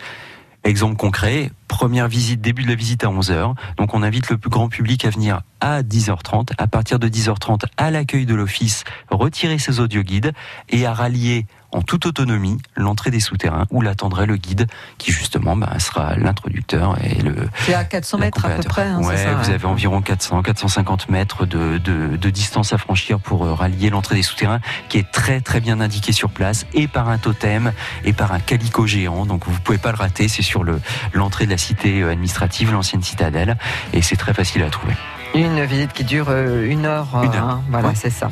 Exemple 0.64 0.96
concret, 0.96 1.50
première 1.68 2.08
visite, 2.08 2.40
début 2.40 2.64
de 2.64 2.68
la 2.68 2.74
visite 2.74 3.04
à 3.04 3.08
11h. 3.08 3.54
Donc 3.76 3.94
on 3.94 4.02
invite 4.02 4.28
le 4.28 4.38
plus 4.38 4.50
grand 4.50 4.68
public 4.68 5.04
à 5.04 5.10
venir 5.10 5.42
à 5.60 5.82
10h30. 5.82 6.50
À 6.58 6.66
partir 6.66 6.98
de 6.98 7.08
10h30, 7.08 7.64
à 7.76 7.90
l'accueil 7.90 8.26
de 8.26 8.34
l'office, 8.34 8.84
retirer 9.08 9.58
ses 9.58 9.80
audioguides 9.80 10.32
et 10.68 10.84
à 10.84 10.92
rallier 10.92 11.46
en 11.72 11.82
toute 11.82 12.06
autonomie 12.06 12.58
l'entrée 12.76 13.10
des 13.10 13.20
souterrains 13.20 13.66
où 13.70 13.80
l'attendrait 13.80 14.26
le 14.26 14.36
guide 14.36 14.66
qui 14.96 15.12
justement 15.12 15.56
bah, 15.56 15.78
sera 15.78 16.16
l'introducteur 16.16 16.96
et 17.04 17.20
le. 17.22 17.48
C'est 17.66 17.74
à 17.74 17.84
400 17.84 18.18
mètres 18.18 18.44
à 18.44 18.50
peu 18.50 18.62
près. 18.62 18.86
Hein, 18.86 19.02
ouais, 19.02 19.16
ça, 19.16 19.34
vous 19.34 19.48
ouais. 19.48 19.54
avez 19.54 19.66
environ 19.66 20.00
400, 20.00 20.42
450 20.42 21.08
mètres 21.10 21.46
de, 21.46 21.78
de, 21.78 22.16
de 22.16 22.30
distance 22.30 22.72
à 22.72 22.78
franchir 22.78 23.20
pour 23.20 23.44
euh, 23.44 23.54
rallier 23.54 23.90
l'entrée 23.90 24.14
des 24.14 24.22
souterrains, 24.22 24.60
qui 24.88 24.98
est 24.98 25.10
très 25.10 25.40
très 25.40 25.60
bien 25.60 25.80
indiqué 25.80 26.12
sur 26.12 26.30
place, 26.30 26.66
et 26.74 26.88
par 26.88 27.08
un 27.08 27.18
totem 27.18 27.72
et 28.04 28.12
par 28.12 28.32
un 28.32 28.40
calico 28.40 28.86
géant. 28.86 29.26
Donc 29.26 29.46
vous 29.46 29.60
pouvez 29.60 29.78
pas 29.78 29.92
le 29.92 29.98
rater. 29.98 30.28
C'est 30.28 30.42
sur 30.42 30.64
le 30.64 30.80
l'entrée 31.12 31.46
de 31.46 31.50
la 31.50 31.58
cité 31.58 32.02
euh, 32.02 32.12
administrative, 32.12 32.72
l'ancienne 32.72 33.02
citadelle, 33.02 33.56
et 33.92 34.02
c'est 34.02 34.16
très 34.16 34.34
facile 34.34 34.62
à 34.62 34.70
trouver. 34.70 34.94
Une 35.38 35.64
visite 35.64 35.92
qui 35.92 36.02
dure 36.02 36.26
euh, 36.30 36.68
une 36.68 36.84
heure. 36.84 37.06
Une 37.22 37.32
heure. 37.32 37.44
hein, 37.48 37.60
voilà, 37.70 37.88
Ouais. 37.88 37.94
c'est 37.96 38.10
ça. 38.10 38.28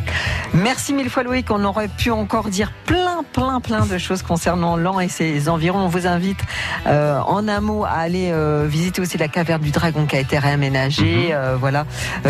Merci 0.54 0.92
mille 0.92 1.08
fois 1.08 1.22
Loïc. 1.22 1.48
On 1.52 1.64
aurait 1.64 1.86
pu 1.86 2.10
encore 2.10 2.48
dire 2.48 2.72
plein, 2.84 3.22
plein, 3.32 3.60
plein 3.60 3.86
de 3.86 3.96
choses 3.96 4.22
concernant 4.22 4.76
Lan 4.76 4.98
et 4.98 5.08
ses 5.08 5.48
environs. 5.48 5.78
On 5.78 5.88
vous 5.88 6.08
invite 6.08 6.40
euh, 6.88 7.20
en 7.20 7.46
un 7.46 7.60
mot 7.60 7.84
à 7.84 7.90
aller 7.90 8.30
euh, 8.32 8.66
visiter 8.68 9.00
aussi 9.00 9.18
la 9.18 9.28
caverne 9.28 9.62
du 9.62 9.70
Dragon 9.70 10.04
qui 10.06 10.16
a 10.16 10.18
été 10.20 10.36
réaménagée, 10.36 11.28
Mhm. 11.28 11.32
euh, 11.32 11.56
voilà, 11.60 11.84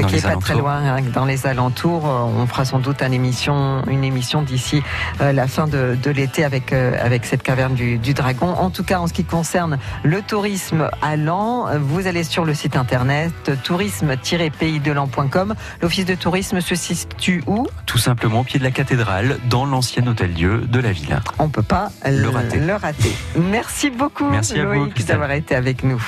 qui 0.06 0.16
est 0.16 0.22
pas 0.22 0.36
très 0.36 0.54
loin, 0.54 0.76
hein, 0.76 1.00
dans 1.14 1.24
les 1.24 1.46
alentours. 1.46 2.04
On 2.04 2.46
fera 2.46 2.66
sans 2.66 2.78
doute 2.78 3.00
une 3.02 3.14
émission, 3.14 3.82
une 3.88 4.04
émission 4.04 4.42
d'ici 4.42 4.82
la 5.20 5.46
fin 5.46 5.66
de, 5.66 5.96
de 6.02 6.10
l'été 6.10 6.44
avec 6.44 6.72
avec 6.74 7.24
cette 7.24 7.42
caverne 7.42 7.74
du, 7.74 7.96
du 7.98 8.12
Dragon. 8.12 8.48
En 8.48 8.68
tout 8.68 8.84
cas, 8.84 8.98
en 9.00 9.06
ce 9.06 9.14
qui 9.14 9.24
concerne 9.24 9.78
le 10.02 10.20
tourisme 10.20 10.90
à 11.00 11.16
Lan, 11.16 11.66
vous 11.80 12.06
allez 12.06 12.24
sur 12.24 12.44
le 12.44 12.52
site 12.52 12.76
internet 12.76 13.32
L'office 15.82 16.04
de 16.04 16.14
tourisme 16.14 16.60
se 16.60 16.74
situe 16.74 17.42
où? 17.46 17.66
Tout 17.86 17.98
simplement 17.98 18.40
au 18.40 18.44
pied 18.44 18.58
de 18.58 18.64
la 18.64 18.70
cathédrale, 18.70 19.38
dans 19.48 19.64
l'ancien 19.64 20.06
hôtel-dieu 20.06 20.62
de 20.66 20.80
la 20.80 20.92
ville. 20.92 21.20
On 21.38 21.48
peut 21.48 21.62
pas 21.62 21.90
Le 22.04 22.28
rater. 22.28 22.58
Le 22.58 22.74
rater. 22.74 23.12
Merci 23.36 23.90
beaucoup 23.90 24.28
Merci 24.28 24.56
Loïc 24.56 25.06
d'avoir 25.06 25.30
été 25.32 25.54
avec 25.54 25.82
nous. 25.82 26.02